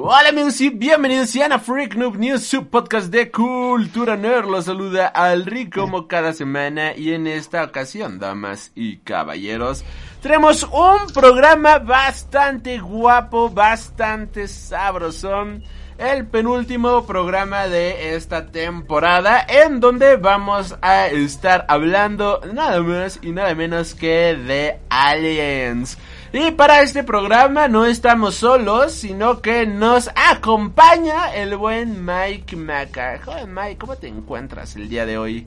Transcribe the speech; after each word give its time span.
Hola 0.00 0.28
amigos 0.28 0.60
y 0.60 0.70
bienvenidos 0.70 1.34
a 1.34 1.58
Freak 1.58 1.96
Noob 1.96 2.18
News, 2.18 2.46
su 2.46 2.68
podcast 2.68 3.08
de 3.08 3.32
cultura 3.32 4.16
nerd. 4.16 4.48
Los 4.48 4.66
saluda 4.66 5.08
Alri 5.08 5.68
como 5.68 6.06
cada 6.06 6.32
semana 6.32 6.94
y 6.94 7.14
en 7.14 7.26
esta 7.26 7.64
ocasión, 7.64 8.20
damas 8.20 8.70
y 8.76 8.98
caballeros, 8.98 9.84
tenemos 10.22 10.62
un 10.62 11.12
programa 11.12 11.80
bastante 11.80 12.78
guapo, 12.78 13.50
bastante 13.50 14.46
sabrosón. 14.46 15.64
El 15.98 16.28
penúltimo 16.28 17.04
programa 17.04 17.66
de 17.66 18.14
esta 18.14 18.52
temporada 18.52 19.44
en 19.48 19.80
donde 19.80 20.14
vamos 20.14 20.76
a 20.80 21.08
estar 21.08 21.66
hablando 21.68 22.40
nada 22.54 22.80
más 22.82 23.18
y 23.20 23.32
nada 23.32 23.52
menos 23.56 23.96
que 23.96 24.36
de 24.36 24.78
aliens. 24.90 25.98
Y 26.30 26.50
para 26.50 26.82
este 26.82 27.04
programa 27.04 27.68
no 27.68 27.86
estamos 27.86 28.34
solos, 28.34 28.92
sino 28.92 29.40
que 29.40 29.66
nos 29.66 30.10
acompaña 30.14 31.34
el 31.34 31.56
buen 31.56 32.04
Mike 32.04 32.54
Maca. 32.54 33.18
Joder, 33.24 33.46
Mike, 33.46 33.78
¿cómo 33.78 33.96
te 33.96 34.08
encuentras 34.08 34.76
el 34.76 34.90
día 34.90 35.06
de 35.06 35.16
hoy? 35.16 35.46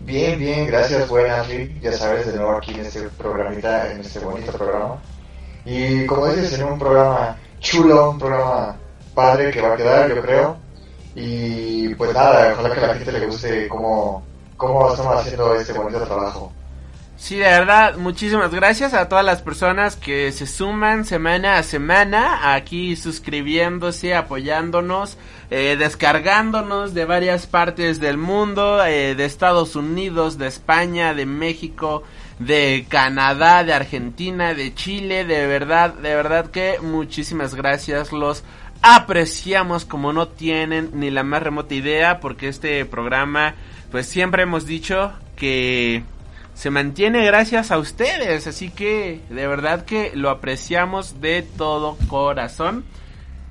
Bien, 0.00 0.40
bien, 0.40 0.66
gracias, 0.66 1.08
buenas, 1.08 1.46
ya 1.80 1.92
sabes, 1.92 2.26
de 2.26 2.36
nuevo 2.36 2.56
aquí 2.56 2.72
en 2.72 2.80
este 2.80 3.02
programita, 3.10 3.92
en 3.92 4.00
este 4.00 4.18
bonito 4.18 4.50
programa. 4.50 5.00
Y 5.64 6.04
como 6.06 6.26
dices, 6.26 6.58
en 6.58 6.64
un 6.64 6.78
programa 6.78 7.36
chulo, 7.60 8.10
un 8.10 8.18
programa 8.18 8.76
padre 9.14 9.52
que 9.52 9.60
va 9.60 9.74
a 9.74 9.76
quedar, 9.76 10.08
yo 10.12 10.20
creo. 10.20 10.56
Y 11.14 11.94
pues 11.94 12.12
nada, 12.12 12.54
ojalá 12.54 12.74
que 12.74 12.80
a 12.80 12.88
la 12.88 12.94
gente 12.94 13.12
le 13.12 13.26
guste 13.26 13.68
cómo, 13.68 14.24
cómo 14.56 14.90
estamos 14.90 15.16
haciendo 15.16 15.54
este 15.54 15.72
bonito 15.74 16.00
trabajo. 16.00 16.52
Sí, 17.24 17.36
de 17.36 17.44
verdad, 17.44 17.96
muchísimas 17.96 18.54
gracias 18.54 18.92
a 18.92 19.08
todas 19.08 19.24
las 19.24 19.40
personas 19.40 19.96
que 19.96 20.30
se 20.30 20.46
suman 20.46 21.06
semana 21.06 21.56
a 21.56 21.62
semana 21.62 22.52
aquí 22.54 22.96
suscribiéndose, 22.96 24.14
apoyándonos, 24.14 25.16
eh, 25.50 25.76
descargándonos 25.78 26.92
de 26.92 27.06
varias 27.06 27.46
partes 27.46 27.98
del 27.98 28.18
mundo, 28.18 28.84
eh, 28.84 29.14
de 29.14 29.24
Estados 29.24 29.74
Unidos, 29.74 30.36
de 30.36 30.48
España, 30.48 31.14
de 31.14 31.24
México, 31.24 32.02
de 32.40 32.84
Canadá, 32.90 33.64
de 33.64 33.72
Argentina, 33.72 34.52
de 34.52 34.74
Chile, 34.74 35.24
de 35.24 35.46
verdad, 35.46 35.94
de 35.94 36.14
verdad 36.14 36.50
que 36.50 36.78
muchísimas 36.82 37.54
gracias, 37.54 38.12
los 38.12 38.44
apreciamos 38.82 39.86
como 39.86 40.12
no 40.12 40.28
tienen 40.28 40.90
ni 40.92 41.10
la 41.10 41.22
más 41.22 41.42
remota 41.42 41.74
idea 41.74 42.20
porque 42.20 42.48
este 42.48 42.84
programa 42.84 43.54
pues 43.90 44.06
siempre 44.06 44.42
hemos 44.42 44.66
dicho 44.66 45.14
que 45.36 46.04
se 46.54 46.70
mantiene 46.70 47.24
gracias 47.26 47.70
a 47.70 47.78
ustedes 47.78 48.46
así 48.46 48.70
que 48.70 49.20
de 49.28 49.46
verdad 49.46 49.84
que 49.84 50.12
lo 50.14 50.30
apreciamos 50.30 51.20
de 51.20 51.42
todo 51.42 51.96
corazón. 52.08 52.84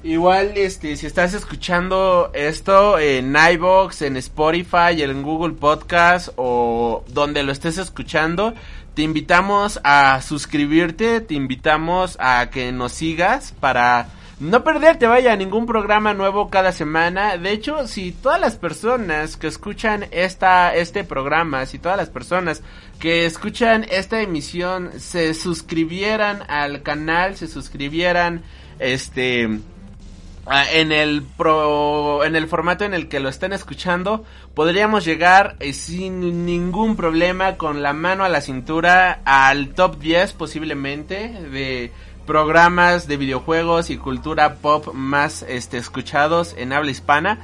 Igual 0.03 0.53
este 0.57 0.97
si 0.97 1.05
estás 1.05 1.33
escuchando 1.33 2.29
esto 2.33 2.99
en 2.99 3.35
iBox 3.53 4.01
en 4.01 4.17
Spotify 4.17 5.01
en 5.01 5.21
Google 5.23 5.53
Podcast 5.53 6.29
o 6.35 7.05
donde 7.07 7.43
lo 7.43 7.53
estés 7.53 7.77
escuchando 7.77 8.53
te 8.95 9.01
invitamos 9.01 9.79
a 9.85 10.21
suscribirte 10.21 11.21
te 11.21 11.35
invitamos 11.35 12.17
a 12.19 12.49
que 12.49 12.73
nos 12.73 12.91
sigas 12.91 13.53
para 13.61 14.07
no 14.43 14.63
perderte, 14.63 15.07
vaya, 15.07 15.35
ningún 15.35 15.65
programa 15.65 16.13
nuevo 16.13 16.49
cada 16.49 16.71
semana. 16.71 17.37
De 17.37 17.51
hecho, 17.51 17.87
si 17.87 18.11
todas 18.11 18.39
las 18.39 18.57
personas 18.57 19.37
que 19.37 19.47
escuchan 19.47 20.05
esta, 20.11 20.75
este 20.75 21.03
programa, 21.03 21.65
si 21.65 21.79
todas 21.79 21.97
las 21.97 22.09
personas 22.09 22.61
que 22.99 23.25
escuchan 23.25 23.85
esta 23.89 24.21
emisión 24.21 24.91
se 24.99 25.33
suscribieran 25.33 26.43
al 26.49 26.83
canal, 26.83 27.37
se 27.37 27.47
suscribieran, 27.47 28.43
este, 28.79 29.43
en 29.43 30.91
el 30.91 31.23
pro, 31.23 32.25
en 32.25 32.35
el 32.35 32.47
formato 32.47 32.83
en 32.83 32.93
el 32.93 33.07
que 33.07 33.21
lo 33.21 33.29
están 33.29 33.53
escuchando, 33.53 34.25
podríamos 34.53 35.05
llegar 35.05 35.55
eh, 35.59 35.71
sin 35.71 36.45
ningún 36.45 36.97
problema 36.97 37.55
con 37.55 37.81
la 37.81 37.93
mano 37.93 38.25
a 38.25 38.29
la 38.29 38.41
cintura 38.41 39.21
al 39.23 39.69
top 39.69 39.99
10 39.99 40.33
posiblemente 40.33 41.29
de 41.29 41.91
programas 42.25 43.07
de 43.07 43.17
videojuegos 43.17 43.89
y 43.89 43.97
cultura 43.97 44.55
pop 44.55 44.93
más 44.93 45.43
este, 45.47 45.77
escuchados 45.77 46.55
en 46.57 46.73
habla 46.73 46.91
hispana. 46.91 47.39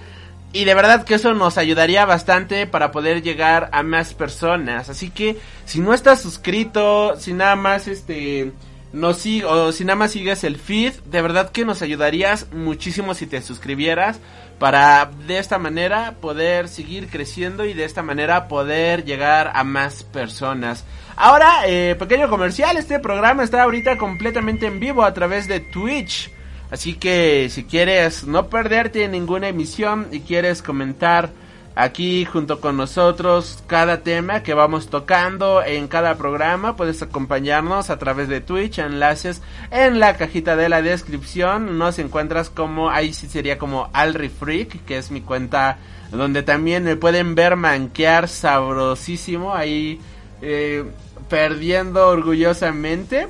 Y 0.51 0.65
de 0.65 0.73
verdad 0.73 1.03
que 1.03 1.13
eso 1.13 1.33
nos 1.35 1.57
ayudaría 1.59 2.05
bastante 2.05 2.65
para 2.65 2.91
poder 2.91 3.21
llegar 3.21 3.69
a 3.71 3.83
más 3.83 4.15
personas. 4.15 4.89
Así 4.89 5.11
que 5.11 5.37
si 5.65 5.79
no 5.79 5.93
estás 5.93 6.21
suscrito, 6.21 7.15
si 7.17 7.33
nada 7.33 7.55
más 7.55 7.87
este 7.87 8.51
no 8.91 9.13
sigue 9.13 9.45
o 9.45 9.71
si 9.71 9.85
nada 9.85 9.97
más 9.97 10.11
sigues 10.11 10.43
el 10.43 10.57
feed, 10.57 10.93
de 11.05 11.21
verdad 11.21 11.51
que 11.51 11.65
nos 11.65 11.83
ayudarías 11.83 12.51
muchísimo 12.51 13.13
si 13.13 13.27
te 13.27 13.41
suscribieras 13.41 14.19
para 14.57 15.09
de 15.27 15.37
esta 15.37 15.57
manera 15.57 16.15
poder 16.19 16.67
seguir 16.67 17.07
creciendo 17.07 17.65
y 17.65 17.73
de 17.73 17.85
esta 17.85 18.03
manera 18.03 18.47
poder 18.47 19.05
llegar 19.05 19.51
a 19.53 19.63
más 19.63 20.03
personas. 20.03 20.83
Ahora, 21.21 21.63
eh, 21.67 21.97
pequeño 21.99 22.29
comercial, 22.29 22.77
este 22.77 22.97
programa 22.97 23.43
está 23.43 23.63
ahorita 23.63 23.97
completamente 23.97 24.67
en 24.67 24.79
vivo 24.79 25.03
a 25.03 25.13
través 25.13 25.49
de 25.49 25.59
Twitch. 25.59 26.31
Así 26.71 26.93
que 26.93 27.49
si 27.49 27.65
quieres 27.65 28.25
no 28.25 28.47
perderte 28.47 29.05
ninguna 29.09 29.49
emisión 29.49 30.07
y 30.13 30.21
quieres 30.21 30.61
comentar 30.61 31.29
aquí 31.75 32.23
junto 32.23 32.61
con 32.61 32.77
nosotros 32.77 33.61
cada 33.67 33.99
tema 34.01 34.43
que 34.43 34.53
vamos 34.53 34.89
tocando 34.89 35.61
en 35.61 35.89
cada 35.89 36.15
programa, 36.15 36.77
puedes 36.77 37.01
acompañarnos 37.01 37.89
a 37.89 37.99
través 37.99 38.29
de 38.29 38.39
Twitch, 38.39 38.79
enlaces 38.79 39.41
en 39.71 39.99
la 39.99 40.15
cajita 40.15 40.55
de 40.55 40.69
la 40.69 40.81
descripción. 40.81 41.77
Nos 41.77 41.99
encuentras 41.99 42.49
como, 42.49 42.91
ahí 42.91 43.11
sí 43.11 43.27
sería 43.27 43.57
como 43.57 43.89
Alrifreak, 43.91 44.85
que 44.85 44.97
es 44.97 45.11
mi 45.11 45.19
cuenta 45.19 45.79
donde 46.11 46.43
también 46.43 46.85
me 46.85 46.95
pueden 46.95 47.35
ver 47.35 47.57
manquear 47.57 48.29
sabrosísimo 48.29 49.53
ahí. 49.53 49.99
Eh, 50.41 50.85
perdiendo 51.29 52.07
orgullosamente. 52.07 53.27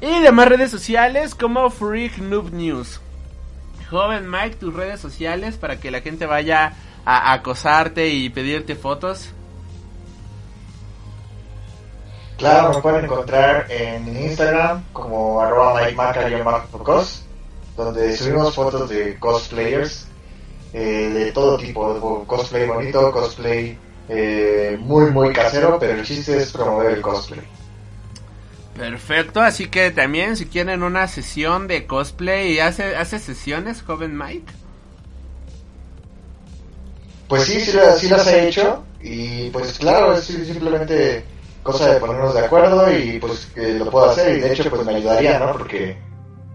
Y 0.00 0.20
demás 0.20 0.48
redes 0.48 0.70
sociales 0.70 1.34
como 1.34 1.68
Freak 1.68 2.18
Noob 2.18 2.52
News. 2.52 3.00
Joven 3.90 4.30
Mike, 4.30 4.56
tus 4.56 4.72
redes 4.72 5.00
sociales 5.00 5.56
para 5.56 5.78
que 5.78 5.90
la 5.90 6.00
gente 6.00 6.24
vaya 6.24 6.72
a 7.04 7.32
acosarte 7.32 8.08
y 8.08 8.30
pedirte 8.30 8.76
fotos. 8.76 9.30
Claro, 12.38 12.72
me 12.74 12.80
pueden 12.80 13.04
encontrar 13.04 13.66
en 13.70 14.16
Instagram 14.16 14.84
como 14.94 15.42
arroba 15.42 15.82
cos 16.82 17.24
donde 17.76 18.16
subimos 18.16 18.54
fotos 18.54 18.88
de 18.88 19.18
cosplayers 19.18 20.06
eh, 20.72 21.10
de 21.12 21.32
todo 21.32 21.58
tipo, 21.58 22.24
cosplay 22.26 22.66
bonito, 22.66 23.10
cosplay 23.10 23.76
eh, 24.12 24.76
muy, 24.80 25.12
muy 25.12 25.32
casero, 25.32 25.78
pero 25.78 25.92
el 25.92 26.04
chiste 26.04 26.36
es 26.36 26.50
promover 26.50 26.94
el 26.94 27.00
cosplay. 27.00 27.40
Perfecto, 28.76 29.40
así 29.40 29.68
que 29.68 29.92
también 29.92 30.36
si 30.36 30.46
quieren 30.46 30.82
una 30.82 31.06
sesión 31.06 31.68
de 31.68 31.86
cosplay, 31.86 32.58
¿hace, 32.58 32.96
hace 32.96 33.20
sesiones, 33.20 33.82
joven 33.82 34.18
Mike? 34.18 34.52
Pues 37.28 37.44
sí, 37.44 37.60
sí, 37.60 37.72
las, 37.72 38.00
sí 38.00 38.08
las 38.08 38.26
he 38.26 38.48
hecho 38.48 38.82
y 39.00 39.50
pues 39.50 39.78
claro, 39.78 40.14
es 40.14 40.24
simplemente 40.24 41.24
cosa 41.62 41.92
de 41.94 42.00
ponernos 42.00 42.34
de 42.34 42.40
acuerdo 42.40 42.90
y 42.90 43.20
pues 43.20 43.46
que 43.54 43.74
lo 43.74 43.88
puedo 43.90 44.10
hacer 44.10 44.36
y 44.36 44.40
de 44.40 44.52
hecho 44.52 44.68
pues 44.68 44.84
me 44.84 44.96
ayudaría, 44.96 45.38
¿no? 45.38 45.52
Porque 45.52 45.96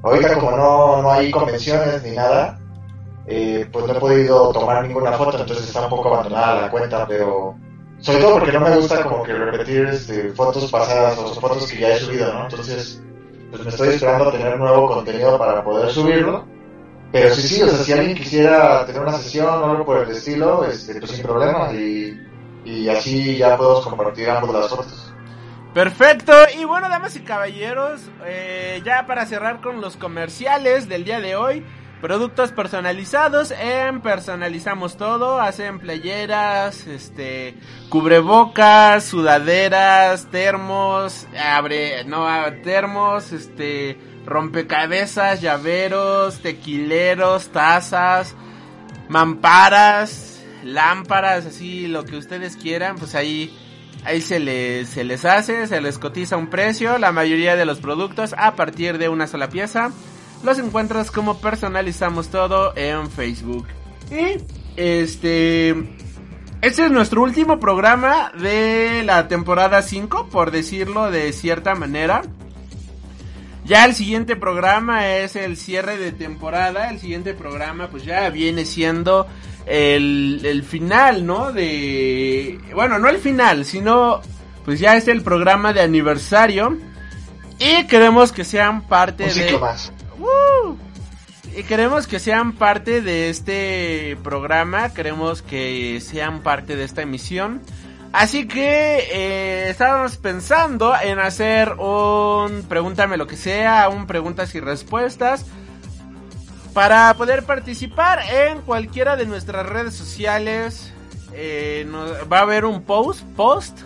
ahorita 0.03 0.33
como 0.33 0.51
no, 0.51 1.01
no 1.01 1.12
hay 1.12 1.31
convenciones 1.31 2.03
ni 2.03 2.12
nada, 2.12 2.59
eh, 3.27 3.68
pues 3.72 3.86
no 3.86 3.94
he 3.94 4.00
podido 4.00 4.51
tomar 4.51 4.86
ninguna 4.86 5.13
foto, 5.13 5.39
entonces 5.39 5.68
está 5.68 5.81
un 5.81 5.89
poco 5.89 6.13
abandonada 6.13 6.62
la 6.62 6.72
cuenta, 6.72 7.07
pero 7.07 7.56
sobre 8.00 8.19
todo 8.19 8.33
porque 8.33 8.51
no 8.51 8.60
me 8.60 8.75
gusta 8.75 9.04
como 9.04 9.24
que 9.24 9.33
repetir 9.33 9.86
este, 9.86 10.30
fotos 10.33 10.69
pasadas 10.72 11.18
o 11.18 11.33
fotos 11.39 11.72
que 11.72 11.80
ya 11.80 11.95
he 11.95 12.00
subido, 12.00 12.31
¿no? 12.33 12.44
Entonces, 12.44 13.01
pues 13.50 13.63
me 13.63 13.69
estoy 13.69 13.89
esperando 13.89 14.30
a 14.30 14.31
tener 14.31 14.57
nuevo 14.60 14.88
contenido 14.88 15.38
para 15.38 15.63
poder 15.63 15.89
subirlo. 15.89 16.45
Pero 17.12 17.33
sí, 17.33 17.48
sí, 17.48 17.62
o 17.62 17.68
sea, 17.69 17.77
si 17.77 17.94
alguien 17.94 18.18
quisiera 18.18 18.86
tener 18.86 19.01
una 19.01 19.13
sesión 19.13 19.48
o 19.48 19.72
algo 19.72 19.86
por 19.86 20.00
el 20.00 20.10
estilo, 20.12 20.66
este, 20.66 21.00
pues 21.00 21.12
sin 21.12 21.24
problema 21.24 21.72
y, 21.72 22.19
y 22.66 22.89
así 22.89 23.38
ya 23.38 23.56
podemos 23.56 23.86
compartir 23.88 24.30
ambos 24.30 24.54
las 24.54 24.69
fotos. 24.69 25.13
Perfecto, 25.74 26.33
y 26.57 26.63
bueno, 26.63 26.89
damas 26.89 27.16
y 27.16 27.22
caballeros, 27.22 28.01
eh, 28.25 28.81
ya 28.86 29.06
para 29.06 29.25
cerrar 29.25 29.62
con 29.62 29.81
los 29.81 29.98
comerciales 29.98 30.88
del 30.88 31.04
día 31.04 31.19
de 31.19 31.36
hoy, 31.36 31.66
Productos 32.01 32.51
personalizados 32.51 33.51
en 33.51 34.01
Personalizamos 34.01 34.97
Todo. 34.97 35.39
Hacen 35.39 35.80
playeras, 35.80 36.86
este, 36.88 37.56
cubrebocas, 37.89 39.06
sudaderas, 39.06 40.30
termos, 40.30 41.25
abre, 41.39 42.03
no, 42.03 42.27
termos, 42.63 43.31
este, 43.31 43.97
rompecabezas, 44.25 45.42
llaveros, 45.42 46.42
tequileros, 46.42 47.47
tazas, 47.50 48.36
mamparas, 49.07 50.44
lámparas, 50.63 51.45
así 51.45 51.88
lo 51.88 52.06
que 52.06 52.18
ustedes 52.18 52.57
quieran, 52.57 52.98
pues 52.98 53.15
ahí 53.15 53.57
ahí 54.03 54.21
se 54.21 54.39
les, 54.39 54.89
se 54.89 55.03
les 55.03 55.25
hace, 55.25 55.65
se 55.68 55.81
les 55.81 55.98
cotiza 55.98 56.38
un 56.38 56.48
precio, 56.48 56.98
la 56.98 57.12
mayoría 57.12 57.56
de 57.56 57.65
los 57.65 57.80
productos 57.80 58.36
a 58.38 58.56
partir 58.56 58.98
de 58.98 59.09
una 59.09 59.27
sola 59.27 59.50
pieza. 59.50 59.91
Los 60.45 60.59
encuentras 60.59 61.09
como 61.09 61.39
personalizamos 61.39 62.27
todo 62.30 62.74
en 62.77 63.09
Facebook. 63.09 63.65
Y 64.12 64.39
este 64.75 65.71
este 66.62 66.86
es 66.86 66.92
nuestro 66.92 67.21
último 67.21 67.59
programa 67.59 68.31
de 68.31 69.03
la 69.03 69.27
temporada 69.27 69.81
5, 69.81 70.30
por 70.31 70.51
decirlo 70.51 71.12
de 71.12 71.31
cierta 71.33 71.75
manera. 71.75 72.21
Ya 73.65 73.86
el 73.86 73.95
siguiente 73.95 74.36
programa 74.36 75.07
es 75.07 75.36
el 75.36 75.57
cierre 75.57 75.97
de 75.97 76.12
temporada. 76.12 76.89
El 76.89 77.00
siguiente 77.00 77.33
programa 77.33 77.88
pues 77.88 78.03
ya 78.03 78.30
viene 78.30 78.65
siendo 78.65 79.27
el, 79.65 80.41
el 80.44 80.63
final, 80.63 81.25
¿no? 81.25 81.51
De... 81.51 82.59
Bueno, 82.74 83.00
no 83.00 83.09
el 83.09 83.18
final, 83.18 83.65
sino 83.65 84.21
pues 84.63 84.80
ya 84.80 84.95
es 84.95 85.07
el 85.07 85.24
programa 85.24 85.74
de 85.74 85.81
aniversario. 85.81 86.77
Y 87.57 87.86
queremos 87.88 88.31
que 88.31 88.44
sean 88.44 88.81
parte 88.81 89.25
Un 89.25 89.33
de... 89.33 89.57
más. 89.59 89.91
Y 91.56 91.63
queremos 91.63 92.06
que 92.06 92.19
sean 92.19 92.54
parte 92.54 93.01
de 93.01 93.30
este 93.30 94.18
programa, 94.24 94.94
queremos 94.94 95.42
que 95.42 96.01
sean 96.01 96.42
parte 96.42 96.75
de 96.75 96.83
esta 96.83 97.01
emisión. 97.01 97.62
Así 98.12 98.48
que 98.48 99.07
eh, 99.12 99.69
estábamos 99.69 100.18
pensando 100.18 100.94
en 101.01 101.19
hacer 101.19 101.74
un 101.74 102.63
pregúntame 102.68 103.18
lo 103.18 103.27
que 103.27 103.38
sea, 103.38 103.89
un 103.89 104.06
preguntas 104.06 104.54
y 104.56 104.60
respuestas. 104.60 105.45
Para 106.74 107.13
poder 107.13 107.44
participar 107.44 108.19
en 108.30 108.62
cualquiera 108.62 109.16
de 109.16 109.25
nuestras 109.25 109.66
redes 109.66 109.95
sociales, 109.95 110.92
eh, 111.33 111.88
va 112.31 112.39
a 112.39 112.42
haber 112.42 112.66
un 112.66 112.83
post, 112.83 113.24
post 113.36 113.80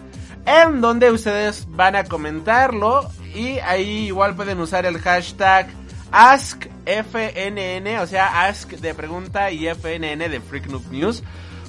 en 0.45 0.81
donde 0.81 1.11
ustedes 1.11 1.67
van 1.69 1.95
a 1.95 2.03
comentarlo 2.03 3.09
y 3.35 3.59
ahí 3.59 4.07
igual 4.07 4.35
pueden 4.35 4.59
usar 4.59 4.85
el 4.87 4.97
hashtag 4.99 5.67
AskFNN, 6.11 7.99
o 8.01 8.07
sea, 8.07 8.45
Ask 8.47 8.69
de 8.71 8.93
pregunta 8.93 9.51
y 9.51 9.67
FNN 9.67 10.29
de 10.29 10.41
Freak 10.41 10.67
Noob 10.67 10.91
News, 10.91 11.23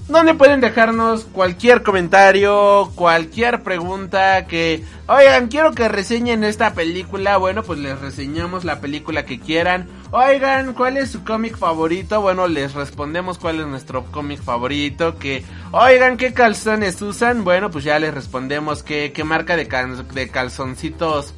donde 0.09 0.35
pueden 0.35 0.61
dejarnos 0.61 1.25
cualquier 1.25 1.83
comentario, 1.85 2.91
cualquier 2.97 3.63
pregunta 3.63 4.47
que, 4.47 4.83
oigan, 5.07 5.47
quiero 5.47 5.71
que 5.73 5.89
reseñen 5.89 6.43
esta 6.43 6.75
película, 6.75 7.37
bueno, 7.37 7.63
pues 7.63 7.79
les 7.79 7.97
reseñamos 8.01 8.65
la 8.65 8.81
película 8.81 9.25
que 9.25 9.39
quieran. 9.39 9.89
Oigan, 10.11 10.73
¿cuál 10.73 10.97
es 10.97 11.13
su 11.13 11.23
cómic 11.23 11.57
favorito? 11.57 12.21
Bueno, 12.21 12.49
les 12.49 12.75
respondemos 12.75 13.39
cuál 13.39 13.61
es 13.61 13.67
nuestro 13.69 14.07
cómic 14.07 14.43
favorito. 14.43 15.17
Que, 15.17 15.45
oigan, 15.71 16.17
¿qué 16.17 16.33
calzones 16.33 17.01
usan? 17.01 17.45
Bueno, 17.45 17.71
pues 17.71 17.85
ya 17.85 17.97
les 18.01 18.13
respondemos 18.13 18.83
qué, 18.83 19.13
qué 19.15 19.23
marca 19.23 19.55
de, 19.57 19.69
cal- 19.69 20.09
de 20.09 20.29
calzoncitos 20.29 21.35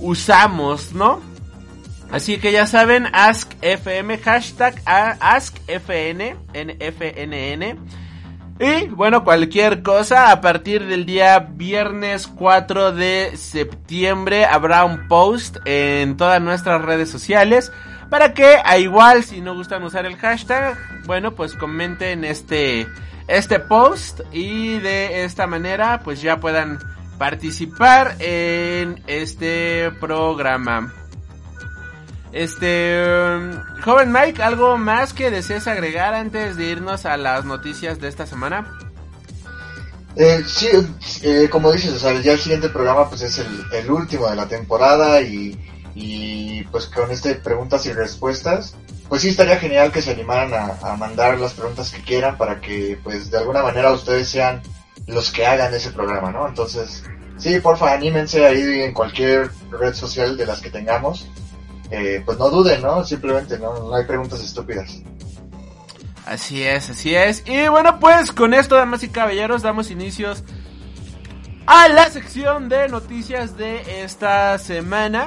usamos, 0.00 0.92
¿no? 0.92 1.20
Así 2.10 2.38
que 2.38 2.52
ya 2.52 2.66
saben, 2.66 3.06
AskFM, 3.12 4.18
hashtag 4.18 4.80
AskFN, 4.86 6.36
NFNN. 6.54 7.78
Y 8.60 8.88
bueno, 8.88 9.22
cualquier 9.22 9.82
cosa, 9.82 10.32
a 10.32 10.40
partir 10.40 10.86
del 10.86 11.06
día 11.06 11.38
viernes 11.38 12.26
4 12.26 12.92
de 12.92 13.36
septiembre 13.36 14.46
habrá 14.46 14.84
un 14.84 15.06
post 15.06 15.58
en 15.64 16.16
todas 16.16 16.42
nuestras 16.42 16.82
redes 16.82 17.08
sociales 17.08 17.70
para 18.10 18.34
que, 18.34 18.56
a 18.64 18.78
igual, 18.78 19.22
si 19.22 19.40
no 19.40 19.54
gustan 19.54 19.84
usar 19.84 20.06
el 20.06 20.16
hashtag, 20.16 20.76
bueno, 21.06 21.34
pues 21.34 21.54
comenten 21.54 22.24
este, 22.24 22.88
este 23.28 23.60
post 23.60 24.22
y 24.32 24.78
de 24.78 25.24
esta 25.24 25.46
manera 25.46 26.00
pues 26.02 26.22
ya 26.22 26.40
puedan 26.40 26.78
participar 27.18 28.16
en 28.18 29.02
este 29.06 29.92
programa. 30.00 30.92
Este, 32.32 33.02
um, 33.02 33.80
joven 33.82 34.12
Mike, 34.12 34.42
¿algo 34.42 34.76
más 34.76 35.12
que 35.12 35.30
desees 35.30 35.66
agregar 35.66 36.14
antes 36.14 36.56
de 36.56 36.66
irnos 36.66 37.06
a 37.06 37.16
las 37.16 37.44
noticias 37.44 38.00
de 38.00 38.08
esta 38.08 38.26
semana? 38.26 38.78
Eh, 40.16 40.42
sí, 40.46 40.68
eh, 41.22 41.48
como 41.50 41.72
dices, 41.72 41.92
o 41.92 41.98
sea, 41.98 42.20
ya 42.20 42.32
el 42.32 42.38
siguiente 42.38 42.68
programa 42.68 43.08
pues 43.08 43.22
es 43.22 43.38
el, 43.38 43.90
último 43.90 44.28
de 44.28 44.36
la 44.36 44.48
temporada 44.48 45.20
y, 45.20 45.56
pues 46.70 46.86
con 46.86 47.10
este 47.10 47.36
preguntas 47.36 47.86
y 47.86 47.92
respuestas, 47.92 48.74
pues 49.08 49.22
sí 49.22 49.28
estaría 49.28 49.56
genial 49.56 49.90
que 49.90 50.02
se 50.02 50.10
animaran 50.12 50.52
a, 50.52 50.78
a 50.82 50.96
mandar 50.96 51.38
las 51.38 51.54
preguntas 51.54 51.90
que 51.90 52.02
quieran 52.02 52.36
para 52.36 52.60
que 52.60 52.98
pues 53.02 53.30
de 53.30 53.38
alguna 53.38 53.62
manera 53.62 53.92
ustedes 53.92 54.28
sean 54.28 54.62
los 55.06 55.32
que 55.32 55.46
hagan 55.46 55.72
ese 55.72 55.90
programa, 55.90 56.30
¿no? 56.30 56.46
Entonces, 56.46 57.04
sí, 57.38 57.58
porfa, 57.60 57.92
anímense 57.92 58.44
ahí 58.44 58.82
en 58.82 58.92
cualquier 58.92 59.50
red 59.70 59.94
social 59.94 60.36
de 60.36 60.46
las 60.46 60.60
que 60.60 60.70
tengamos. 60.70 61.28
Eh, 61.90 62.22
pues 62.24 62.38
no 62.38 62.50
duden, 62.50 62.82
¿no? 62.82 63.04
Simplemente 63.04 63.58
no, 63.58 63.94
hay 63.94 64.04
preguntas 64.04 64.42
estúpidas. 64.42 65.02
Así 66.26 66.62
es, 66.62 66.90
así 66.90 67.14
es. 67.14 67.42
Y 67.46 67.68
bueno, 67.68 67.98
pues 67.98 68.32
con 68.32 68.52
esto, 68.52 68.74
damas 68.74 69.02
y 69.02 69.08
caballeros, 69.08 69.62
damos 69.62 69.90
inicios 69.90 70.44
a 71.66 71.88
la 71.88 72.10
sección 72.10 72.68
de 72.68 72.88
noticias 72.88 73.56
de 73.56 74.02
esta 74.02 74.58
semana. 74.58 75.26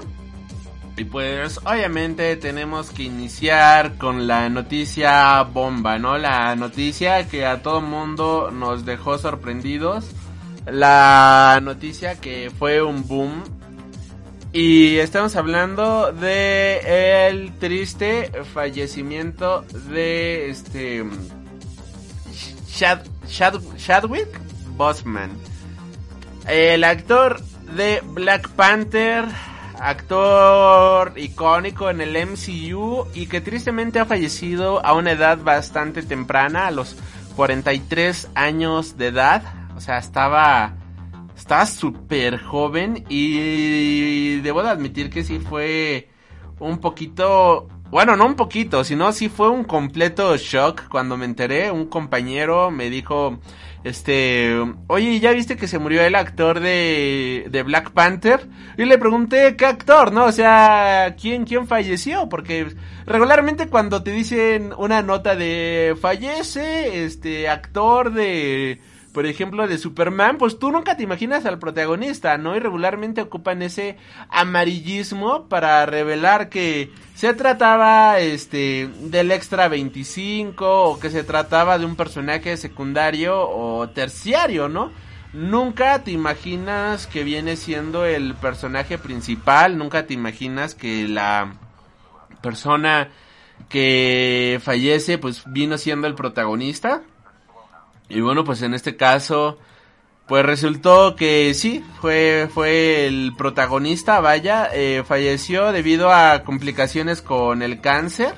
Y 0.98 1.06
pues 1.06 1.60
obviamente 1.66 2.36
tenemos 2.36 2.92
que 2.92 3.04
iniciar 3.04 3.98
con 3.98 4.28
la 4.28 4.50
noticia 4.50 5.42
bomba, 5.44 5.98
¿no? 5.98 6.18
La 6.18 6.56
noticia 6.56 7.28
que 7.28 7.46
a 7.46 7.64
todo 7.64 7.82
mundo 7.82 8.52
nos 8.52 8.86
dejó 8.86 9.18
sorprendidos. 9.18 10.06
La 10.66 11.60
noticia 11.64 12.20
que 12.20 12.52
fue 12.52 12.84
un 12.84 13.08
boom. 13.08 13.44
Y 14.54 14.98
estamos 14.98 15.36
hablando 15.38 16.12
de 16.12 17.28
el 17.30 17.54
triste 17.58 18.32
fallecimiento 18.54 19.62
de 19.90 20.50
este 20.50 21.06
Chad, 22.76 23.00
Chad- 23.30 23.62
Chadwick 23.78 24.28
Boseman. 24.76 25.32
El 26.48 26.84
actor 26.84 27.40
de 27.78 28.02
Black 28.04 28.50
Panther, 28.50 29.24
actor 29.80 31.14
icónico 31.16 31.90
en 31.90 32.02
el 32.02 32.18
MCU 32.28 33.08
y 33.14 33.28
que 33.28 33.40
tristemente 33.40 34.00
ha 34.00 34.06
fallecido 34.06 34.86
a 34.86 34.94
una 34.94 35.12
edad 35.14 35.38
bastante 35.38 36.02
temprana, 36.04 36.68
a 36.68 36.72
los 36.72 36.98
43 37.38 38.28
años 38.36 38.98
de 38.98 39.08
edad. 39.08 39.44
O 39.78 39.80
sea, 39.80 39.98
estaba 39.98 40.74
estaba 41.42 41.66
súper 41.66 42.40
joven 42.40 43.04
y 43.10 44.40
debo 44.42 44.62
de 44.62 44.70
admitir 44.70 45.10
que 45.10 45.24
sí 45.24 45.40
fue 45.40 46.08
un 46.60 46.78
poquito, 46.78 47.68
bueno, 47.90 48.16
no 48.16 48.28
un 48.28 48.36
poquito, 48.36 48.84
sino 48.84 49.12
sí 49.12 49.28
fue 49.28 49.50
un 49.50 49.64
completo 49.64 50.38
shock 50.38 50.88
cuando 50.88 51.18
me 51.18 51.26
enteré. 51.26 51.72
Un 51.72 51.88
compañero 51.88 52.70
me 52.70 52.92
dijo, 52.92 53.40
este, 53.84 54.56
oye, 54.86 55.20
¿ya 55.20 55.32
viste 55.32 55.58
que 55.58 55.68
se 55.68 55.80
murió 55.80 56.04
el 56.04 56.14
actor 56.14 56.60
de, 56.60 57.48
de 57.50 57.64
Black 57.64 57.90
Panther? 57.90 58.48
Y 58.78 58.86
le 58.86 59.00
pregunté, 59.00 59.56
¿qué 59.56 59.66
actor? 59.66 60.14
¿No? 60.14 60.26
O 60.26 60.32
sea, 60.32 61.16
¿quién, 61.20 61.46
quién 61.46 61.66
falleció? 61.66 62.30
Porque 62.30 62.68
regularmente 63.08 63.68
cuando 63.68 64.04
te 64.04 64.12
dicen 64.12 64.74
una 64.78 65.02
nota 65.02 65.36
de 65.36 65.98
fallece, 66.00 67.04
este, 67.04 67.50
actor 67.50 68.14
de 68.14 68.80
por 69.14 69.26
ejemplo, 69.26 69.68
de 69.68 69.78
Superman, 69.78 70.38
pues 70.38 70.58
tú 70.58 70.72
nunca 70.72 70.96
te 70.96 71.04
imaginas 71.04 71.46
al 71.46 71.60
protagonista, 71.60 72.38
¿no? 72.38 72.56
Y 72.56 72.60
regularmente 72.60 73.22
ocupan 73.22 73.62
ese 73.62 73.98
amarillismo 74.30 75.48
para 75.50 75.86
revelar 75.86 76.50
que 76.50 76.92
se 77.16 77.34
trataba, 77.34 78.20
este, 78.20 78.90
del 79.02 79.32
extra 79.32 79.68
25 79.68 80.84
o 80.84 81.00
que 81.00 81.10
se 81.10 81.24
trataba 81.24 81.78
de 81.78 81.86
un 81.86 81.96
personaje 81.96 82.56
secundario 82.58 83.50
o 83.50 83.90
terciario, 83.90 84.70
¿no? 84.70 84.92
Nunca 85.34 86.04
te 86.04 86.12
imaginas 86.12 87.08
que 87.08 87.24
viene 87.24 87.56
siendo 87.56 88.06
el 88.06 88.36
personaje 88.36 88.98
principal, 88.98 89.78
nunca 89.78 90.06
te 90.06 90.14
imaginas 90.14 90.76
que 90.76 91.08
la 91.08 91.54
persona 92.42 93.10
que 93.70 94.60
fallece 94.62 95.18
pues 95.18 95.44
vino 95.46 95.78
siendo 95.78 96.08
el 96.08 96.16
protagonista. 96.16 97.04
Y 98.14 98.20
bueno, 98.20 98.44
pues 98.44 98.62
en 98.62 98.74
este 98.74 98.98
caso, 98.98 99.58
pues 100.28 100.46
resultó 100.46 101.16
que 101.16 101.54
sí, 101.54 101.84
fue, 102.02 102.50
fue 102.54 103.08
el 103.08 103.34
protagonista, 103.38 104.20
vaya, 104.20 104.70
eh, 104.74 105.04
falleció 105.08 105.72
debido 105.72 106.12
a 106.12 106.44
complicaciones 106.44 107.22
con 107.22 107.62
el 107.62 107.80
cáncer. 107.80 108.34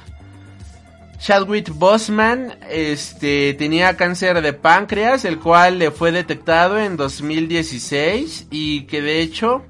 Chadwick 1.17 1.69
Boseman 1.73 2.55
este, 2.69 3.55
tenía 3.55 3.97
cáncer 3.97 4.41
de 4.41 4.53
páncreas, 4.53 5.25
el 5.25 5.39
cual 5.39 5.79
le 5.79 5.89
fue 5.89 6.11
detectado 6.11 6.77
en 6.77 6.95
2016 6.95 8.47
y 8.51 8.81
que 8.81 9.01
de 9.01 9.21
hecho, 9.21 9.63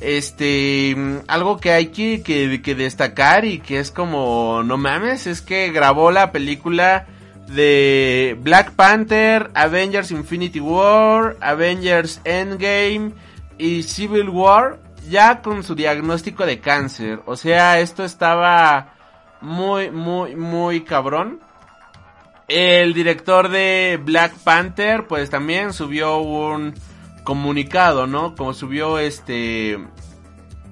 este, 0.00 0.96
algo 1.28 1.58
que 1.58 1.70
hay 1.70 1.88
que, 1.88 2.22
que, 2.22 2.62
que 2.62 2.74
destacar 2.74 3.44
y 3.44 3.60
que 3.60 3.78
es 3.78 3.92
como, 3.92 4.62
no 4.64 4.76
mames, 4.76 5.28
es 5.28 5.40
que 5.40 5.70
grabó 5.70 6.10
la 6.10 6.32
película 6.32 7.06
de 7.46 8.36
Black 8.40 8.72
Panther, 8.72 9.50
Avengers 9.54 10.10
Infinity 10.10 10.60
War, 10.60 11.36
Avengers 11.40 12.20
Endgame 12.24 13.12
y 13.58 13.82
Civil 13.82 14.28
War 14.28 14.78
ya 15.08 15.40
con 15.42 15.62
su 15.62 15.74
diagnóstico 15.74 16.46
de 16.46 16.60
cáncer. 16.60 17.20
O 17.26 17.36
sea, 17.36 17.80
esto 17.80 18.04
estaba 18.04 18.94
muy, 19.40 19.90
muy, 19.90 20.34
muy 20.36 20.82
cabrón. 20.82 21.40
El 22.48 22.94
director 22.94 23.48
de 23.48 24.00
Black 24.02 24.34
Panther, 24.44 25.06
pues 25.06 25.30
también 25.30 25.72
subió 25.72 26.18
un 26.18 26.74
comunicado, 27.24 28.06
¿no? 28.06 28.34
Como 28.34 28.54
subió 28.54 28.98
este 28.98 29.78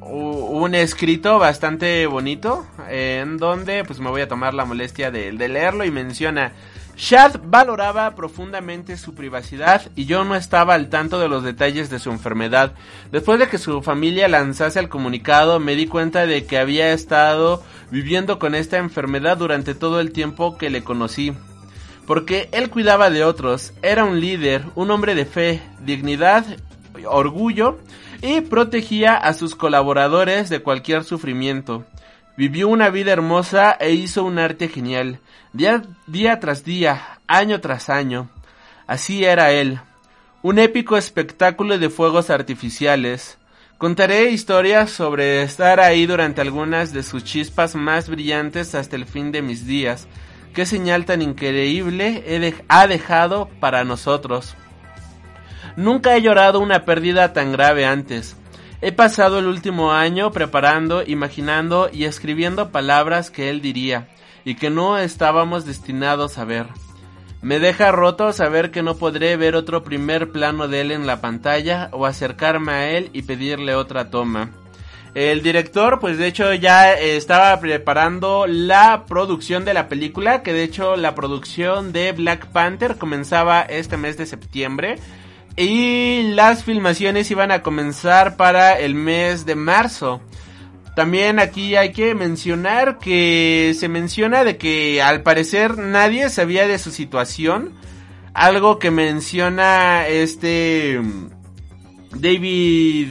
un 0.07 0.75
escrito 0.75 1.39
bastante 1.39 2.07
bonito 2.07 2.67
en 2.89 3.39
donde 3.39 3.85
pues 3.85 4.01
me 4.01 4.11
voy 4.11 4.21
a 4.21 4.29
tomar 4.29 4.55
la 4.55 4.65
molestia 4.65 5.11
de, 5.11 5.33
de 5.33 5.49
leerlo 5.49 5.85
y 5.85 5.91
menciona 5.91 6.53
Shad 6.97 7.41
valoraba 7.45 8.15
profundamente 8.15 8.97
su 8.97 9.15
privacidad 9.15 9.83
y 9.97 10.05
yo 10.05 10.25
no 10.25 10.37
estaba 10.37 10.75
al 10.75 10.91
tanto 10.91 11.19
de 11.19 11.29
los 11.29 11.43
detalles 11.43 11.91
de 11.91 11.99
su 11.99 12.11
enfermedad. 12.11 12.73
Después 13.11 13.39
de 13.41 13.49
que 13.49 13.59
su 13.59 13.83
familia 13.83 14.29
lanzase 14.29 14.79
el 14.79 14.89
comunicado 14.89 15.59
me 15.59 15.75
di 15.75 15.87
cuenta 15.87 16.27
de 16.27 16.47
que 16.47 16.59
había 16.59 16.93
estado 16.93 17.63
viviendo 17.91 18.39
con 18.39 18.55
esta 18.55 18.79
enfermedad 18.79 19.37
durante 19.37 19.75
todo 19.75 20.01
el 20.01 20.13
tiempo 20.13 20.57
que 20.57 20.71
le 20.71 20.85
conocí. 20.85 21.33
Porque 22.07 22.49
él 22.53 22.71
cuidaba 22.71 23.11
de 23.11 23.25
otros, 23.25 23.73
era 23.83 24.05
un 24.05 24.21
líder, 24.21 24.65
un 24.75 24.91
hombre 24.91 25.15
de 25.15 25.25
fe, 25.25 25.63
dignidad, 25.81 26.45
orgullo 27.07 27.79
y 28.25 28.41
protegía 28.41 29.17
a 29.17 29.35
sus 29.35 29.55
colaboradores 29.55 30.49
de 30.49 30.61
cualquier 30.61 31.05
sufrimiento. 31.05 31.85
Vivió 32.39 32.69
una 32.69 32.89
vida 32.89 33.13
hermosa 33.13 33.77
e 33.79 33.93
hizo 33.93 34.25
un 34.25 34.39
arte 34.39 34.69
genial, 34.69 35.21
día, 35.53 36.41
tras 36.41 36.65
día, 36.65 37.21
año 37.27 37.61
tras 37.61 37.91
año. 37.91 38.31
Así 38.87 39.27
era 39.27 39.53
él. 39.53 39.79
Un 40.41 40.59
épico 40.59 40.97
espectáculo 40.97 41.77
de 41.77 41.91
fuegos 41.91 42.31
artificiales. 42.31 43.37
Contaré 43.77 44.31
historias 44.31 44.91
sobre 44.91 45.43
estar 45.43 45.79
ahí 45.79 46.07
durante 46.07 46.41
algunas 46.41 46.95
de 46.95 47.03
sus 47.03 47.25
chispas 47.25 47.75
más 47.75 48.09
brillantes 48.09 48.75
hasta 48.75 48.97
el 48.97 49.05
fin 49.05 49.33
de 49.33 49.43
mis 49.43 49.67
días. 49.67 50.09
Qué 50.55 50.65
señal 50.65 51.05
tan 51.05 51.21
increíble 51.21 52.25
ha 52.69 52.87
dejado 52.87 53.51
para 53.61 53.85
nosotros. 53.85 54.57
Nunca 55.77 56.17
he 56.17 56.23
llorado 56.23 56.61
una 56.61 56.85
pérdida 56.85 57.33
tan 57.33 57.53
grave 57.53 57.85
antes. 57.85 58.37
He 58.81 58.93
pasado 58.93 59.39
el 59.39 59.47
último 59.47 59.93
año 59.93 60.31
preparando, 60.31 61.03
imaginando 61.07 61.89
y 61.93 62.05
escribiendo 62.05 62.71
palabras 62.71 63.31
que 63.31 63.51
él 63.51 63.61
diría 63.61 64.09
y 64.45 64.57
que 64.57 64.71
no 64.71 64.99
estábamos 64.99 65.65
destinados 65.65 66.39
a 66.39 66.45
ver. 66.45 66.67
Me 67.43 67.59
deja 67.59 67.93
roto 67.93 68.33
saber 68.33 68.71
que 68.71 68.83
no 68.83 68.97
podré 68.97 69.37
ver 69.37 69.55
otro 69.55 69.85
primer 69.85 70.33
plano 70.33 70.69
de 70.69 70.81
él 70.81 70.93
en 70.93 71.07
la 71.07 71.21
pantalla 71.21 71.89
o 71.93 72.07
acercarme 72.07 72.73
a 72.73 72.91
él 72.91 73.11
y 73.13 73.23
pedirle 73.23 73.75
otra 73.75 74.11
toma. 74.11 74.51
El 75.15 75.43
director, 75.43 76.01
pues 76.01 76.19
de 76.19 76.27
hecho 76.27 76.55
ya 76.55 76.95
estaba 76.95 77.59
preparando 77.61 78.47
la 78.47 79.05
producción 79.07 79.65
de 79.65 79.75
la 79.75 79.89
película, 79.89 80.43
que 80.43 80.53
de 80.53 80.65
hecho 80.65 80.97
la 80.97 81.15
producción 81.15 81.93
de 81.93 82.13
Black 82.13 82.47
Panther 82.47 82.97
comenzaba 82.97 83.61
este 83.63 83.97
mes 83.97 84.17
de 84.17 84.27
septiembre. 84.27 84.97
Y 85.57 86.33
las 86.35 86.65
filmaciones 86.65 87.31
iban 87.31 87.53
a 87.53 87.63
comenzar 87.63 88.37
para 88.37 88.79
el 88.79 88.95
mes 88.95 89.47
de 89.47 89.55
marzo. 89.55 90.21
También 90.97 91.39
aquí 91.39 91.77
hay 91.77 91.93
que 91.93 92.15
mencionar 92.15 92.99
que 92.99 93.75
se 93.79 93.89
menciona 93.89 94.45
de 94.45 94.57
que 94.57 95.03
al 95.03 95.23
parecer 95.23 95.79
nadie 95.79 96.29
sabía 96.29 96.67
de 96.67 96.79
su 96.79 96.91
situación. 96.91 97.73
Algo 98.33 98.79
que 98.79 98.91
menciona 98.91 100.07
este 100.09 101.01
David... 102.15 103.11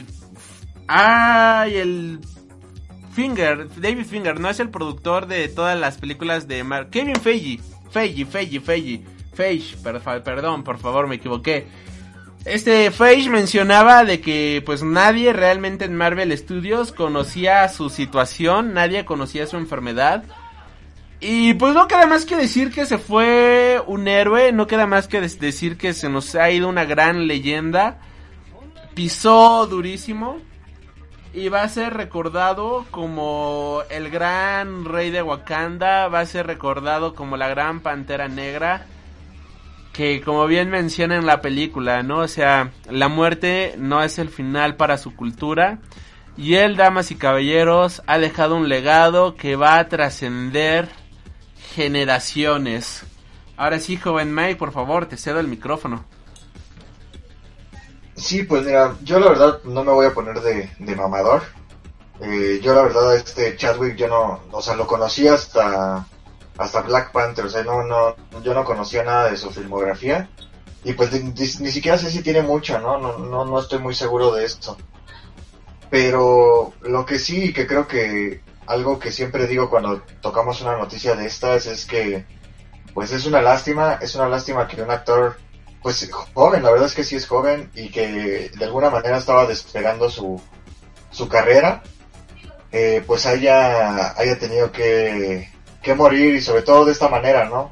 Ay, 0.86 1.76
el 1.76 2.20
Finger, 3.14 3.68
David 3.80 4.04
Finger, 4.04 4.40
no 4.40 4.50
es 4.50 4.60
el 4.60 4.68
productor 4.68 5.26
de 5.26 5.48
todas 5.48 5.78
las 5.78 5.96
películas 5.98 6.48
de 6.48 6.64
Mar 6.64 6.90
Kevin 6.90 7.16
Feige, 7.16 7.60
Feige, 7.90 8.26
Feige, 8.26 8.60
Feige, 8.60 9.02
Feige, 9.32 9.76
perdón, 10.22 10.64
por 10.64 10.78
favor, 10.78 11.06
me 11.06 11.14
equivoqué. 11.14 11.66
Este 12.44 12.90
Feige 12.90 13.30
mencionaba 13.30 14.04
de 14.04 14.20
que 14.20 14.62
pues 14.66 14.82
nadie 14.82 15.32
realmente 15.32 15.86
en 15.86 15.96
Marvel 15.96 16.36
Studios 16.36 16.92
conocía 16.92 17.66
su 17.70 17.88
situación, 17.88 18.74
nadie 18.74 19.06
conocía 19.06 19.46
su 19.46 19.56
enfermedad. 19.56 20.24
Y 21.20 21.54
pues 21.54 21.72
no 21.72 21.88
queda 21.88 22.06
más 22.06 22.26
que 22.26 22.36
decir 22.36 22.70
que 22.70 22.84
se 22.84 22.98
fue 22.98 23.80
un 23.86 24.08
héroe, 24.08 24.52
no 24.52 24.66
queda 24.66 24.86
más 24.86 25.08
que 25.08 25.22
decir 25.22 25.78
que 25.78 25.94
se 25.94 26.10
nos 26.10 26.34
ha 26.34 26.50
ido 26.50 26.68
una 26.68 26.84
gran 26.84 27.26
leyenda. 27.26 27.98
Pisó 28.94 29.66
durísimo 29.66 30.36
y 31.32 31.48
va 31.48 31.62
a 31.62 31.68
ser 31.70 31.94
recordado 31.94 32.84
como 32.90 33.80
el 33.88 34.10
gran 34.10 34.84
rey 34.84 35.10
de 35.10 35.22
Wakanda, 35.22 36.08
va 36.08 36.20
a 36.20 36.26
ser 36.26 36.46
recordado 36.46 37.14
como 37.14 37.38
la 37.38 37.48
gran 37.48 37.80
pantera 37.80 38.28
negra 38.28 38.84
que 39.94 40.20
como 40.22 40.46
bien 40.46 40.70
menciona 40.70 41.16
en 41.16 41.24
la 41.24 41.40
película, 41.40 42.02
¿no? 42.02 42.18
O 42.18 42.28
sea, 42.28 42.72
la 42.90 43.08
muerte 43.08 43.76
no 43.78 44.02
es 44.02 44.18
el 44.18 44.28
final 44.28 44.76
para 44.76 44.98
su 44.98 45.14
cultura. 45.14 45.78
Y 46.36 46.56
él, 46.56 46.76
damas 46.76 47.12
y 47.12 47.14
caballeros, 47.14 48.02
ha 48.08 48.18
dejado 48.18 48.56
un 48.56 48.68
legado 48.68 49.36
que 49.36 49.54
va 49.54 49.78
a 49.78 49.88
trascender 49.88 50.88
generaciones. 51.74 53.04
Ahora 53.56 53.78
sí, 53.78 53.96
joven 53.96 54.32
May, 54.32 54.56
por 54.56 54.72
favor, 54.72 55.06
te 55.06 55.16
cedo 55.16 55.38
el 55.38 55.46
micrófono. 55.46 56.04
Sí, 58.16 58.42
pues 58.42 58.64
mira, 58.64 58.96
yo 59.04 59.20
la 59.20 59.28
verdad 59.28 59.60
no 59.62 59.84
me 59.84 59.92
voy 59.92 60.06
a 60.06 60.12
poner 60.12 60.40
de, 60.40 60.96
mamador. 60.96 61.42
Eh, 62.20 62.60
yo 62.62 62.74
la 62.74 62.82
verdad 62.82 63.16
este 63.16 63.56
Chadwick 63.56 63.96
yo 63.96 64.08
no, 64.08 64.40
o 64.50 64.62
sea, 64.62 64.74
lo 64.74 64.86
conocí 64.86 65.26
hasta 65.28 66.06
hasta 66.56 66.82
Black 66.82 67.12
Panther, 67.12 67.46
o 67.46 67.50
sea, 67.50 67.64
no, 67.64 67.82
no, 67.82 68.14
yo 68.42 68.54
no 68.54 68.64
conocía 68.64 69.02
nada 69.02 69.30
de 69.30 69.36
su 69.36 69.50
filmografía 69.50 70.28
y 70.84 70.92
pues 70.92 71.10
ni, 71.12 71.46
siquiera 71.46 71.98
sé 71.98 72.10
si 72.10 72.22
tiene 72.22 72.42
mucha, 72.42 72.78
¿no? 72.78 72.98
No, 72.98 73.18
no, 73.18 73.44
no 73.44 73.58
estoy 73.58 73.78
muy 73.78 73.94
seguro 73.94 74.32
de 74.32 74.44
esto. 74.44 74.76
Pero 75.90 76.74
lo 76.82 77.06
que 77.06 77.18
sí, 77.18 77.52
que 77.52 77.66
creo 77.66 77.88
que 77.88 78.42
algo 78.66 78.98
que 78.98 79.10
siempre 79.10 79.46
digo 79.46 79.70
cuando 79.70 80.02
tocamos 80.20 80.60
una 80.60 80.76
noticia 80.76 81.14
de 81.14 81.26
estas 81.26 81.66
es 81.66 81.86
que 81.86 82.26
pues 82.92 83.12
es 83.12 83.26
una 83.26 83.40
lástima, 83.40 83.98
es 84.00 84.14
una 84.14 84.28
lástima 84.28 84.68
que 84.68 84.82
un 84.82 84.90
actor 84.90 85.36
pues 85.82 86.08
joven, 86.32 86.62
la 86.62 86.70
verdad 86.70 86.86
es 86.86 86.94
que 86.94 87.04
sí 87.04 87.16
es 87.16 87.26
joven 87.26 87.70
y 87.74 87.90
que 87.90 88.50
de 88.56 88.64
alguna 88.64 88.88
manera 88.90 89.18
estaba 89.18 89.46
despegando 89.46 90.08
su, 90.08 90.40
su 91.10 91.28
carrera, 91.28 91.82
eh, 92.72 93.02
pues 93.06 93.26
haya, 93.26 94.18
haya 94.18 94.38
tenido 94.38 94.72
que 94.72 95.53
que 95.84 95.94
morir 95.94 96.34
y 96.34 96.40
sobre 96.40 96.62
todo 96.62 96.84
de 96.84 96.92
esta 96.92 97.08
manera, 97.08 97.48
¿no? 97.48 97.70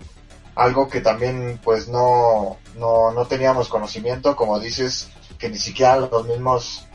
Algo 0.54 0.88
que 0.88 1.00
también 1.00 1.58
pues 1.64 1.88
no, 1.88 2.58
no, 2.76 3.10
no 3.10 3.26
teníamos 3.26 3.68
conocimiento, 3.68 4.36
como 4.36 4.60
dices, 4.60 5.10
que 5.38 5.48
ni 5.48 5.58
siquiera 5.58 5.96
los 5.96 6.26
mismos 6.26 6.86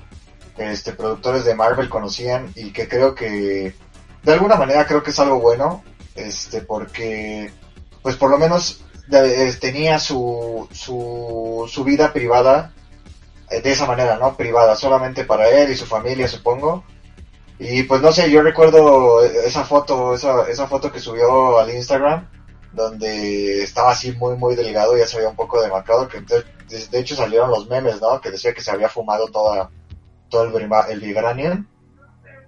este, 0.58 0.94
productores 0.94 1.44
de 1.44 1.56
Marvel 1.56 1.90
conocían 1.90 2.52
y 2.56 2.72
que 2.72 2.88
creo 2.88 3.14
que 3.14 3.76
de 4.24 4.34
alguna 4.34 4.56
manera 4.56 4.86
creo 4.88 5.04
que 5.04 5.12
es 5.12 5.20
algo 5.20 5.40
bueno, 5.42 5.84
este, 6.16 6.62
porque 6.62 7.52
pues 8.02 8.16
por 8.16 8.30
lo 8.30 8.38
menos 8.38 8.86
tenía 9.60 10.00
su, 10.00 10.68
su, 10.72 11.70
su 11.70 11.84
vida 11.84 12.14
privada 12.14 12.74
eh, 13.50 13.62
de 13.62 13.72
esa 13.72 13.86
manera, 13.86 14.18
¿no? 14.18 14.36
Privada, 14.38 14.76
solamente 14.76 15.26
para 15.26 15.50
él 15.50 15.72
y 15.72 15.76
su 15.76 15.86
familia, 15.86 16.28
supongo 16.28 16.84
y 17.60 17.84
pues 17.84 18.02
no 18.02 18.12
sé, 18.12 18.30
yo 18.30 18.44
recuerdo 18.44 19.24
esa 19.24 19.64
foto, 19.64 20.14
esa, 20.14 20.48
esa 20.48 20.68
foto 20.68 20.92
que 20.92 21.00
subió 21.00 21.58
al 21.58 21.74
Instagram, 21.74 22.30
donde 22.72 23.64
estaba 23.64 23.92
así 23.92 24.12
muy, 24.12 24.36
muy 24.36 24.56
delgado, 24.56 24.96
ya 24.96 25.08
se 25.08 25.18
veía 25.18 25.30
un 25.30 25.36
poco 25.36 25.62
demacrado, 25.62 26.08
que 26.08 26.22
de, 26.22 27.00
hecho 27.00 27.16
salieron 27.16 27.50
los 27.50 27.68
memes, 27.68 28.00
¿no? 28.00 28.22
Que 28.22 28.30
decía 28.30 28.54
que 28.54 28.62
se 28.62 28.70
había 28.70 28.90
fumado 28.90 29.28
toda, 29.30 29.72
todo 30.30 30.44
el, 30.44 30.70
el 30.90 31.00
Vibranium. 31.00 31.66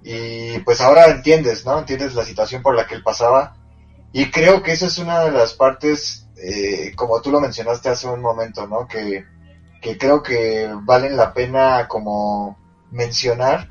Y 0.04 0.60
pues 0.60 0.80
ahora 0.80 1.08
entiendes, 1.08 1.66
¿no? 1.66 1.80
Entiendes 1.80 2.14
la 2.14 2.24
situación 2.24 2.62
por 2.62 2.76
la 2.76 2.86
que 2.86 2.94
él 2.94 3.04
pasaba. 3.04 3.56
Y 4.14 4.30
creo 4.30 4.62
que 4.62 4.74
esa 4.74 4.86
es 4.86 4.98
una 5.00 5.22
de 5.22 5.32
las 5.32 5.56
partes, 5.56 6.28
eh, 6.38 6.94
como 6.96 7.20
tú 7.22 7.32
lo 7.32 7.42
mencionaste 7.42 7.90
hace 7.90 8.08
un 8.08 8.22
momento, 8.22 8.68
¿no? 8.68 8.88
Que, 8.88 9.26
que 9.82 9.98
creo 9.98 10.22
que 10.22 10.70
valen 10.84 11.18
la 11.18 11.34
pena 11.34 11.88
como 11.88 12.60
mencionar 12.92 13.70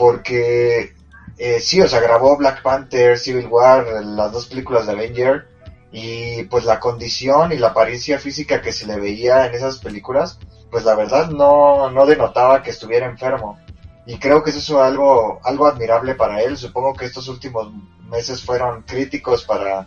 porque 0.00 0.94
eh, 1.36 1.60
sí, 1.60 1.78
o 1.82 1.86
sea, 1.86 2.00
grabó 2.00 2.38
Black 2.38 2.62
Panther, 2.62 3.18
Civil 3.18 3.48
War, 3.48 3.84
las 4.02 4.32
dos 4.32 4.46
películas 4.46 4.86
de 4.86 4.92
Avenger, 4.92 5.46
y 5.92 6.44
pues 6.44 6.64
la 6.64 6.80
condición 6.80 7.52
y 7.52 7.58
la 7.58 7.68
apariencia 7.68 8.18
física 8.18 8.62
que 8.62 8.72
se 8.72 8.86
le 8.86 8.98
veía 8.98 9.44
en 9.44 9.54
esas 9.54 9.76
películas, 9.76 10.38
pues 10.70 10.86
la 10.86 10.94
verdad 10.94 11.28
no, 11.28 11.90
no 11.90 12.06
denotaba 12.06 12.62
que 12.62 12.70
estuviera 12.70 13.04
enfermo. 13.04 13.58
Y 14.06 14.18
creo 14.18 14.42
que 14.42 14.48
eso 14.48 14.58
es 14.58 14.70
algo, 14.70 15.38
algo 15.44 15.66
admirable 15.66 16.14
para 16.14 16.40
él. 16.40 16.56
Supongo 16.56 16.94
que 16.94 17.04
estos 17.04 17.28
últimos 17.28 17.70
meses 18.08 18.42
fueron 18.42 18.84
críticos 18.84 19.44
para, 19.44 19.86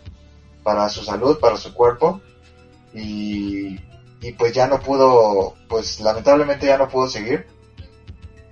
para 0.62 0.88
su 0.90 1.02
salud, 1.02 1.40
para 1.40 1.56
su 1.56 1.74
cuerpo. 1.74 2.20
Y, 2.94 3.80
y 4.20 4.32
pues 4.38 4.52
ya 4.52 4.68
no 4.68 4.78
pudo, 4.78 5.56
pues 5.68 5.98
lamentablemente 5.98 6.66
ya 6.66 6.78
no 6.78 6.88
pudo 6.88 7.08
seguir. 7.08 7.48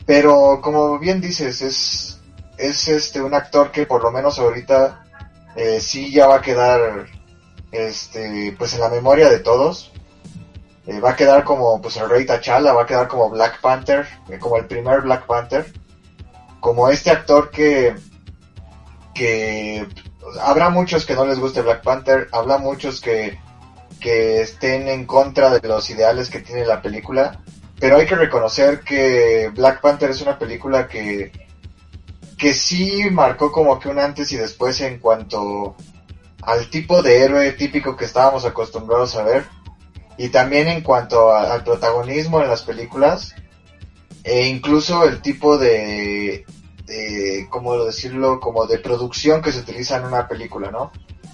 Pero 0.06 0.60
como 0.62 0.98
bien 0.98 1.20
dices, 1.20 1.62
es, 1.62 2.20
es 2.58 2.88
este 2.88 3.20
un 3.20 3.34
actor 3.34 3.70
que 3.70 3.86
por 3.86 4.02
lo 4.02 4.10
menos 4.10 4.38
ahorita 4.38 5.04
eh, 5.56 5.80
sí 5.80 6.10
ya 6.12 6.26
va 6.26 6.36
a 6.36 6.42
quedar 6.42 7.06
este 7.70 8.54
pues 8.58 8.74
en 8.74 8.80
la 8.80 8.88
memoria 8.88 9.28
de 9.28 9.40
todos. 9.40 9.92
Eh, 10.86 10.98
va 10.98 11.10
a 11.10 11.16
quedar 11.16 11.44
como 11.44 11.80
pues 11.80 11.96
el 11.96 12.08
Rey 12.08 12.26
T'Challa, 12.26 12.72
va 12.72 12.82
a 12.82 12.86
quedar 12.86 13.06
como 13.06 13.30
Black 13.30 13.60
Panther, 13.60 14.06
eh, 14.28 14.38
como 14.38 14.56
el 14.56 14.66
primer 14.66 15.02
Black 15.02 15.26
Panther, 15.26 15.72
como 16.60 16.88
este 16.88 17.10
actor 17.10 17.50
que 17.50 17.94
que 19.14 19.86
habrá 20.40 20.70
muchos 20.70 21.06
que 21.06 21.14
no 21.14 21.24
les 21.24 21.38
guste 21.38 21.62
Black 21.62 21.82
Panther, 21.82 22.28
habrá 22.32 22.58
muchos 22.58 23.00
que 23.00 23.38
que 24.00 24.42
estén 24.42 24.88
en 24.88 25.06
contra 25.06 25.50
de 25.50 25.66
los 25.68 25.88
ideales 25.88 26.28
que 26.28 26.40
tiene 26.40 26.64
la 26.66 26.82
película, 26.82 27.40
pero 27.82 27.96
hay 27.96 28.06
que 28.06 28.14
reconocer 28.14 28.82
que 28.82 29.50
Black 29.52 29.80
Panther 29.80 30.10
es 30.10 30.22
una 30.22 30.38
película 30.38 30.86
que 30.86 31.32
que 32.38 32.52
sí 32.52 33.10
marcó 33.10 33.50
como 33.50 33.80
que 33.80 33.88
un 33.88 33.98
antes 33.98 34.30
y 34.30 34.36
después 34.36 34.80
en 34.82 35.00
cuanto 35.00 35.74
al 36.42 36.70
tipo 36.70 37.02
de 37.02 37.24
héroe 37.24 37.50
típico 37.50 37.96
que 37.96 38.04
estábamos 38.04 38.44
acostumbrados 38.44 39.16
a 39.16 39.24
ver 39.24 39.46
y 40.16 40.28
también 40.28 40.68
en 40.68 40.82
cuanto 40.82 41.32
al 41.32 41.64
protagonismo 41.64 42.40
en 42.40 42.50
las 42.50 42.62
películas 42.62 43.34
e 44.22 44.46
incluso 44.46 45.04
el 45.04 45.20
tipo 45.20 45.58
de, 45.58 46.44
de 46.86 47.48
cómo 47.50 47.84
decirlo 47.84 48.38
como 48.38 48.66
de 48.66 48.78
producción 48.78 49.42
que 49.42 49.50
se 49.50 49.58
utiliza 49.58 49.96
en 49.96 50.04
una 50.04 50.28
película 50.28 50.70
no 50.70 50.92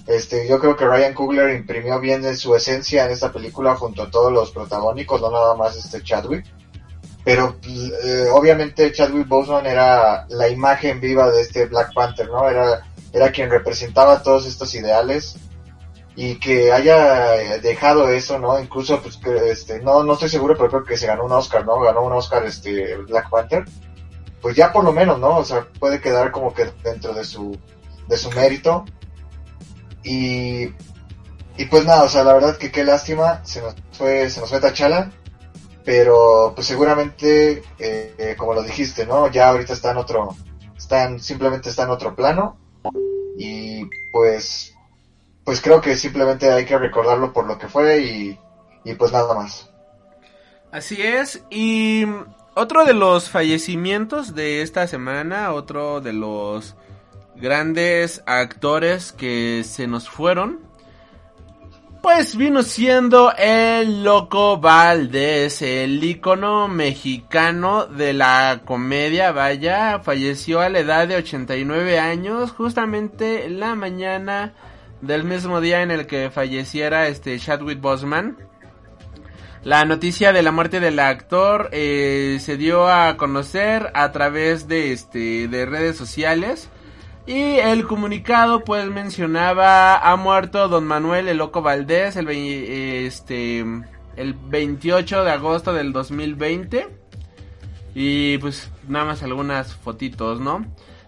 este 0.09 0.47
yo 0.47 0.59
creo 0.59 0.75
que 0.75 0.85
Ryan 0.85 1.13
Coogler 1.13 1.55
imprimió 1.55 1.99
bien 1.99 2.35
su 2.35 2.55
esencia 2.55 3.05
en 3.05 3.11
esta 3.11 3.31
película 3.31 3.75
junto 3.75 4.03
a 4.03 4.11
todos 4.11 4.31
los 4.31 4.51
protagónicos 4.51 5.21
no 5.21 5.31
nada 5.31 5.55
más 5.55 5.77
este 5.77 6.03
Chadwick 6.03 6.45
pero 7.23 7.57
eh, 7.63 8.27
obviamente 8.33 8.91
Chadwick 8.91 9.27
Boseman 9.27 9.65
era 9.65 10.25
la 10.29 10.47
imagen 10.49 10.99
viva 10.99 11.29
de 11.29 11.41
este 11.41 11.65
Black 11.65 11.93
Panther 11.93 12.27
no 12.27 12.49
era 12.49 12.85
era 13.13 13.31
quien 13.31 13.49
representaba 13.49 14.21
todos 14.23 14.45
estos 14.45 14.73
ideales 14.75 15.37
y 16.15 16.35
que 16.37 16.71
haya 16.73 17.41
eh, 17.41 17.59
dejado 17.61 18.09
eso, 18.09 18.37
¿no? 18.39 18.59
Incluso, 18.59 19.01
pues, 19.01 19.15
que, 19.15 19.51
este, 19.51 19.79
no, 19.79 20.03
no 20.03 20.13
estoy 20.13 20.27
seguro, 20.27 20.55
pero 20.57 20.69
creo 20.69 20.83
que 20.83 20.97
se 20.97 21.07
ganó 21.07 21.23
un 21.23 21.31
Oscar, 21.31 21.65
¿no? 21.65 21.79
Ganó 21.79 22.01
un 22.01 22.11
Oscar, 22.11 22.45
este, 22.45 22.97
Black 22.97 23.29
Panther. 23.29 23.63
Pues 24.41 24.53
ya 24.53 24.73
por 24.73 24.83
lo 24.83 24.91
menos, 24.91 25.17
¿no? 25.17 25.37
O 25.37 25.45
sea, 25.45 25.65
puede 25.79 26.01
quedar 26.01 26.31
como 26.31 26.53
que 26.53 26.65
dentro 26.83 27.13
de 27.13 27.23
su, 27.23 27.57
de 28.09 28.17
su 28.17 28.29
mérito. 28.31 28.83
Y, 30.09 30.73
y 31.55 31.65
pues 31.69 31.85
nada, 31.85 32.01
o 32.01 32.09
sea, 32.09 32.23
la 32.23 32.33
verdad 32.33 32.57
que 32.57 32.71
qué 32.71 32.83
lástima, 32.83 33.45
se 33.45 33.61
nos 33.61 33.75
fue, 33.91 34.27
se 34.27 34.39
nos 34.39 34.49
fue 34.49 34.59
Tachala. 34.59 35.11
Pero, 35.85 36.53
pues 36.55 36.65
seguramente, 36.65 37.61
eh, 37.77 38.35
como 38.35 38.55
lo 38.55 38.63
dijiste, 38.63 39.05
¿no? 39.05 39.27
Ya 39.27 39.49
ahorita 39.49 39.73
está 39.73 39.91
en 39.91 39.97
otro, 39.97 40.35
están, 40.75 41.19
simplemente 41.19 41.69
está 41.69 41.83
en 41.83 41.91
otro 41.91 42.15
plano. 42.15 42.57
Y 43.37 43.85
pues, 44.11 44.73
pues 45.43 45.61
creo 45.61 45.79
que 45.79 45.95
simplemente 45.95 46.51
hay 46.51 46.65
que 46.65 46.79
recordarlo 46.79 47.31
por 47.31 47.45
lo 47.45 47.59
que 47.59 47.67
fue 47.67 47.99
y, 47.99 48.39
y 48.83 48.95
pues 48.95 49.11
nada 49.11 49.35
más. 49.35 49.69
Así 50.71 50.99
es, 51.01 51.43
y 51.51 52.05
otro 52.55 52.83
de 52.85 52.93
los 52.93 53.29
fallecimientos 53.29 54.33
de 54.33 54.63
esta 54.63 54.87
semana, 54.87 55.53
otro 55.53 56.01
de 56.01 56.13
los 56.13 56.75
grandes 57.39 58.21
actores 58.25 59.11
que 59.11 59.63
se 59.63 59.87
nos 59.87 60.09
fueron, 60.09 60.59
pues 62.01 62.37
vino 62.37 62.63
siendo 62.63 63.33
el 63.37 64.03
Loco 64.03 64.57
Valdés, 64.57 65.61
el 65.61 66.01
ícono 66.01 66.67
mexicano 66.67 67.87
de 67.87 68.13
la 68.13 68.61
comedia, 68.63 69.31
vaya, 69.31 69.99
falleció 69.99 70.61
a 70.61 70.69
la 70.69 70.79
edad 70.79 71.07
de 71.07 71.17
89 71.17 71.99
años, 71.99 72.51
justamente 72.51 73.49
la 73.49 73.75
mañana 73.75 74.53
del 75.01 75.23
mismo 75.25 75.59
día 75.59 75.81
en 75.81 75.91
el 75.91 76.07
que 76.07 76.29
falleciera 76.29 77.07
este 77.07 77.37
Chadwick 77.37 77.81
Boseman. 77.81 78.37
La 79.63 79.83
noticia 79.83 80.31
de 80.31 80.41
la 80.41 80.53
muerte 80.53 80.79
del 80.79 80.99
actor 80.99 81.67
eh, 81.73 82.37
se 82.39 82.55
dio 82.55 82.87
a 82.87 83.17
conocer 83.17 83.91
a 83.93 84.13
través 84.13 84.69
de 84.69 84.93
este 84.93 85.49
de 85.49 85.65
redes 85.65 85.97
sociales 85.97 86.69
y 87.29 87.59
el 87.59 87.85
comunicado 87.85 88.63
pues 88.63 88.89
mencionaba 88.89 89.97
ha 89.97 90.15
muerto 90.15 90.67
don 90.67 90.87
Manuel 90.87 91.27
el 91.27 91.37
Loco 91.37 91.61
Valdés 91.61 92.15
el 92.15 92.27
este 92.27 93.59
el 94.15 94.33
28 94.33 95.23
de 95.23 95.31
agosto 95.31 95.71
del 95.71 95.93
2020 95.93 96.87
y 97.93 98.39
pues 98.39 98.71
nada 98.87 99.05
más 99.05 99.21
algunas 99.21 99.75
fotitos, 99.75 100.39
¿no? 100.39 100.65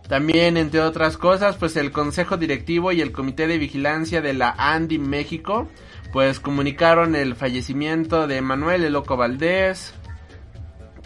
También, 0.08 0.58
entre 0.58 0.82
otras 0.82 1.18
cosas, 1.18 1.56
pues 1.56 1.76
el 1.76 1.92
Consejo 1.92 2.38
Directivo 2.38 2.92
y 2.92 3.02
el 3.02 3.12
Comité 3.12 3.48
de 3.48 3.58
Vigilancia 3.58 4.22
de 4.22 4.34
la 4.34 4.54
Andy 4.58 5.00
México, 5.00 5.70
pues 6.12 6.40
comunicaron 6.40 7.16
el 7.16 7.36
fallecimiento 7.36 8.28
de 8.28 8.42
Manuel 8.42 8.84
El 8.84 8.94
Loco 8.94 9.18
Valdés, 9.18 9.94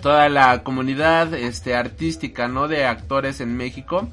toda 0.01 0.28
la 0.28 0.63
comunidad 0.63 1.34
este, 1.34 1.75
artística, 1.75 2.47
¿no? 2.47 2.67
De 2.67 2.86
actores 2.86 3.39
en 3.39 3.56
México 3.56 4.10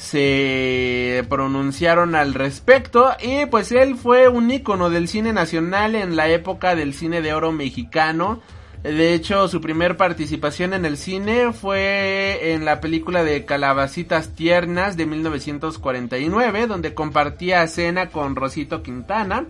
se 0.00 1.26
pronunciaron 1.28 2.14
al 2.14 2.32
respecto 2.32 3.10
y 3.22 3.44
pues 3.46 3.70
él 3.70 3.96
fue 3.96 4.28
un 4.28 4.50
ícono 4.50 4.88
del 4.88 5.08
cine 5.08 5.34
nacional 5.34 5.94
en 5.94 6.16
la 6.16 6.30
época 6.30 6.74
del 6.74 6.94
cine 6.94 7.20
de 7.20 7.34
oro 7.34 7.52
mexicano. 7.52 8.40
De 8.82 9.12
hecho, 9.12 9.46
su 9.46 9.60
primer 9.60 9.98
participación 9.98 10.72
en 10.72 10.86
el 10.86 10.96
cine 10.96 11.52
fue 11.52 12.54
en 12.54 12.64
la 12.64 12.80
película 12.80 13.22
de 13.24 13.44
Calabacitas 13.44 14.34
Tiernas 14.34 14.96
de 14.96 15.04
1949, 15.04 16.66
donde 16.66 16.94
compartía 16.94 17.62
escena 17.62 18.08
con 18.08 18.36
Rosito 18.36 18.82
Quintana. 18.82 19.44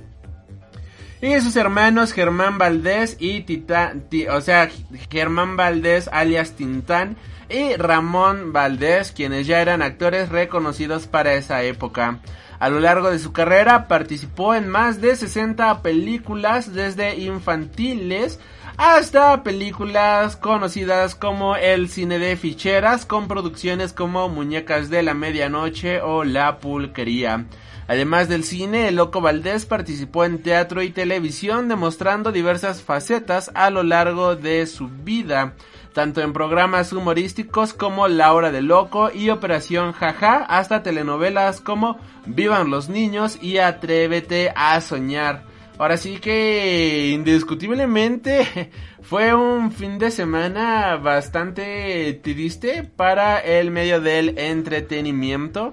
Y 1.23 1.39
sus 1.41 1.57
hermanos 1.57 2.13
Germán 2.13 2.57
Valdés 2.57 3.17
y 3.21 3.41
Titán, 3.43 4.07
Ti- 4.09 4.27
o 4.29 4.41
sea, 4.41 4.71
Germán 5.11 5.57
Valdés 5.57 6.09
alias 6.13 6.53
Tintán 6.53 7.17
y 7.51 7.75
Ramón 7.75 8.53
Valdés, 8.55 9.13
quienes 9.13 9.47
ya 9.47 9.61
eran 9.61 9.83
actores 9.83 10.31
reconocidos 10.31 11.07
para 11.07 11.35
esa 11.35 11.63
época. 11.63 12.21
A 12.59 12.71
lo 12.71 12.81
largo 12.81 13.11
de 13.11 13.19
su 13.19 13.33
carrera 13.33 13.87
participó 13.89 14.55
en 14.55 14.69
más 14.69 15.01
de 15.01 15.15
60 15.17 15.83
películas, 15.83 16.73
desde 16.75 17.17
infantiles 17.19 18.39
hasta 18.79 19.43
películas 19.43 20.37
conocidas 20.37 21.15
como 21.15 21.55
el 21.57 21.91
cine 21.91 22.19
de 22.19 22.37
ficheras, 22.37 23.05
con 23.05 23.29
producciones 23.29 23.93
como 23.93 24.29
Muñecas 24.31 24.89
de 24.89 25.03
la 25.03 25.13
Medianoche 25.13 26.01
o 26.01 26.25
La 26.25 26.59
Pulquería. 26.61 27.45
Además 27.91 28.29
del 28.29 28.45
cine, 28.45 28.87
el 28.87 28.95
Loco 28.95 29.21
Valdés 29.21 29.67
participó 29.67 30.25
en 30.25 30.45
teatro 30.45 30.81
y 30.81 30.91
televisión, 30.91 31.67
demostrando 31.67 32.31
diversas 32.31 32.83
facetas 32.83 33.51
a 33.55 33.69
lo 33.69 33.83
largo 33.83 34.37
de 34.37 34.65
su 34.69 34.87
vida, 34.87 35.55
tanto 35.93 36.21
en 36.21 36.33
programas 36.33 36.93
humorísticos 36.93 37.75
como 37.75 38.07
La 38.07 38.33
Hora 38.33 38.53
del 38.53 38.67
Loco 38.67 39.11
y 39.13 39.31
Operación 39.31 39.91
Jaja, 39.91 40.37
hasta 40.37 40.85
telenovelas 40.85 41.61
como 41.61 41.99
Vivan 42.27 42.71
los 42.71 42.89
Niños 42.89 43.41
y 43.43 43.59
Atrévete 43.59 44.53
a 44.55 44.81
Soñar. 44.81 45.43
Ahora 45.77 45.97
sí 45.97 46.19
que 46.19 47.11
indiscutiblemente 47.13 48.71
fue 49.03 49.35
un 49.35 49.73
fin 49.73 49.99
de 49.99 50.13
semana 50.13 50.95
bastante 50.95 52.21
triste 52.23 52.85
para 52.85 53.41
el 53.41 53.73
medio 53.73 54.01
del 54.01 54.39
entretenimiento. 54.39 55.73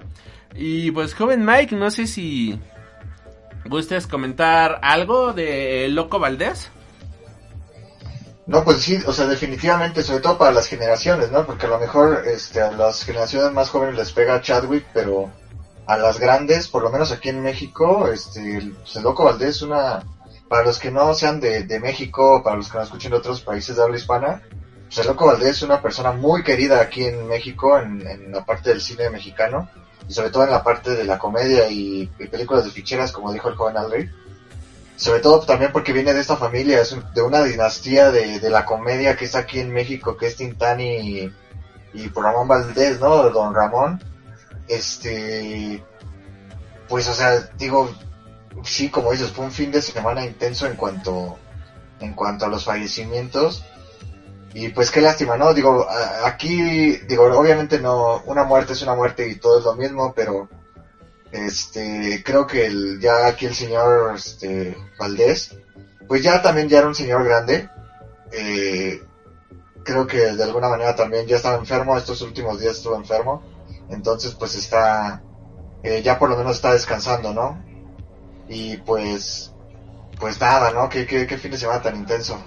Y 0.55 0.91
pues 0.91 1.13
joven 1.13 1.45
Mike, 1.45 1.75
no 1.75 1.91
sé 1.91 2.07
si 2.07 2.59
gustes 3.65 4.07
comentar 4.07 4.79
algo 4.81 5.33
de 5.33 5.87
Loco 5.89 6.19
Valdés. 6.19 6.69
No, 8.45 8.63
pues 8.63 8.77
sí, 8.77 8.97
o 9.05 9.11
sea, 9.11 9.27
definitivamente, 9.27 10.01
sobre 10.01 10.21
todo 10.21 10.37
para 10.37 10.53
las 10.53 10.67
generaciones, 10.67 11.31
¿no? 11.31 11.45
Porque 11.45 11.65
a 11.65 11.69
lo 11.69 11.79
mejor 11.79 12.23
este, 12.25 12.61
a 12.61 12.71
las 12.71 13.03
generaciones 13.03 13.51
más 13.51 13.69
jóvenes 13.69 13.95
les 13.95 14.13
pega 14.13 14.41
Chadwick, 14.41 14.85
pero 14.93 15.29
a 15.85 15.97
las 15.97 16.17
grandes, 16.17 16.69
por 16.69 16.81
lo 16.81 16.89
menos 16.89 17.11
aquí 17.11 17.27
en 17.27 17.43
México, 17.43 18.07
este, 18.07 18.71
pues 18.79 19.03
Loco 19.03 19.25
Valdés 19.25 19.57
es 19.57 19.61
una... 19.63 20.03
Para 20.47 20.63
los 20.63 20.79
que 20.79 20.91
no 20.91 21.13
sean 21.13 21.41
de, 21.41 21.79
México, 21.81 22.41
para 22.41 22.55
los 22.55 22.71
que 22.71 22.77
no 22.77 22.83
escuchen 22.85 23.11
de 23.11 23.17
otros 23.17 23.41
países 23.41 23.75
de 23.75 23.83
habla 23.83 23.97
hispana, 23.97 24.41
pues 24.85 24.97
el 24.99 25.07
Loco 25.07 25.25
Valdés 25.25 25.57
es 25.57 25.63
una 25.63 25.81
persona 25.81 26.13
muy 26.13 26.41
querida 26.41 26.79
aquí 26.79 27.03
en 27.03 27.27
México, 27.27 27.77
en 27.77 28.31
la 28.31 28.45
parte 28.45 28.69
del 28.69 28.79
cine 28.79 29.09
mexicano. 29.09 29.69
Y 30.07 30.13
sobre 30.13 30.29
todo 30.29 30.43
en 30.43 30.51
la 30.51 30.63
parte 30.63 30.95
de 30.95 31.03
la 31.03 31.17
comedia 31.19 31.69
y, 31.69 32.07
películas 32.31 32.65
de 32.65 32.71
ficheras, 32.71 33.11
como 33.11 33.33
dijo 33.33 33.49
el 33.49 33.55
joven 33.55 33.77
Aldrich. 33.77 34.11
Sobre 34.95 35.19
todo 35.19 35.41
también 35.41 35.71
porque 35.71 35.93
viene 35.93 36.13
de 36.13 36.21
esta 36.21 36.37
familia, 36.37 36.81
es 36.81 36.95
de 37.13 37.21
una 37.21 37.43
dinastía 37.43 38.09
de, 38.09 38.39
de 38.39 38.49
la 38.49 38.65
comedia 38.65 39.15
que 39.15 39.25
es 39.25 39.35
aquí 39.35 39.59
en 39.59 39.71
México, 39.71 40.17
que 40.17 40.27
es 40.27 40.35
Tintán 40.37 40.79
y, 40.79 41.31
y 41.93 42.07
Ramón 42.15 42.47
Valdés, 42.47 42.99
¿no? 42.99 43.29
Don 43.29 43.53
Ramón. 43.53 44.01
Este, 44.67 45.83
pues, 46.87 47.07
o 47.07 47.13
sea, 47.13 47.39
digo, 47.57 47.89
sí, 48.63 48.89
como 48.89 49.11
dices, 49.11 49.31
fue 49.31 49.45
un 49.45 49.51
fin 49.51 49.71
de 49.71 49.81
semana 49.81 50.25
intenso 50.25 50.67
en 50.67 50.75
cuanto, 50.75 51.37
en 51.99 52.13
cuanto 52.13 52.45
a 52.45 52.49
los 52.49 52.65
fallecimientos. 52.65 53.63
Y 54.59 54.69
pues 54.69 54.89
qué 54.89 55.01
lástima, 55.01 55.37
¿no? 55.37 55.53
Digo, 55.53 55.85
aquí, 56.25 56.97
digo, 57.07 57.25
obviamente 57.25 57.79
no, 57.79 58.23
una 58.25 58.43
muerte 58.43 58.73
es 58.73 58.81
una 58.81 58.95
muerte 58.95 59.27
y 59.27 59.35
todo 59.35 59.59
es 59.59 59.65
lo 59.65 59.75
mismo, 59.75 60.13
pero 60.15 60.49
este, 61.31 62.23
creo 62.25 62.47
que 62.47 62.65
el, 62.65 62.99
ya 62.99 63.27
aquí 63.27 63.45
el 63.45 63.53
señor, 63.53 64.15
este, 64.15 64.75
Valdés, 64.97 65.55
pues 66.07 66.23
ya 66.23 66.41
también 66.41 66.69
ya 66.69 66.79
era 66.79 66.87
un 66.87 66.95
señor 66.95 67.23
grande, 67.23 67.69
eh, 68.31 69.03
creo 69.83 70.07
que 70.07 70.33
de 70.33 70.43
alguna 70.43 70.69
manera 70.69 70.95
también 70.95 71.27
ya 71.27 71.35
estaba 71.35 71.59
enfermo, 71.59 71.95
estos 71.95 72.23
últimos 72.23 72.59
días 72.59 72.77
estuvo 72.77 72.95
enfermo, 72.95 73.43
entonces 73.91 74.33
pues 74.33 74.55
está, 74.55 75.21
eh, 75.83 76.01
ya 76.01 76.17
por 76.17 76.31
lo 76.31 76.35
menos 76.35 76.55
está 76.55 76.73
descansando, 76.73 77.31
¿no? 77.31 77.63
Y 78.49 78.77
pues, 78.77 79.53
pues 80.19 80.41
nada, 80.41 80.71
¿no? 80.71 80.89
Qué, 80.89 81.05
qué, 81.05 81.27
qué 81.27 81.37
fin 81.37 81.51
de 81.51 81.59
semana 81.59 81.83
tan 81.83 81.95
intenso. 81.95 82.43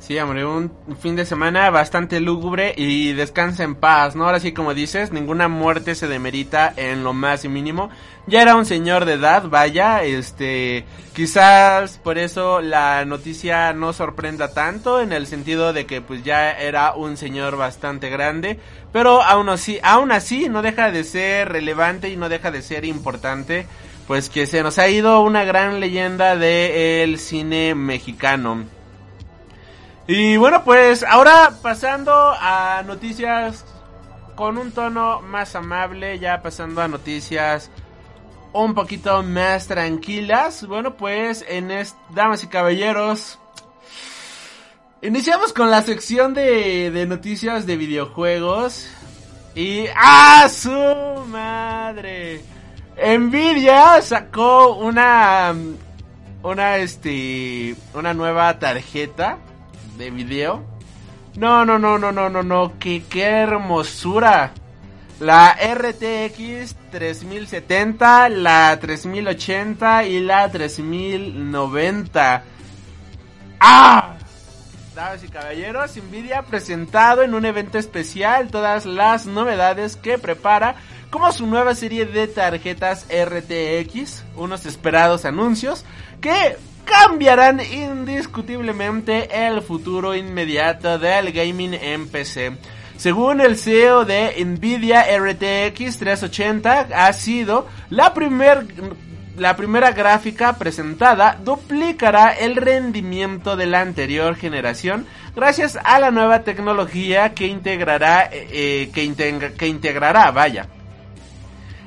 Sí, 0.00 0.18
hombre, 0.18 0.46
un 0.46 0.72
fin 0.98 1.14
de 1.14 1.26
semana 1.26 1.68
bastante 1.68 2.20
lúgubre 2.20 2.72
y 2.74 3.12
descansa 3.12 3.64
en 3.64 3.74
paz, 3.74 4.16
¿no? 4.16 4.24
Ahora 4.24 4.40
sí, 4.40 4.52
como 4.52 4.72
dices, 4.72 5.12
ninguna 5.12 5.46
muerte 5.46 5.94
se 5.94 6.08
demerita 6.08 6.72
en 6.74 7.04
lo 7.04 7.12
más 7.12 7.44
mínimo. 7.44 7.90
Ya 8.26 8.40
era 8.40 8.56
un 8.56 8.64
señor 8.64 9.04
de 9.04 9.12
edad, 9.12 9.44
vaya, 9.48 10.02
este, 10.02 10.86
quizás 11.14 11.98
por 11.98 12.16
eso 12.16 12.62
la 12.62 13.04
noticia 13.04 13.74
no 13.74 13.92
sorprenda 13.92 14.54
tanto 14.54 15.02
en 15.02 15.12
el 15.12 15.26
sentido 15.26 15.74
de 15.74 15.84
que 15.84 16.00
pues 16.00 16.24
ya 16.24 16.50
era 16.50 16.94
un 16.94 17.18
señor 17.18 17.56
bastante 17.56 18.08
grande, 18.08 18.58
pero 18.92 19.22
aún 19.22 19.50
así, 19.50 19.80
aún 19.82 20.12
así 20.12 20.48
no 20.48 20.62
deja 20.62 20.90
de 20.90 21.04
ser 21.04 21.50
relevante 21.50 22.08
y 22.08 22.16
no 22.16 22.30
deja 22.30 22.50
de 22.50 22.62
ser 22.62 22.86
importante, 22.86 23.66
pues 24.06 24.30
que 24.30 24.46
se 24.46 24.62
nos 24.62 24.78
ha 24.78 24.88
ido 24.88 25.20
una 25.20 25.44
gran 25.44 25.78
leyenda 25.78 26.36
del 26.36 27.18
cine 27.18 27.74
mexicano. 27.74 28.79
Y 30.12 30.36
bueno, 30.38 30.64
pues 30.64 31.04
ahora 31.04 31.52
pasando 31.62 32.12
a 32.12 32.82
noticias 32.84 33.64
con 34.34 34.58
un 34.58 34.72
tono 34.72 35.20
más 35.20 35.54
amable, 35.54 36.18
ya 36.18 36.42
pasando 36.42 36.82
a 36.82 36.88
noticias 36.88 37.70
un 38.52 38.74
poquito 38.74 39.22
más 39.22 39.68
tranquilas. 39.68 40.66
Bueno, 40.66 40.96
pues 40.96 41.44
en 41.48 41.70
es, 41.70 41.94
damas 42.12 42.42
y 42.42 42.48
caballeros, 42.48 43.38
iniciamos 45.00 45.52
con 45.52 45.70
la 45.70 45.80
sección 45.82 46.34
de, 46.34 46.90
de 46.90 47.06
noticias 47.06 47.64
de 47.64 47.76
videojuegos. 47.76 48.88
Y 49.54 49.84
¡ah, 49.94 50.48
su 50.52 51.24
madre! 51.28 52.42
Nvidia 52.96 54.02
sacó 54.02 54.74
una 54.74 55.54
una 56.42 56.78
este 56.78 57.76
una 57.94 58.12
nueva 58.12 58.58
tarjeta 58.58 59.38
de 60.00 60.10
video. 60.10 60.64
No, 61.36 61.64
no, 61.64 61.78
no, 61.78 61.98
no, 61.98 62.10
no, 62.10 62.28
no, 62.28 62.42
no, 62.42 62.78
qué, 62.78 63.04
qué 63.08 63.22
hermosura. 63.22 64.52
La 65.20 65.52
RTX 65.52 66.74
3070, 66.90 68.30
la 68.30 68.78
3080 68.80 70.04
y 70.06 70.20
la 70.20 70.50
3090. 70.50 72.44
¡Ah! 73.60 74.14
Damas 74.94 75.22
y 75.22 75.28
caballeros, 75.28 75.96
Nvidia 75.96 76.40
ha 76.40 76.42
presentado 76.46 77.22
en 77.22 77.34
un 77.34 77.44
evento 77.44 77.78
especial 77.78 78.48
todas 78.48 78.86
las 78.86 79.26
novedades 79.26 79.96
que 79.96 80.18
prepara 80.18 80.76
como 81.10 81.30
su 81.32 81.46
nueva 81.46 81.74
serie 81.74 82.06
de 82.06 82.26
tarjetas 82.26 83.06
RTX, 83.06 84.24
unos 84.36 84.64
esperados 84.64 85.24
anuncios 85.26 85.84
que 86.20 86.56
cambiarán 86.90 87.60
indiscutiblemente 87.60 89.46
el 89.46 89.62
futuro 89.62 90.14
inmediato 90.14 90.98
del 90.98 91.32
gaming 91.32 91.74
en 91.74 92.08
PC. 92.08 92.52
Según 92.96 93.40
el 93.40 93.56
CEO 93.56 94.04
de 94.04 94.44
Nvidia 94.44 95.04
RTX 95.16 95.98
380 95.98 96.88
ha 96.94 97.12
sido 97.12 97.66
la 97.88 98.12
primer 98.12 98.66
la 99.36 99.56
primera 99.56 99.92
gráfica 99.92 100.58
presentada 100.58 101.38
duplicará 101.42 102.32
el 102.32 102.56
rendimiento 102.56 103.56
de 103.56 103.66
la 103.66 103.80
anterior 103.80 104.34
generación 104.34 105.06
gracias 105.34 105.78
a 105.82 105.98
la 105.98 106.10
nueva 106.10 106.40
tecnología 106.42 107.32
que 107.32 107.46
integrará 107.46 108.28
eh, 108.30 108.90
que, 108.92 109.04
integra, 109.04 109.52
que 109.52 109.68
integrará 109.68 110.30
vaya 110.30 110.66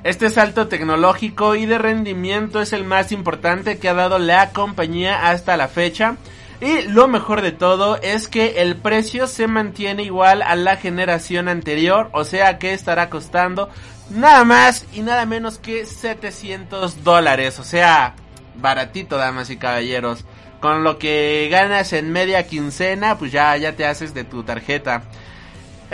este 0.04 0.30
salto 0.30 0.68
tecnológico 0.68 1.56
y 1.56 1.66
de 1.66 1.78
rendimiento 1.78 2.62
es 2.62 2.74
el 2.74 2.84
más 2.84 3.12
importante 3.12 3.78
que 3.78 3.90
ha 3.90 3.94
dado 3.94 4.20
la 4.20 4.52
compañía 4.52 5.30
hasta 5.30 5.58
la 5.58 5.68
fecha. 5.68 6.18
Y 6.60 6.84
lo 6.84 7.08
mejor 7.08 7.42
de 7.42 7.52
todo 7.52 8.00
es 8.02 8.28
que 8.28 8.62
el 8.62 8.76
precio 8.78 9.28
se 9.28 9.48
mantiene 9.48 10.04
igual 10.04 10.42
a 10.42 10.56
la 10.56 10.78
generación 10.78 11.50
anterior, 11.50 12.10
o 12.14 12.24
sea 12.24 12.58
que 12.58 12.74
estará 12.74 13.10
costando 13.10 13.70
nada 14.10 14.44
más 14.44 14.86
y 14.94 15.02
nada 15.02 15.26
menos 15.26 15.58
que 15.58 15.86
700 15.86 17.04
dólares, 17.04 17.60
o 17.60 17.64
sea, 17.64 18.16
baratito, 18.56 19.18
damas 19.18 19.50
y 19.50 19.58
caballeros. 19.58 20.26
Con 20.60 20.86
lo 20.86 20.98
que 20.98 21.50
ganas 21.52 21.92
en 21.92 22.12
media 22.12 22.48
quincena, 22.48 23.18
pues 23.18 23.34
ya, 23.34 23.56
ya 23.58 23.74
te 23.74 23.86
haces 23.86 24.14
de 24.14 24.24
tu 24.24 24.44
tarjeta. 24.44 25.04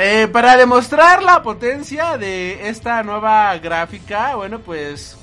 Eh, 0.02 0.30
para 0.32 0.56
demostrar 0.56 1.22
la 1.22 1.44
potencia 1.44 2.18
de 2.18 2.70
esta 2.70 3.04
nueva 3.04 3.58
gráfica, 3.58 4.34
bueno, 4.38 4.60
pues 4.60 5.18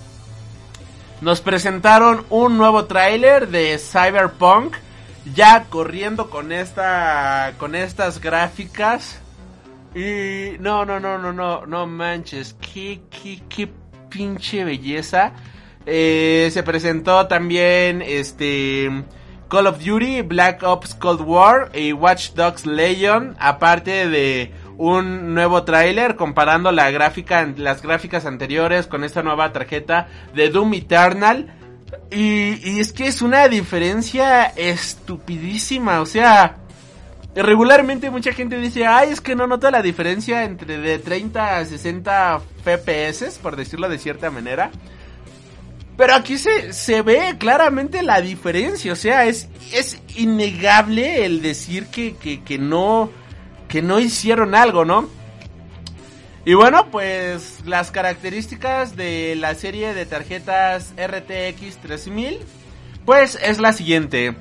nos 1.22 1.40
presentaron 1.40 2.26
un 2.28 2.58
nuevo 2.58 2.84
tráiler 2.84 3.48
de 3.48 3.78
Cyberpunk, 3.78 4.76
ya 5.34 5.64
corriendo 5.70 6.28
con 6.28 6.52
esta, 6.52 7.54
con 7.56 7.74
estas 7.74 8.20
gráficas. 8.20 9.18
Y 9.94 10.58
no, 10.60 10.84
no, 10.84 11.00
no, 11.00 11.16
no, 11.16 11.32
no, 11.32 11.64
no 11.64 11.86
manches, 11.86 12.54
qué, 12.60 13.00
qué, 13.08 13.42
qué 13.48 13.70
pinche 14.10 14.62
belleza. 14.62 15.32
Eh, 15.86 16.50
se 16.52 16.62
presentó 16.62 17.26
también 17.28 18.02
este 18.02 18.90
Call 19.48 19.68
of 19.68 19.78
Duty, 19.78 20.20
Black 20.20 20.62
Ops 20.64 20.94
Cold 20.94 21.22
War 21.22 21.70
y 21.72 21.94
Watch 21.94 22.32
Dogs 22.32 22.66
Legion, 22.66 23.36
aparte 23.38 24.06
de 24.08 24.52
un 24.78 25.34
nuevo 25.34 25.64
tráiler 25.64 26.16
comparando 26.16 26.72
la 26.72 26.90
gráfica, 26.90 27.46
las 27.56 27.82
gráficas 27.82 28.26
anteriores 28.26 28.86
con 28.86 29.04
esta 29.04 29.22
nueva 29.22 29.52
tarjeta 29.52 30.08
de 30.34 30.50
Doom 30.50 30.74
Eternal. 30.74 31.52
Y, 32.10 32.58
y 32.68 32.80
es 32.80 32.92
que 32.92 33.06
es 33.06 33.22
una 33.22 33.48
diferencia 33.48 34.44
estupidísima, 34.44 36.00
o 36.00 36.06
sea, 36.06 36.58
regularmente 37.42 38.10
mucha 38.10 38.32
gente 38.32 38.58
dice, 38.58 38.86
ay, 38.86 39.10
es 39.10 39.20
que 39.20 39.34
no 39.36 39.46
nota 39.46 39.70
la 39.70 39.82
diferencia 39.82 40.44
entre 40.44 40.78
de 40.78 40.98
30 40.98 41.58
a 41.58 41.64
60 41.64 42.40
FPS, 42.64 43.38
por 43.38 43.56
decirlo 43.56 43.88
de 43.88 43.98
cierta 43.98 44.30
manera. 44.30 44.70
Pero 45.96 46.14
aquí 46.14 46.36
se, 46.38 46.72
se 46.72 47.02
ve 47.02 47.36
claramente 47.38 48.02
la 48.02 48.20
diferencia, 48.20 48.92
o 48.92 48.96
sea, 48.96 49.24
es, 49.24 49.48
es 49.72 50.00
innegable 50.16 51.24
el 51.24 51.40
decir 51.40 51.86
que, 51.86 52.16
que, 52.16 52.42
que 52.42 52.58
no 52.58 53.10
que 53.68 53.82
no 53.82 53.98
hicieron 53.98 54.54
algo, 54.54 54.84
¿no? 54.84 55.08
Y 56.44 56.54
bueno, 56.54 56.90
pues 56.92 57.62
las 57.66 57.90
características 57.90 58.94
de 58.94 59.34
la 59.34 59.54
serie 59.56 59.94
de 59.94 60.06
tarjetas 60.06 60.94
RTX 60.96 61.78
3000, 61.78 62.38
pues 63.04 63.36
es 63.42 63.58
la 63.58 63.72
siguiente. 63.72 64.36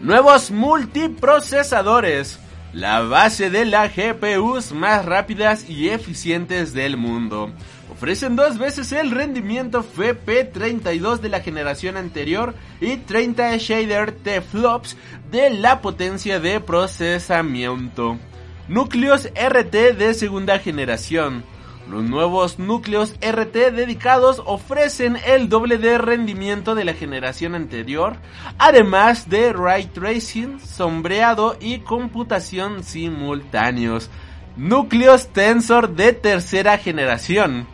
Nuevos 0.00 0.52
multiprocesadores, 0.52 2.38
la 2.72 3.00
base 3.00 3.50
de 3.50 3.64
las 3.64 3.90
GPUs 3.96 4.70
más 4.70 5.04
rápidas 5.04 5.68
y 5.68 5.88
eficientes 5.88 6.74
del 6.74 6.96
mundo. 6.96 7.50
Ofrecen 7.94 8.34
dos 8.34 8.58
veces 8.58 8.90
el 8.90 9.12
rendimiento 9.12 9.84
FP32 9.84 11.20
de 11.20 11.28
la 11.28 11.40
generación 11.40 11.96
anterior 11.96 12.54
y 12.80 12.96
30 12.96 13.56
shader 13.56 14.12
T-flops 14.12 14.96
de 15.30 15.50
la 15.50 15.80
potencia 15.80 16.40
de 16.40 16.58
procesamiento. 16.60 18.18
Núcleos 18.66 19.28
RT 19.28 19.96
de 19.96 20.12
segunda 20.14 20.58
generación. 20.58 21.44
Los 21.88 22.02
nuevos 22.02 22.58
núcleos 22.58 23.14
RT 23.20 23.72
dedicados 23.72 24.42
ofrecen 24.44 25.16
el 25.24 25.48
doble 25.48 25.78
de 25.78 25.96
rendimiento 25.96 26.74
de 26.74 26.84
la 26.84 26.94
generación 26.94 27.54
anterior, 27.54 28.16
además 28.58 29.28
de 29.28 29.52
ray 29.52 29.84
tracing, 29.84 30.58
sombreado 30.58 31.56
y 31.60 31.78
computación 31.78 32.82
simultáneos. 32.82 34.10
Núcleos 34.56 35.28
Tensor 35.28 35.94
de 35.94 36.12
tercera 36.12 36.76
generación. 36.78 37.68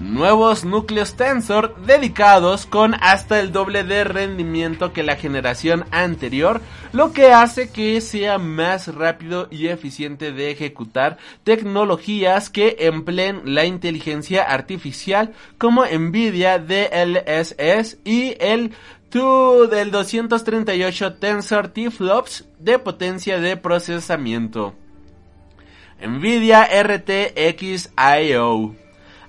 Nuevos 0.00 0.64
núcleos 0.64 1.14
Tensor 1.14 1.76
dedicados 1.84 2.66
con 2.66 2.94
hasta 2.94 3.38
el 3.38 3.52
doble 3.52 3.84
de 3.84 4.04
rendimiento 4.04 4.92
que 4.92 5.02
la 5.02 5.16
generación 5.16 5.84
anterior, 5.90 6.60
lo 6.92 7.12
que 7.12 7.32
hace 7.32 7.70
que 7.70 8.00
sea 8.00 8.38
más 8.38 8.92
rápido 8.92 9.46
y 9.50 9.68
eficiente 9.68 10.32
de 10.32 10.50
ejecutar 10.50 11.18
tecnologías 11.44 12.48
que 12.50 12.76
empleen 12.80 13.42
la 13.44 13.66
inteligencia 13.66 14.42
artificial 14.42 15.34
como 15.58 15.84
Nvidia 15.84 16.58
DLSS 16.58 17.98
y 18.04 18.36
el 18.40 18.72
2 19.12 19.70
del 19.70 19.90
238 19.90 21.14
Tensor 21.14 21.68
T-Flops 21.68 22.46
de 22.58 22.78
potencia 22.78 23.38
de 23.38 23.56
procesamiento. 23.56 24.74
Nvidia 26.00 26.66
RTX 26.82 27.90
IO 28.22 28.79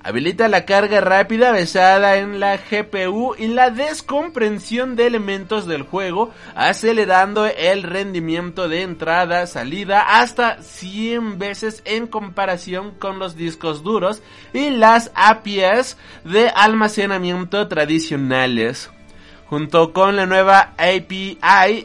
habilita 0.04 0.48
la 0.48 0.66
carga 0.66 1.02
rápida 1.02 1.52
basada 1.52 2.18
en 2.18 2.40
la 2.40 2.58
GPU 2.58 3.36
y 3.38 3.48
la 3.48 3.70
descomprensión 3.70 4.96
de 4.96 5.08
elementos 5.08 5.68
del 5.68 5.84
juego, 5.84 6.32
acelerando 6.56 7.46
el 7.46 7.84
rendimiento 7.84 8.68
de 8.68 8.82
entrada, 8.82 9.48
salida 9.48 10.02
hasta 10.02 10.62
100 10.62 11.40
veces 11.40 11.82
en 11.86 12.08
comparación 12.08 12.92
con 12.92 13.20
los 13.20 13.36
discos 13.36 13.84
duros 13.84 14.22
y 14.54 14.70
las 14.72 15.12
APIs 15.16 15.98
de 16.24 16.50
almacenamiento 16.50 17.68
tradicionales. 17.68 18.90
Junto 19.48 19.92
con 19.92 20.16
la 20.16 20.26
nueva 20.26 20.74
API 20.78 21.38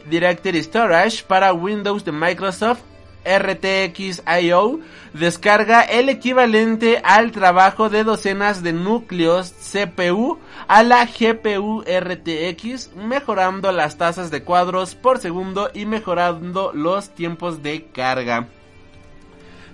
Directory 0.05 0.63
Storage 0.63 1.23
para 1.27 1.51
Windows 1.51 2.05
de 2.05 2.13
Microsoft 2.13 2.79
RTX 3.25 4.23
IO 4.41 4.79
descarga 5.13 5.81
el 5.81 6.09
equivalente 6.09 7.01
al 7.03 7.31
trabajo 7.31 7.89
de 7.89 8.03
docenas 8.03 8.63
de 8.63 8.73
núcleos 8.73 9.51
CPU 9.51 10.39
a 10.67 10.83
la 10.83 11.05
GPU 11.05 11.83
RTX, 11.83 12.95
mejorando 12.95 13.71
las 13.71 13.97
tasas 13.97 14.31
de 14.31 14.43
cuadros 14.43 14.95
por 14.95 15.19
segundo 15.19 15.69
y 15.73 15.85
mejorando 15.85 16.71
los 16.73 17.09
tiempos 17.15 17.63
de 17.63 17.85
carga. 17.85 18.47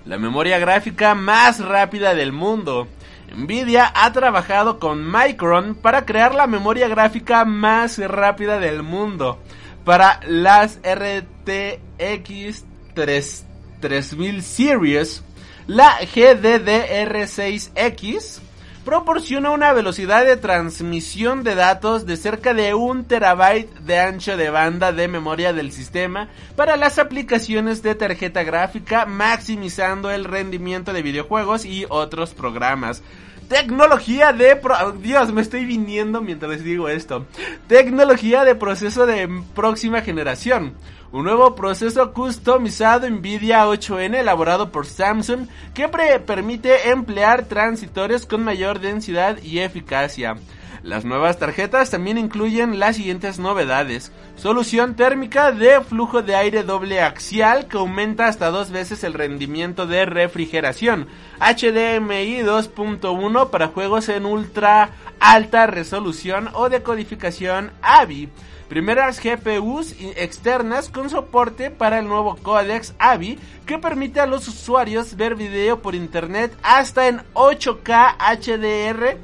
La 0.06 0.17
memoria 0.17 0.60
gráfica 0.60 1.15
más 1.15 1.60
rápida 1.60 2.13
del 2.13 2.32
mundo. 2.32 2.88
Nvidia 3.34 3.91
ha 3.95 4.12
trabajado 4.12 4.77
con 4.77 5.10
Micron 5.10 5.75
para 5.75 6.06
crear 6.06 6.36
la 6.36 6.45
memoria 6.45 6.88
gráfica 6.88 7.45
más 7.45 7.97
rápida 7.97 8.60
del 8.60 8.84
mundo. 8.84 9.39
Para 9.86 10.19
las 10.27 10.79
RTX 10.84 12.65
3000 12.93 14.43
Series, 14.43 15.23
la 15.67 15.99
GDDR6X 15.99 18.39
proporciona 18.84 19.51
una 19.51 19.71
velocidad 19.71 20.25
de 20.25 20.36
transmisión 20.36 21.43
de 21.43 21.56
datos 21.56 22.06
de 22.06 22.17
cerca 22.17 22.53
de 22.53 22.73
un 22.73 23.06
terabyte 23.06 23.73
de 23.79 23.99
ancho 23.99 24.36
de 24.36 24.49
banda 24.49 24.91
de 24.91 25.08
memoria 25.08 25.53
del 25.53 25.71
sistema 25.71 26.27
para 26.56 26.75
las 26.75 26.99
aplicaciones 26.99 27.82
de 27.82 27.95
tarjeta 27.95 28.43
gráfica, 28.43 29.06
maximizando 29.06 30.12
el 30.12 30.25
rendimiento 30.25 30.91
de 30.91 31.01
videojuegos 31.01 31.63
y 31.63 31.86
otros 31.88 32.34
programas. 32.34 33.01
Tecnología 33.47 34.34
de... 34.34 34.60
Dios, 35.01 35.32
me 35.32 35.41
estoy 35.41 35.65
viniendo 35.65 36.21
mientras 36.21 36.63
digo 36.63 36.89
esto. 36.89 37.25
Tecnología 37.67 38.43
de 38.43 38.56
proceso 38.56 39.06
de 39.06 39.29
próxima 39.53 40.01
generación. 40.01 40.73
Un 41.13 41.26
nuevo 41.26 41.54
proceso 41.54 42.12
customizado 42.12 43.08
NVIDIA 43.08 43.67
8N 43.67 44.15
elaborado 44.15 44.71
por 44.71 44.88
Samsung 44.88 45.47
que 45.76 45.88
permite 45.88 46.89
emplear 46.89 47.45
transitores 47.45 48.26
con 48.26 48.43
mayor 48.43 48.80
densidad 48.80 49.38
y 49.43 49.60
eficacia. 49.60 50.38
Las 50.82 51.06
nuevas 51.06 51.38
tarjetas 51.38 51.91
también 51.91 52.17
incluyen 52.17 52.80
las 52.80 52.95
siguientes 52.95 53.38
novedades. 53.38 54.12
Solución 54.38 54.95
térmica 54.95 55.52
de 55.52 55.82
flujo 55.82 56.23
de 56.23 56.36
aire 56.36 56.63
doble 56.63 56.99
axial 56.99 57.67
que 57.67 57.78
aumenta 57.78 58.26
hasta 58.26 58.49
dos 58.49 58.71
veces 58.71 59.04
el 59.04 59.13
rendimiento 59.13 59.86
de 59.86 60.08
refrigeración. 60.08 61.08
HDMI 61.39 62.39
2.1 62.41 63.52
para 63.52 63.67
juegos 63.67 64.10
en 64.10 64.26
ultra 64.26 64.89
alta 65.19 65.67
resolución 65.67 66.49
o 66.54 66.69
decodificación 66.69 67.71
AVI 67.84 68.30
primeras 68.73 69.21
GPUs 69.21 69.93
externas 70.15 70.89
con 70.89 71.07
soporte 71.07 71.69
para 71.69 71.99
el 71.99 72.07
nuevo 72.07 72.38
codex 72.38 72.95
AVI 72.97 73.38
que 73.67 73.77
permite 73.77 74.19
a 74.19 74.25
los 74.25 74.47
usuarios 74.47 75.15
ver 75.15 75.36
video 75.36 75.83
por 75.83 75.93
internet 75.93 76.51
hasta 76.63 77.07
en 77.07 77.21
8K 77.36 78.15
HDR 78.17 79.19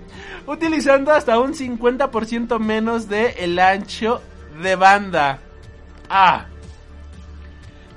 utilizando 0.46 1.12
hasta 1.12 1.40
un 1.40 1.56
50% 1.56 2.60
menos 2.60 3.10
de 3.10 3.32
el 3.40 3.58
ancho 3.58 4.22
de 4.62 4.76
banda. 4.76 5.40
Ah. 6.12 6.46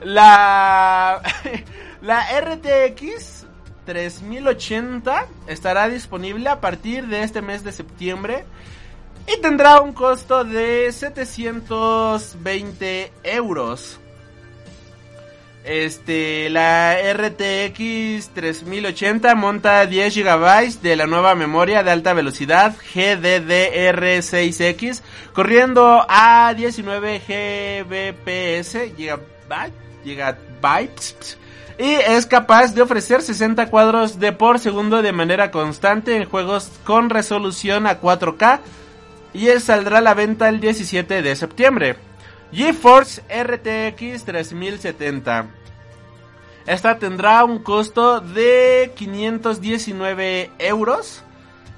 La 0.01 1.21
la 2.01 2.41
RTX 2.41 3.45
3080 3.85 5.27
estará 5.49 5.91
disponible 5.91 6.49
a 6.49 6.63
partir 6.63 7.09
de 7.09 7.23
este 7.23 7.43
mes 7.43 7.63
de 7.63 7.73
septiembre 7.73 8.47
y 9.27 9.41
tendrá 9.41 9.81
un 9.81 9.93
costo 9.93 10.45
de 10.45 10.93
720 10.93 13.13
euros. 13.25 13.99
Este, 15.65 16.51
la 16.51 16.97
RTX 17.13 18.31
3080 18.35 19.37
monta 19.37 19.87
10 19.87 20.17
GB 20.17 20.83
de 20.83 20.97
la 20.97 21.07
nueva 21.07 21.37
memoria 21.37 21.85
de 21.85 21.93
alta 21.93 22.15
velocidad 22.15 22.75
GDDR6X, 22.95 25.03
corriendo 25.33 26.05
a 26.09 26.53
19 26.55 27.85
Gbps, 27.87 28.77
gigabytes, 30.03 31.39
y 31.79 31.93
es 31.93 32.27
capaz 32.27 32.75
de 32.75 32.83
ofrecer 32.83 33.23
60 33.23 33.71
cuadros 33.71 34.19
de 34.19 34.33
por 34.33 34.59
segundo 34.59 35.01
de 35.01 35.13
manera 35.13 35.53
constante 35.53 36.17
en 36.17 36.29
juegos 36.29 36.73
con 36.85 37.09
resolución 37.09 37.87
a 37.87 38.01
4K 38.01 38.59
y 39.35 39.47
saldrá 39.61 39.99
a 39.99 40.03
la 40.03 40.15
venta 40.15 40.49
el 40.49 40.61
17 40.61 41.23
de 41.23 41.37
septiembre. 41.37 41.97
GeForce 42.53 43.23
RTX 43.23 44.25
3070. 44.25 45.47
Esta 46.67 46.99
tendrá 46.99 47.45
un 47.45 47.59
costo 47.61 48.21
de 48.21 48.93
519 48.95 50.51
euros. 50.59 51.25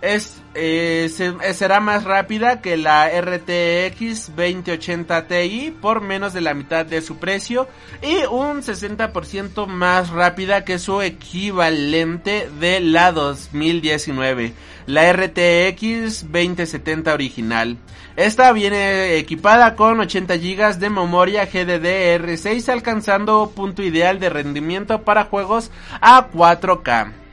Es, 0.04 0.42
eh, 0.54 1.08
será 1.54 1.80
más 1.80 2.04
rápida 2.04 2.60
que 2.60 2.76
la 2.76 3.08
RTX 3.08 4.36
2080 4.36 5.26
Ti 5.26 5.74
por 5.80 6.02
menos 6.02 6.34
de 6.34 6.42
la 6.42 6.52
mitad 6.52 6.84
de 6.84 7.00
su 7.00 7.16
precio 7.16 7.66
y 8.02 8.26
un 8.26 8.62
60% 8.62 9.66
más 9.66 10.10
rápida 10.10 10.62
que 10.66 10.78
su 10.78 11.00
equivalente 11.00 12.50
de 12.60 12.80
la 12.80 13.12
2019 13.12 14.52
la 14.86 15.10
RTX 15.10 16.30
2070 16.30 17.14
original. 17.14 17.78
Esta 18.16 18.52
viene 18.52 19.16
equipada 19.16 19.74
con 19.74 20.00
80 20.00 20.36
GB 20.36 20.78
de 20.78 20.90
memoria 20.90 21.50
GDDR6 21.50 22.68
alcanzando 22.68 23.52
punto 23.56 23.82
ideal 23.82 24.20
de 24.20 24.28
rendimiento 24.28 25.00
para 25.00 25.24
juegos 25.24 25.70
a 26.02 26.30
4K. 26.30 27.23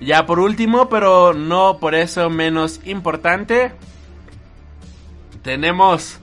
Ya 0.00 0.26
por 0.26 0.38
último, 0.38 0.88
pero 0.88 1.34
no 1.34 1.78
por 1.78 1.94
eso 1.94 2.30
menos 2.30 2.80
importante, 2.84 3.72
tenemos 5.42 6.18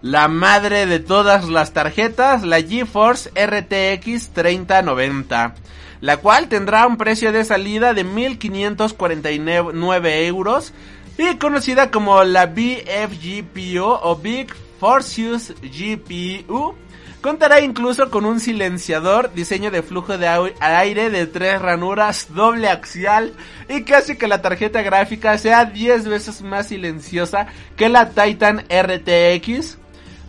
la 0.00 0.28
madre 0.28 0.86
de 0.86 0.98
todas 0.98 1.48
las 1.48 1.72
tarjetas, 1.72 2.42
la 2.42 2.60
GeForce 2.60 3.30
RTX 3.30 4.30
3090 4.30 5.54
la 6.02 6.18
cual 6.18 6.48
tendrá 6.48 6.86
un 6.86 6.98
precio 6.98 7.32
de 7.32 7.44
salida 7.44 7.94
de 7.94 8.04
1.549 8.04 10.26
euros 10.26 10.74
y 11.16 11.36
conocida 11.36 11.92
como 11.92 12.24
la 12.24 12.46
BFGPU 12.46 13.84
o 13.84 14.16
Big 14.16 14.52
Force 14.80 15.54
GPU. 15.62 16.74
Contará 17.22 17.60
incluso 17.60 18.10
con 18.10 18.24
un 18.24 18.40
silenciador, 18.40 19.32
diseño 19.32 19.70
de 19.70 19.84
flujo 19.84 20.18
de 20.18 20.26
aire 20.58 21.08
de 21.08 21.28
tres 21.28 21.62
ranuras, 21.62 22.26
doble 22.34 22.68
axial 22.68 23.32
y 23.68 23.84
que 23.84 23.94
hace 23.94 24.18
que 24.18 24.26
la 24.26 24.42
tarjeta 24.42 24.82
gráfica 24.82 25.38
sea 25.38 25.64
10 25.64 26.08
veces 26.08 26.42
más 26.42 26.66
silenciosa 26.66 27.46
que 27.76 27.88
la 27.88 28.10
Titan 28.10 28.64
RTX, 28.68 29.78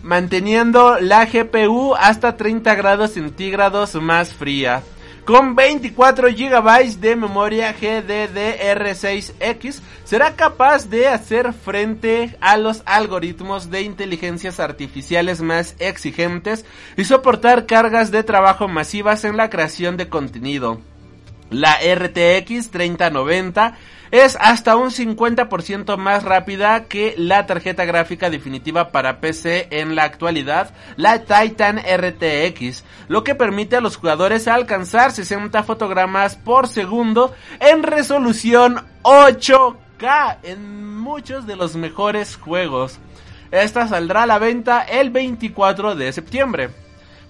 manteniendo 0.03 0.99
la 0.99 1.25
GPU 1.25 1.95
hasta 1.95 2.37
30 2.37 2.75
grados 2.75 3.13
centígrados 3.13 3.95
más 3.95 4.31
fría. 4.31 4.83
Con 5.25 5.55
24 5.55 6.29
GB 6.31 6.99
de 6.99 7.15
memoria 7.15 7.73
GDDR6X 7.73 9.79
será 10.03 10.35
capaz 10.35 10.89
de 10.89 11.07
hacer 11.07 11.53
frente 11.53 12.35
a 12.41 12.57
los 12.57 12.83
algoritmos 12.85 13.71
de 13.71 13.83
inteligencias 13.83 14.59
artificiales 14.59 15.41
más 15.41 15.77
exigentes 15.79 16.65
y 16.97 17.05
soportar 17.05 17.67
cargas 17.67 18.11
de 18.11 18.23
trabajo 18.23 18.67
masivas 18.67 19.23
en 19.23 19.37
la 19.37 19.49
creación 19.49 19.95
de 19.95 20.09
contenido. 20.09 20.81
La 21.49 21.77
RTX 21.77 22.71
3090 22.71 23.77
es 24.13 24.37
hasta 24.39 24.75
un 24.75 24.91
50% 24.91 25.97
más 25.97 26.23
rápida 26.23 26.85
que 26.85 27.15
la 27.17 27.47
tarjeta 27.47 27.83
gráfica 27.83 28.29
definitiva 28.29 28.91
para 28.91 29.19
PC 29.19 29.69
en 29.71 29.95
la 29.95 30.03
actualidad, 30.03 30.71
la 30.97 31.23
Titan 31.23 31.79
RTX, 31.79 32.83
lo 33.07 33.23
que 33.23 33.33
permite 33.33 33.75
a 33.75 33.81
los 33.81 33.97
jugadores 33.97 34.47
alcanzar 34.47 35.13
60 35.13 35.63
fotogramas 35.63 36.35
por 36.35 36.67
segundo 36.67 37.33
en 37.59 37.81
resolución 37.81 38.85
8K 39.01 40.37
en 40.43 40.95
muchos 40.95 41.47
de 41.47 41.55
los 41.55 41.75
mejores 41.75 42.35
juegos. 42.35 42.99
Esta 43.49 43.87
saldrá 43.87 44.23
a 44.23 44.27
la 44.27 44.37
venta 44.37 44.83
el 44.83 45.09
24 45.09 45.95
de 45.95 46.13
septiembre. 46.13 46.82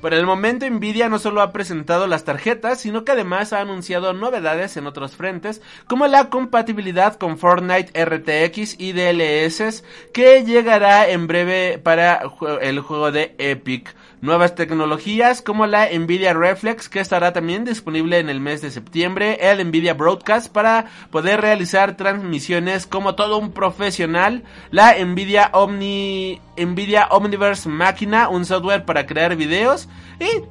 Por 0.03 0.13
el 0.13 0.25
momento 0.25 0.69
Nvidia 0.69 1.07
no 1.07 1.17
solo 1.17 1.41
ha 1.41 1.53
presentado 1.53 2.07
las 2.07 2.25
tarjetas, 2.25 2.81
sino 2.81 3.05
que 3.05 3.13
además 3.13 3.53
ha 3.53 3.61
anunciado 3.61 4.11
novedades 4.11 4.75
en 4.75 4.85
otros 4.85 5.15
frentes, 5.15 5.61
como 5.87 6.07
la 6.07 6.29
compatibilidad 6.29 7.15
con 7.15 7.37
Fortnite 7.37 8.03
RTX 8.03 8.81
y 8.81 8.91
DLS, 8.91 9.85
que 10.13 10.43
llegará 10.43 11.07
en 11.07 11.27
breve 11.27 11.77
para 11.77 12.21
el 12.61 12.81
juego 12.81 13.13
de 13.13 13.33
Epic. 13.37 13.95
Nuevas 14.23 14.55
tecnologías 14.55 15.41
como 15.41 15.67
la 15.67 15.89
Nvidia 15.91 16.33
Reflex, 16.33 16.87
que 16.87 17.01
estará 17.01 17.33
también 17.33 17.65
disponible 17.65 18.19
en 18.19 18.29
el 18.29 18.39
mes 18.39 18.61
de 18.61 18.71
septiembre, 18.71 19.37
el 19.41 19.67
Nvidia 19.67 19.95
Broadcast 19.95 20.49
para 20.49 20.85
poder 21.11 21.41
realizar 21.41 21.97
transmisiones 21.97 22.87
como 22.87 23.15
todo 23.15 23.37
un 23.37 23.51
profesional, 23.51 24.45
la 24.71 24.95
Nvidia 24.97 25.49
Omni 25.51 26.39
Nvidia 26.55 27.07
Omniverse 27.11 27.67
Máquina, 27.67 28.29
un 28.29 28.45
software 28.45 28.85
para 28.85 29.05
crear 29.05 29.35
videos 29.35 29.89
y 30.21 30.45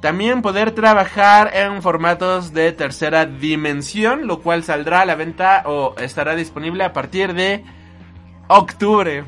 también 0.00 0.40
poder 0.40 0.70
trabajar 0.70 1.50
en 1.52 1.82
formatos 1.82 2.52
de 2.52 2.70
tercera 2.70 3.26
dimensión, 3.26 4.28
lo 4.28 4.40
cual 4.40 4.62
saldrá 4.62 5.00
a 5.00 5.04
la 5.04 5.16
venta 5.16 5.64
o 5.66 5.96
estará 5.98 6.36
disponible 6.36 6.84
a 6.84 6.92
partir 6.92 7.34
de 7.34 7.64
octubre. 8.46 9.24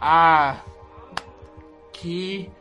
Ah, 0.00 0.62
qué, 1.92 2.52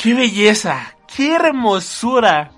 qué 0.00 0.14
belleza, 0.14 0.94
qué 1.14 1.34
hermosura, 1.34 2.52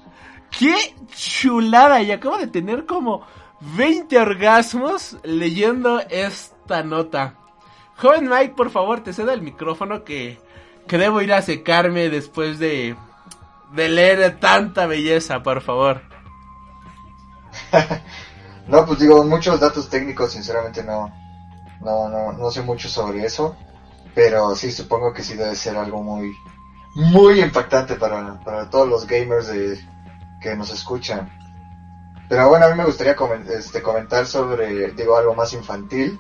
qué 0.57 0.95
chulada. 1.15 2.01
Y 2.01 2.13
acabo 2.13 2.39
de 2.39 2.47
tener 2.47 2.87
como 2.87 3.27
20 3.61 4.17
orgasmos 4.19 5.17
leyendo 5.25 6.01
esta 6.09 6.85
nota. 6.85 7.35
Joven 7.97 8.29
Mike, 8.29 8.55
por 8.57 8.71
favor, 8.71 9.03
te 9.03 9.13
cedo 9.13 9.33
el 9.33 9.43
micrófono 9.43 10.05
que, 10.05 10.41
que 10.87 10.99
debo 10.99 11.21
ir 11.21 11.33
a 11.33 11.43
secarme 11.43 12.11
después 12.11 12.59
de, 12.61 12.97
de 13.73 13.89
leer 13.89 14.39
tanta 14.39 14.87
belleza, 14.87 15.43
por 15.43 15.63
favor. 15.63 16.03
no, 18.69 18.87
pues 18.87 19.01
digo, 19.01 19.25
muchos 19.25 19.59
datos 19.59 19.89
técnicos, 19.89 20.33
sinceramente 20.33 20.85
no, 20.85 21.13
no, 21.81 22.09
no, 22.09 22.33
no 22.33 22.51
sé 22.51 22.63
mucho 22.63 22.89
sobre 22.89 23.25
eso, 23.25 23.57
pero 24.15 24.55
sí, 24.55 24.71
supongo 24.71 25.13
que 25.13 25.23
sí 25.23 25.35
debe 25.35 25.55
ser 25.55 25.77
algo 25.77 26.03
muy, 26.03 26.33
muy 26.95 27.41
impactante 27.41 27.95
para, 27.97 28.39
para 28.41 28.69
todos 28.71 28.89
los 28.89 29.07
gamers 29.07 29.49
de, 29.49 29.79
que 30.41 30.55
nos 30.55 30.71
escuchan. 30.71 31.31
Pero 32.29 32.49
bueno, 32.49 32.67
a 32.67 32.71
mí 32.71 32.77
me 32.77 32.85
gustaría 32.85 33.17
este, 33.57 33.83
comentar 33.83 34.27
sobre, 34.27 34.93
digo, 34.93 35.17
algo 35.17 35.35
más 35.35 35.53
infantil 35.53 36.19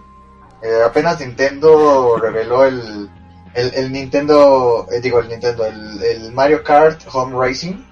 eh, 0.62 0.80
apenas 0.84 1.18
Nintendo 1.18 2.16
reveló 2.18 2.64
el, 2.64 3.10
el, 3.52 3.92
Nintendo, 3.92 4.86
eh, 4.92 5.00
digo 5.00 5.18
el 5.18 5.28
Nintendo, 5.28 5.66
el, 5.66 6.32
Mario 6.32 6.62
Kart 6.62 7.02
Home 7.12 7.36
Racing, 7.36 7.84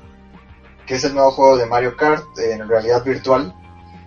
que 0.86 0.94
es 0.94 1.02
el 1.02 1.14
nuevo 1.14 1.32
juego 1.32 1.56
de 1.56 1.66
Mario 1.66 1.96
Kart 1.96 2.24
en 2.38 2.68
realidad 2.68 3.04
virtual. 3.04 3.54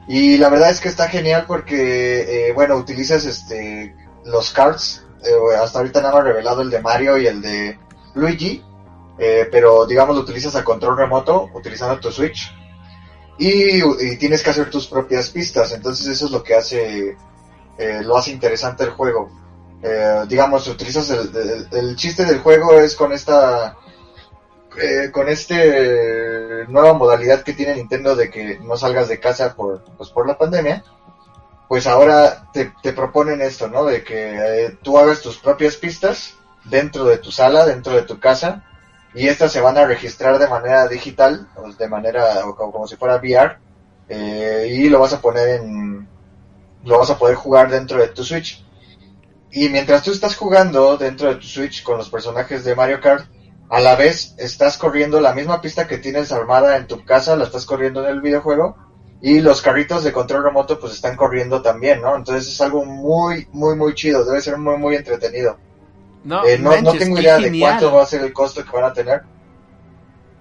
Y 0.07 0.37
la 0.37 0.47
verdad 0.47 0.69
es 0.69 0.79
que 0.79 0.87
está 0.87 1.09
genial 1.09 1.43
porque, 1.45 2.47
eh, 2.47 2.53
bueno, 2.53 2.75
utilizas 2.75 3.25
este 3.25 3.95
los 4.25 4.53
karts. 4.53 5.05
hasta 5.61 5.79
ahorita 5.79 6.01
nada 6.01 6.13
más 6.15 6.23
revelado 6.23 6.61
el 6.61 6.69
de 6.69 6.81
Mario 6.81 7.17
y 7.17 7.27
el 7.27 7.41
de 7.41 7.77
Luigi. 8.15 8.63
pero 9.17 9.85
digamos 9.85 10.15
lo 10.15 10.21
utilizas 10.21 10.55
a 10.55 10.63
control 10.63 10.97
remoto 10.97 11.49
utilizando 11.53 11.99
tu 11.99 12.11
Switch. 12.11 12.51
Y, 13.37 13.81
y, 13.81 14.17
tienes 14.17 14.43
que 14.43 14.51
hacer 14.51 14.69
tus 14.69 14.87
propias 14.87 15.29
pistas. 15.29 15.71
Entonces 15.73 16.07
eso 16.07 16.25
es 16.25 16.31
lo 16.31 16.43
que 16.43 16.55
hace 16.55 17.17
eh, 17.77 18.01
lo 18.03 18.17
hace 18.17 18.31
interesante 18.31 18.83
el 18.83 18.91
juego. 18.91 19.31
Eh, 19.81 20.23
digamos, 20.27 20.67
utilizas 20.67 21.09
el, 21.09 21.67
el, 21.71 21.95
chiste 21.95 22.23
del 22.25 22.39
juego 22.39 22.79
es 22.79 22.95
con 22.95 23.11
esta 23.11 23.77
eh, 24.81 25.11
con 25.11 25.27
este 25.27 26.65
nueva 26.67 26.93
modalidad 26.93 27.43
que 27.43 27.53
tiene 27.53 27.75
Nintendo 27.75 28.15
de 28.15 28.29
que 28.29 28.59
no 28.59 28.77
salgas 28.77 29.07
de 29.09 29.19
casa 29.19 29.55
por 29.55 29.83
pues 29.97 30.09
por 30.09 30.27
la 30.27 30.37
pandemia 30.37 30.83
pues 31.67 31.85
ahora 31.85 32.49
te, 32.53 32.73
te 32.81 32.93
proponen 32.93 33.41
esto 33.41 33.67
no 33.67 33.85
de 33.85 34.03
que 34.03 34.77
tú 34.81 34.97
hagas 34.97 35.21
tus 35.21 35.37
propias 35.37 35.75
pistas 35.75 36.35
dentro 36.65 37.05
de 37.05 37.17
tu 37.17 37.31
sala 37.31 37.65
dentro 37.65 37.93
de 37.93 38.03
tu 38.03 38.19
casa 38.19 38.63
y 39.13 39.27
estas 39.27 39.51
se 39.51 39.61
van 39.61 39.77
a 39.77 39.85
registrar 39.85 40.39
de 40.39 40.47
manera 40.47 40.87
digital 40.87 41.47
de 41.77 41.87
manera 41.87 42.41
como, 42.57 42.71
como 42.71 42.87
si 42.87 42.95
fuera 42.95 43.17
VR 43.17 43.57
y 44.09 44.89
lo 44.89 44.99
vas 44.99 45.13
a 45.13 45.21
poner 45.21 45.61
en 45.61 46.07
lo 46.83 46.99
vas 46.99 47.09
a 47.09 47.17
poder 47.17 47.35
jugar 47.35 47.69
dentro 47.69 47.99
de 47.99 48.09
tu 48.09 48.23
Switch. 48.23 48.65
Y 49.51 49.69
mientras 49.69 50.03
tú 50.03 50.11
estás 50.11 50.35
jugando 50.35 50.97
dentro 50.97 51.29
de 51.29 51.35
tu 51.35 51.47
Switch 51.47 51.83
con 51.83 51.97
los 51.97 52.09
personajes 52.09 52.63
de 52.63 52.75
Mario 52.75 52.99
Kart, 52.99 53.25
a 53.69 53.79
la 53.79 53.95
vez 53.95 54.35
estás 54.37 54.77
corriendo 54.77 55.21
la 55.21 55.33
misma 55.33 55.61
pista 55.61 55.87
que 55.87 55.97
tienes 55.97 56.31
armada 56.31 56.77
en 56.77 56.87
tu 56.87 57.05
casa, 57.05 57.35
la 57.35 57.45
estás 57.45 57.65
corriendo 57.65 58.03
en 58.03 58.11
el 58.11 58.21
videojuego, 58.21 58.75
y 59.21 59.39
los 59.39 59.61
carritos 59.61 60.03
de 60.03 60.11
control 60.11 60.43
remoto 60.43 60.79
pues 60.79 60.93
están 60.93 61.15
corriendo 61.15 61.61
también, 61.61 62.01
¿no? 62.01 62.15
Entonces 62.15 62.51
es 62.51 62.59
algo 62.61 62.83
muy, 62.83 63.47
muy, 63.51 63.75
muy 63.75 63.93
chido, 63.93 64.25
debe 64.25 64.41
ser 64.41 64.57
muy, 64.57 64.77
muy 64.77 64.95
entretenido. 64.95 65.57
No, 66.23 66.45
eh, 66.45 66.57
no, 66.57 66.79
no, 66.81 66.93
tengo 66.93 67.19
idea 67.19 67.37
de 67.37 67.59
cuánto 67.59 67.93
va 67.93 68.03
a 68.03 68.07
ser 68.07 68.21
el 68.21 68.33
costo 68.33 68.63
que 68.63 68.71
van 68.71 68.85
a 68.85 68.93
tener. 68.93 69.23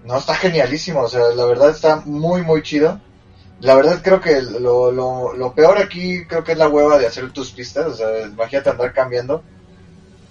No, 0.04 0.18
está 0.18 0.34
genialísimo, 0.34 1.00
o 1.00 1.08
sea, 1.08 1.28
la 1.34 1.44
verdad 1.44 1.70
está 1.70 1.96
muy, 2.04 2.42
muy 2.42 2.62
chido. 2.62 3.00
La 3.60 3.76
verdad 3.76 4.00
creo 4.02 4.20
que 4.20 4.42
lo, 4.42 4.90
lo, 4.90 5.34
lo, 5.34 5.54
peor 5.54 5.78
aquí 5.78 6.26
creo 6.26 6.42
que 6.42 6.52
es 6.52 6.58
la 6.58 6.68
hueva 6.68 6.98
de 6.98 7.06
hacer 7.06 7.30
tus 7.32 7.52
pistas, 7.52 7.86
o 7.86 7.94
sea, 7.94 8.22
imagínate 8.22 8.70
andar 8.70 8.92
cambiando. 8.92 9.42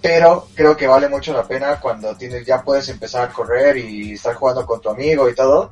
Pero 0.02 0.48
creo 0.56 0.76
que 0.76 0.88
vale 0.88 1.08
mucho 1.08 1.32
la 1.32 1.44
pena 1.44 1.80
cuando 1.80 2.16
tienes, 2.18 2.46
ya 2.46 2.64
puedes 2.64 2.90
empezar 2.90 3.30
a 3.30 3.34
correr 3.34 3.78
y 3.78 4.14
estar 4.14 4.34
jugando 4.34 4.66
con 4.66 4.82
tu 4.82 4.90
amigo 4.90 5.30
y 5.30 5.36
todo. 5.36 5.72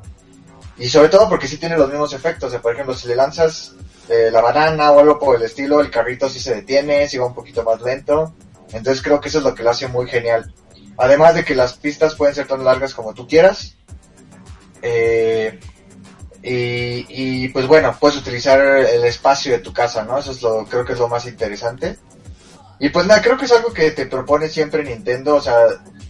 Y 0.78 0.88
sobre 0.88 1.10
todo 1.10 1.28
porque 1.28 1.48
sí 1.48 1.58
tiene 1.58 1.78
los 1.78 1.90
mismos 1.90 2.14
efectos. 2.14 2.48
O 2.48 2.52
sea, 2.52 2.62
por 2.62 2.74
ejemplo, 2.74 2.96
si 2.96 3.08
le 3.08 3.16
lanzas 3.16 3.74
eh, 4.08 4.30
la 4.32 4.42
banana 4.42 4.92
o 4.92 5.00
algo 5.00 5.20
por 5.20 5.36
el 5.36 5.42
estilo, 5.42 5.82
el 5.82 5.90
carrito 5.90 6.30
sí 6.30 6.40
se 6.40 6.56
detiene, 6.56 7.08
sí 7.08 7.18
va 7.18 7.26
un 7.26 7.34
poquito 7.34 7.64
más 7.64 7.82
lento. 7.82 8.34
Entonces 8.72 9.02
creo 9.04 9.20
que 9.20 9.30
eso 9.30 9.40
es 9.40 9.44
lo 9.44 9.56
que 9.56 9.64
lo 9.64 9.72
hace 9.72 9.88
muy 9.88 10.08
genial. 10.08 10.54
Además 10.98 11.36
de 11.36 11.46
que 11.46 11.56
las 11.56 11.74
pistas 11.74 12.16
pueden 12.16 12.36
ser 12.36 12.48
tan 12.48 12.64
largas 12.64 12.94
como 12.94 13.14
tú 13.14 13.28
quieras. 13.28 13.78
Eh, 14.82 15.60
y, 16.42 17.06
y, 17.10 17.50
pues 17.50 17.68
bueno, 17.68 17.96
puedes 18.00 18.18
utilizar 18.18 18.60
el 18.60 19.04
espacio 19.04 19.52
de 19.52 19.60
tu 19.60 19.74
casa, 19.74 20.04
¿no? 20.04 20.18
Eso 20.18 20.32
es 20.32 20.42
lo, 20.42 20.66
creo 20.66 20.86
que 20.86 20.94
es 20.94 21.00
lo 21.00 21.08
más 21.08 21.26
interesante. 21.26 21.98
Y 22.80 22.90
pues 22.90 23.06
nada, 23.06 23.22
creo 23.22 23.38
que 23.38 23.46
es 23.46 23.52
algo 23.52 23.74
que 23.74 23.92
te 23.92 24.06
propone 24.06 24.48
siempre 24.48 24.84
Nintendo, 24.84 25.36
o 25.36 25.42
sea, 25.42 25.58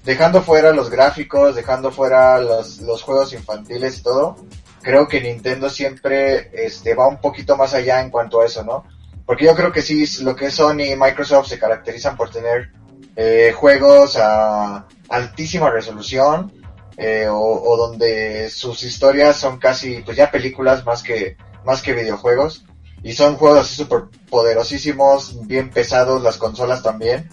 dejando 0.06 0.44
fuera 0.44 0.72
los 0.72 0.90
gráficos, 0.92 1.56
dejando 1.56 1.92
fuera 1.92 2.40
los, 2.40 2.80
los 2.82 3.02
juegos 3.02 3.34
infantiles 3.34 3.98
y 3.98 4.04
todo, 4.04 4.36
creo 4.82 5.08
que 5.08 5.20
Nintendo 5.20 5.70
siempre 5.70 6.52
este, 6.54 6.94
va 6.94 7.08
un 7.08 7.20
poquito 7.20 7.58
más 7.58 7.74
allá 7.74 8.02
en 8.02 8.12
cuanto 8.12 8.42
a 8.42 8.46
eso, 8.46 8.64
¿no? 8.64 8.86
Porque 9.30 9.46
yo 9.46 9.56
creo 9.56 9.72
que 9.72 9.84
sí, 9.84 10.08
lo 10.24 10.36
que 10.36 10.50
Sony 10.50 10.86
y 10.92 10.96
Microsoft 10.96 11.50
se 11.50 11.60
caracterizan 11.60 12.18
por 12.18 12.32
tener 12.32 12.72
eh, 13.16 13.54
juegos 13.56 14.18
a 14.18 14.88
altísima 15.08 15.70
resolución, 15.70 16.52
eh, 16.98 17.28
o, 17.30 17.78
donde 17.78 18.50
sus 18.50 18.82
historias 18.82 19.36
son 19.36 19.60
casi 19.60 20.02
pues 20.02 20.18
ya 20.18 20.32
películas 20.32 20.84
más 20.84 21.04
que 21.04 21.38
más 21.64 21.84
que 21.84 21.94
videojuegos 21.94 22.66
y 23.04 23.14
son 23.14 23.36
juegos 23.36 23.60
así 23.60 23.76
súper 23.76 24.06
poderosísimos, 24.32 25.46
bien 25.46 25.70
pesados, 25.70 26.24
las 26.24 26.38
consolas 26.40 26.82
también. 26.82 27.30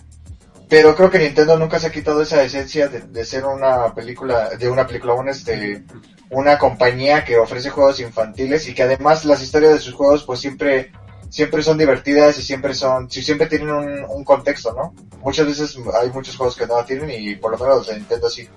Pero 0.68 0.94
creo 0.96 1.08
que 1.10 1.18
Nintendo 1.18 1.56
nunca 1.56 1.78
se 1.78 1.86
ha 1.86 1.92
quitado 1.92 2.20
esa 2.20 2.42
esencia 2.42 2.88
de, 2.88 3.24
ser 3.24 3.46
una 3.46 3.94
película, 3.94 4.50
de 4.50 4.68
una 4.68 4.86
película, 4.86 5.14
un 5.14 5.30
este, 5.30 5.82
una 6.28 6.58
compañía 6.58 7.24
que 7.24 7.38
ofrece 7.38 7.70
juegos 7.70 8.00
infantiles 8.00 8.68
y 8.68 8.74
que 8.74 8.82
además 8.82 9.24
las 9.24 9.42
historias 9.42 9.72
de 9.72 9.80
sus 9.80 9.94
juegos 9.94 10.24
pues 10.24 10.40
siempre, 10.40 10.92
siempre 11.36 11.62
son 11.62 11.76
divertidas 11.76 12.38
y 12.38 12.42
siempre 12.42 12.72
son, 12.72 13.10
siempre 13.10 13.46
tienen 13.46 13.68
un, 13.68 14.06
un 14.08 14.24
contexto, 14.24 14.72
¿no? 14.72 14.94
Muchas 15.20 15.44
veces 15.44 15.76
hay 16.00 16.08
muchos 16.08 16.34
juegos 16.34 16.56
que 16.56 16.66
no 16.66 16.82
tienen 16.86 17.10
y 17.10 17.36
por 17.36 17.50
lo 17.50 17.58
menos 17.58 17.76
los 17.76 17.86
de 17.88 17.96
Nintendo 17.96 18.30
sí. 18.30 18.48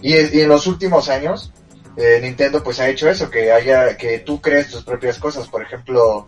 Y, 0.00 0.14
en 0.14 0.48
los 0.48 0.66
últimos 0.66 1.10
años, 1.10 1.52
eh, 1.94 2.20
Nintendo 2.22 2.62
pues 2.62 2.80
ha 2.80 2.88
hecho 2.88 3.10
eso, 3.10 3.28
que 3.28 3.52
haya, 3.52 3.98
que 3.98 4.20
tú 4.20 4.40
crees 4.40 4.70
tus 4.70 4.82
propias 4.82 5.18
cosas, 5.18 5.46
por 5.46 5.62
ejemplo, 5.62 6.26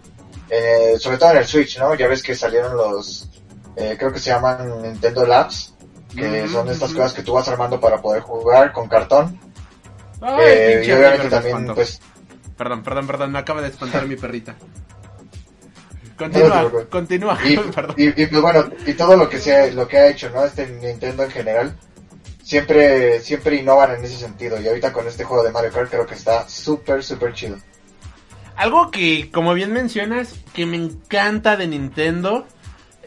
eh, 0.51 0.97
sobre 0.99 1.17
todo 1.17 1.31
en 1.31 1.39
el 1.39 1.47
Switch, 1.47 1.79
¿no? 1.79 1.95
Ya 1.95 2.07
ves 2.07 2.23
que 2.23 2.35
salieron 2.35 2.77
los, 2.77 3.31
eh, 3.75 3.97
creo 3.99 4.13
que 4.13 4.19
se 4.19 4.29
llaman 4.29 4.83
Nintendo 4.83 5.25
Labs, 5.25 5.75
que 6.15 6.47
son 6.49 6.69
estas 6.69 6.93
cosas 6.93 7.15
que 7.15 7.23
tú 7.23 7.33
vas 7.33 7.49
armando 7.49 7.81
para 7.81 8.03
poder 8.03 8.21
jugar 8.21 8.73
con 8.73 8.91
cartón. 8.91 9.41
y 10.21 10.93
obviamente 10.93 11.31
también, 11.31 11.67
pues, 11.75 11.99
Perdón, 12.59 12.83
perdón, 12.83 13.07
perdón, 13.07 13.33
me 13.33 13.39
acaba 13.39 13.63
de 13.63 13.69
espantar 13.69 14.07
mi 14.07 14.17
perrita. 14.17 14.55
Continúa, 16.17 16.71
continúa, 16.91 17.39
y, 17.45 17.57
perdón. 17.75 17.97
Y, 17.99 18.25
bueno, 18.27 18.71
y 18.87 18.93
todo 18.95 19.17
lo 19.17 19.29
que 19.29 19.39
sea, 19.39 19.67
lo 19.73 19.89
que 19.89 19.99
ha 19.99 20.09
hecho, 20.09 20.31
¿no? 20.31 20.45
Este 20.45 20.67
Nintendo 20.67 21.25
en 21.25 21.31
general, 21.31 21.77
siempre, 22.43 23.21
siempre 23.21 23.57
innovan 23.57 23.97
en 23.97 24.05
ese 24.05 24.17
sentido. 24.17 24.61
Y 24.61 24.69
ahorita 24.69 24.93
con 24.93 25.09
este 25.09 25.25
juego 25.25 25.43
de 25.43 25.51
Mario 25.51 25.73
Kart 25.73 25.91
creo 25.91 26.07
que 26.07 26.15
está 26.15 26.49
súper, 26.49 27.03
súper 27.03 27.33
chido. 27.33 27.57
Algo 28.57 28.91
que, 28.91 29.31
como 29.33 29.55
bien 29.55 29.73
mencionas, 29.73 30.35
que 30.53 30.67
me 30.67 30.77
encanta 30.77 31.57
de 31.57 31.67
Nintendo 31.67 32.47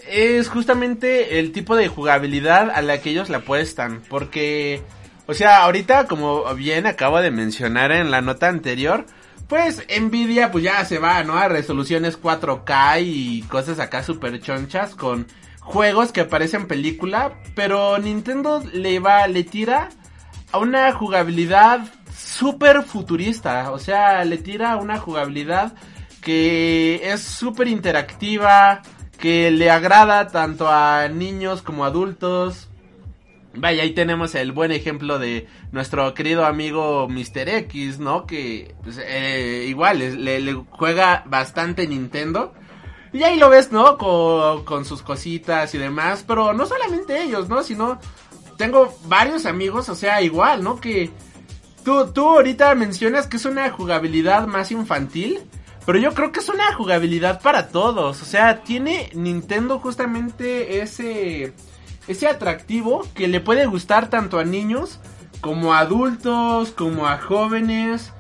es 0.10 0.50
justamente 0.50 1.40
el 1.40 1.52
tipo 1.52 1.76
de 1.76 1.88
jugabilidad 1.88 2.70
a 2.70 2.82
la 2.82 3.00
que 3.00 3.12
ellos 3.12 3.30
le 3.30 3.38
apuestan. 3.38 4.02
Porque, 4.10 4.82
o 5.28 5.34
sea, 5.34 5.64
ahorita, 5.64 6.08
como 6.08 6.54
bien 6.56 6.86
acabo 6.86 7.22
de 7.22 7.32
mencionar 7.32 7.94
en 7.94 8.12
la 8.12 8.22
nota 8.22 8.50
anterior, 8.50 9.06
pues 9.48 9.84
Nvidia 9.90 10.52
pues 10.52 10.64
ya 10.64 10.84
se 10.86 11.00
va, 11.00 11.24
¿no? 11.24 11.38
A 11.38 11.48
resoluciones 11.48 12.22
4K 12.22 13.02
y 13.04 13.42
cosas 13.44 13.80
acá 13.80 14.04
super 14.04 14.40
chonchas 14.42 14.96
con 14.96 15.28
juegos 15.62 16.12
que 16.12 16.26
parecen 16.26 16.68
película, 16.68 17.34
pero 17.56 17.98
Nintendo 17.98 18.64
le 18.74 19.00
va, 19.00 19.28
le 19.28 19.44
tira 19.44 19.90
a 20.52 20.60
una 20.60 20.92
jugabilidad 20.94 21.82
súper 22.16 22.84
futurista, 22.84 23.72
o 23.72 23.80
sea, 23.80 24.24
le 24.26 24.38
tira 24.38 24.72
a 24.72 24.78
una 24.78 24.98
jugabilidad 24.98 25.74
que 26.22 27.02
es 27.04 27.22
súper 27.22 27.68
interactiva, 27.68 28.82
que 29.18 29.52
le 29.52 29.70
agrada 29.72 30.28
tanto 30.28 30.70
a 30.70 31.08
niños 31.10 31.62
como 31.62 31.86
adultos, 31.86 32.70
Vaya, 33.60 33.82
ahí 33.82 33.92
tenemos 33.94 34.36
el 34.36 34.52
buen 34.52 34.72
ejemplo 34.72 35.18
de 35.18 35.48
nuestro 35.72 36.14
querido 36.14 36.46
amigo 36.46 37.08
Mr. 37.10 37.50
X, 37.50 37.98
¿no? 37.98 38.28
Que 38.28 38.76
pues, 38.84 39.00
eh, 39.04 39.66
igual 39.68 40.24
le, 40.24 40.54
juega 40.70 41.24
bastante 41.26 41.88
Nintendo. 41.88 42.54
Y 43.14 43.24
ahí 43.24 43.40
lo 43.40 43.50
ves, 43.50 43.72
¿no? 43.72 43.98
Con, 43.98 44.86
sus 44.86 45.02
cositas 45.02 45.74
y 45.74 45.80
demás. 45.80 46.24
Pero 46.28 46.54
no 46.54 46.68
solamente 46.68 47.24
ellos, 47.24 47.50
¿no? 47.50 47.64
Sino 47.64 48.00
tengo 48.58 48.96
varios 49.06 49.48
amigos, 49.48 49.90
o 49.90 49.96
sea, 49.96 50.22
igual, 50.22 50.64
¿no? 50.64 50.80
Que 50.80 51.10
tú, 51.84 52.12
tú 52.14 52.26
ahorita 52.26 52.76
mencionas 52.76 53.26
que 53.26 53.38
es 53.38 53.46
una 53.46 53.72
jugabilidad 53.72 54.46
más 54.46 54.72
infantil. 54.72 55.40
Pero 55.84 55.98
yo 55.98 56.14
creo 56.14 56.32
que 56.32 56.42
es 56.42 56.50
una 56.50 56.76
jugabilidad 56.76 57.42
para 57.42 57.70
todos. 57.70 58.22
O 58.22 58.26
sea, 58.26 58.62
tiene 58.62 59.10
Nintendo 59.16 59.80
justamente 59.80 60.82
ese 60.82 61.54
ese 62.08 62.28
atractivo 62.28 63.06
que 63.14 63.28
le 63.28 63.40
puede 63.40 63.66
gustar 63.66 64.10
tanto 64.10 64.40
a 64.40 64.44
niños 64.44 65.00
como 65.42 65.74
a 65.74 65.80
adultos, 65.80 66.72
como 66.72 67.08
a 67.08 67.18
jóvenes. 67.18 68.12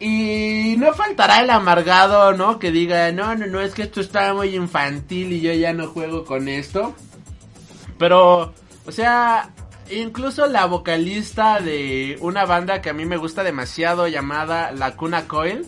Y 0.00 0.74
no 0.78 0.92
faltará 0.92 1.40
el 1.40 1.50
amargado, 1.50 2.32
¿no? 2.32 2.58
Que 2.58 2.70
diga, 2.70 3.12
no, 3.12 3.34
no, 3.34 3.46
no, 3.46 3.60
es 3.60 3.74
que 3.74 3.82
esto 3.82 4.00
está 4.00 4.34
muy 4.34 4.54
infantil 4.54 5.32
y 5.32 5.40
yo 5.40 5.52
ya 5.52 5.72
no 5.72 5.88
juego 5.88 6.24
con 6.24 6.48
esto. 6.48 6.94
Pero, 7.98 8.52
o 8.86 8.92
sea, 8.92 9.50
incluso 9.90 10.46
la 10.46 10.66
vocalista 10.66 11.60
de 11.60 12.18
una 12.20 12.44
banda 12.44 12.82
que 12.82 12.90
a 12.90 12.94
mí 12.94 13.06
me 13.06 13.16
gusta 13.16 13.44
demasiado 13.44 14.08
llamada 14.08 14.72
La 14.72 14.96
Cuna 14.96 15.28
Coil, 15.28 15.64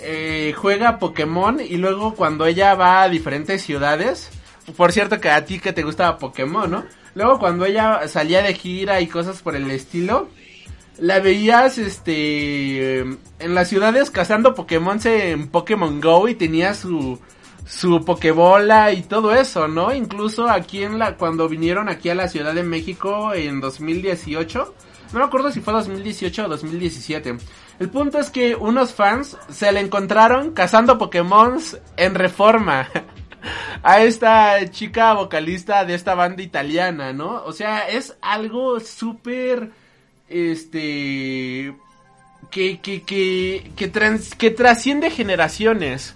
eh, 0.00 0.52
juega 0.56 0.98
Pokémon 0.98 1.60
y 1.60 1.76
luego 1.76 2.14
cuando 2.14 2.46
ella 2.46 2.74
va 2.74 3.02
a 3.02 3.08
diferentes 3.08 3.62
ciudades, 3.62 4.30
por 4.76 4.92
cierto 4.92 5.20
que 5.20 5.30
a 5.30 5.44
ti 5.44 5.58
que 5.58 5.72
te 5.72 5.82
gustaba 5.82 6.18
Pokémon, 6.18 6.70
¿no? 6.70 6.84
Luego 7.14 7.38
cuando 7.38 7.64
ella 7.66 8.06
salía 8.08 8.42
de 8.42 8.54
gira 8.54 9.00
y 9.00 9.06
cosas 9.06 9.42
por 9.42 9.54
el 9.54 9.70
estilo, 9.70 10.28
la 10.98 11.20
veías 11.20 11.78
este 11.78 13.00
en 13.00 13.54
las 13.54 13.68
ciudades 13.68 14.10
cazando 14.10 14.54
Pokémon 14.54 14.98
en 15.04 15.48
Pokémon 15.48 16.00
Go 16.00 16.28
y 16.28 16.34
tenía 16.34 16.74
su 16.74 17.18
su 17.66 18.04
Pokébola 18.04 18.92
y 18.92 19.02
todo 19.02 19.34
eso, 19.34 19.68
¿no? 19.68 19.94
Incluso 19.94 20.48
aquí 20.48 20.82
en 20.82 20.98
la 20.98 21.16
cuando 21.16 21.48
vinieron 21.48 21.88
aquí 21.88 22.08
a 22.08 22.14
la 22.14 22.28
Ciudad 22.28 22.54
de 22.54 22.62
México 22.62 23.32
en 23.34 23.60
2018, 23.60 24.74
no 25.12 25.18
me 25.18 25.24
acuerdo 25.24 25.50
si 25.50 25.60
fue 25.60 25.72
2018 25.72 26.44
o 26.44 26.48
2017. 26.48 27.36
El 27.78 27.90
punto 27.90 28.18
es 28.18 28.30
que 28.30 28.54
unos 28.54 28.94
fans 28.94 29.36
se 29.48 29.70
la 29.72 29.80
encontraron 29.80 30.52
cazando 30.52 30.98
Pokémon 30.98 31.58
en 31.96 32.14
Reforma. 32.14 32.88
a 33.82 34.02
esta 34.02 34.70
chica 34.70 35.14
vocalista 35.14 35.84
de 35.84 35.94
esta 35.94 36.14
banda 36.14 36.42
italiana, 36.42 37.12
¿no? 37.12 37.42
O 37.44 37.52
sea, 37.52 37.88
es 37.88 38.16
algo 38.20 38.80
súper, 38.80 39.70
este, 40.28 41.74
que, 42.50 42.80
que, 42.80 43.02
que, 43.02 43.72
que, 43.76 43.88
que 44.38 44.50
trasciende 44.50 45.10
generaciones. 45.10 46.14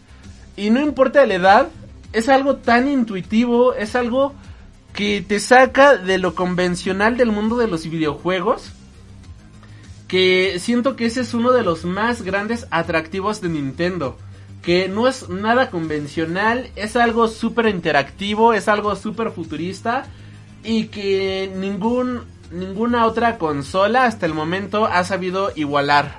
Y 0.57 0.71
no 0.71 0.81
importa 0.81 1.27
la 1.27 1.35
edad, 1.35 1.69
es 2.13 2.29
algo 2.29 2.57
tan 2.57 2.89
intuitivo, 2.89 3.75
es 3.75 3.95
algo 3.95 4.35
que 4.93 5.23
te 5.27 5.41
saca 5.41 5.97
de 5.97 6.19
lo 6.19 6.35
convencional 6.35 7.17
del 7.17 7.31
mundo 7.31 7.57
de 7.57 7.69
los 7.69 7.89
videojuegos. 7.89 8.73
Que 10.09 10.59
siento 10.61 10.95
que 10.95 11.07
ese 11.07 11.21
es 11.23 11.35
uno 11.35 11.51
de 11.51 11.65
los 11.65 11.85
más 11.85 12.23
grandes 12.23 12.69
atractivos 12.71 13.41
de 13.41 13.49
Nintendo 13.49 14.17
que 14.67 14.89
no 14.89 15.07
es 15.07 15.29
nada 15.29 15.71
convencional, 15.71 16.73
es 16.75 16.97
algo 16.97 17.29
súper 17.29 17.67
interactivo, 17.67 18.53
es 18.53 18.67
algo 18.67 18.97
súper 18.97 19.31
futurista 19.31 20.07
y 20.65 20.89
que 20.89 21.53
ningún, 21.55 22.25
ninguna 22.51 23.07
otra 23.07 23.39
consola 23.39 24.07
hasta 24.07 24.27
el 24.27 24.35
momento 24.35 24.87
ha 24.87 25.05
sabido 25.05 25.53
igualar. 25.55 26.17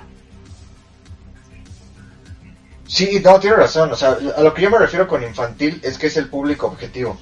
Sí, 2.86 3.20
no, 3.22 3.38
tiene 3.38 3.56
razón. 3.56 3.92
O 3.92 3.96
sea, 3.96 4.16
a 4.34 4.42
lo 4.42 4.54
que 4.54 4.62
yo 4.62 4.70
me 4.70 4.78
refiero 4.78 5.06
con 5.06 5.22
infantil 5.22 5.78
es 5.84 5.98
que 5.98 6.06
es 6.06 6.16
el 6.16 6.30
público 6.30 6.68
objetivo. 6.68 7.18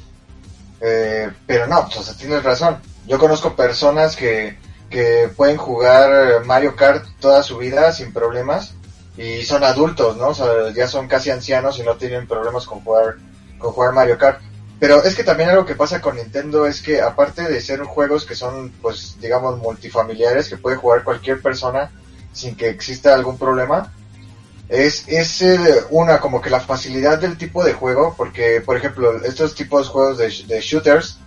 Eh, 0.81 1.29
pero 1.45 1.67
no, 1.67 1.87
pues, 1.87 1.97
o 1.97 2.03
sea, 2.05 2.17
tienes 2.17 2.45
razón. 2.45 2.77
Yo 3.09 3.19
conozco 3.19 3.57
personas 3.57 4.15
que, 4.15 4.59
que 4.91 5.29
pueden 5.37 5.57
jugar 5.57 6.45
Mario 6.45 6.77
Kart 6.77 7.05
toda 7.19 7.43
su 7.43 7.59
vida 7.59 7.91
sin 7.91 8.13
problemas 8.13 8.77
y 9.17 9.43
son 9.45 9.65
adultos, 9.65 10.17
¿no? 10.17 10.29
O 10.29 10.35
sea, 10.35 10.71
ya 10.75 10.87
son 10.87 11.09
casi 11.09 11.31
ancianos 11.31 11.79
y 11.79 11.83
no 11.83 11.97
tienen 11.97 12.27
problemas 12.27 12.67
con 12.67 12.81
jugar, 12.81 13.17
con 13.59 13.73
jugar 13.73 13.93
Mario 13.93 14.19
Kart. 14.19 14.41
Pero 14.79 15.03
es 15.03 15.15
que 15.15 15.25
también 15.25 15.49
algo 15.49 15.65
que 15.65 15.75
pasa 15.75 16.03
con 16.03 16.17
Nintendo 16.17 16.67
es 16.67 16.83
que 16.83 17.01
aparte 17.01 17.43
de 17.43 17.61
ser 17.63 17.81
juegos 17.81 18.27
que 18.27 18.35
son, 18.35 18.71
pues, 18.83 19.17
digamos, 19.21 19.59
multifamiliares, 19.59 20.49
que 20.49 20.59
puede 20.59 20.77
jugar 20.77 21.03
cualquier 21.03 21.41
persona 21.41 21.91
sin 22.33 22.55
que 22.55 22.69
exista 22.69 23.15
algún 23.15 23.39
problema, 23.39 23.91
es, 24.69 25.05
es 25.09 25.41
eh, 25.41 25.85
una 25.91 26.21
como 26.21 26.43
que 26.43 26.51
la 26.51 26.61
facilidad 26.61 27.19
del 27.19 27.39
tipo 27.39 27.65
de 27.65 27.73
juego, 27.73 28.15
porque, 28.19 28.61
por 28.61 28.77
ejemplo, 28.77 29.25
estos 29.25 29.55
tipos 29.55 29.87
de 29.87 29.93
juegos 29.93 30.19
de, 30.19 30.55
de 30.55 30.61
shooters, 30.61 31.19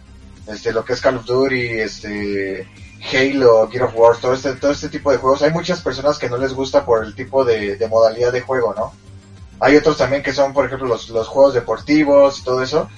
este, 0.45 0.71
lo 0.71 0.85
que 0.85 0.93
es 0.93 1.01
Call 1.01 1.17
of 1.17 1.25
Duty, 1.25 1.79
este, 1.79 2.67
Halo, 3.01 3.69
Gear 3.69 3.85
of 3.85 3.95
War, 3.95 4.17
todo 4.17 4.33
este, 4.33 4.53
todo 4.53 4.71
este 4.71 4.89
tipo 4.89 5.11
de 5.11 5.17
juegos, 5.17 5.41
hay 5.41 5.51
muchas 5.51 5.81
personas 5.81 6.19
que 6.19 6.29
no 6.29 6.37
les 6.37 6.53
gusta 6.53 6.85
por 6.85 7.03
el 7.03 7.15
tipo 7.15 7.45
de, 7.45 7.77
modalidad 7.89 8.31
de 8.31 8.41
juego, 8.41 8.73
¿no? 8.75 8.93
Hay 9.59 9.75
otros 9.75 9.97
también 9.97 10.23
que 10.23 10.33
son, 10.33 10.53
por 10.53 10.65
ejemplo, 10.65 10.87
los, 10.87 11.09
los 11.09 11.27
juegos 11.27 11.53
deportivos 11.53 12.39
y 12.39 12.43
todo 12.43 12.61
eso. 12.63 12.89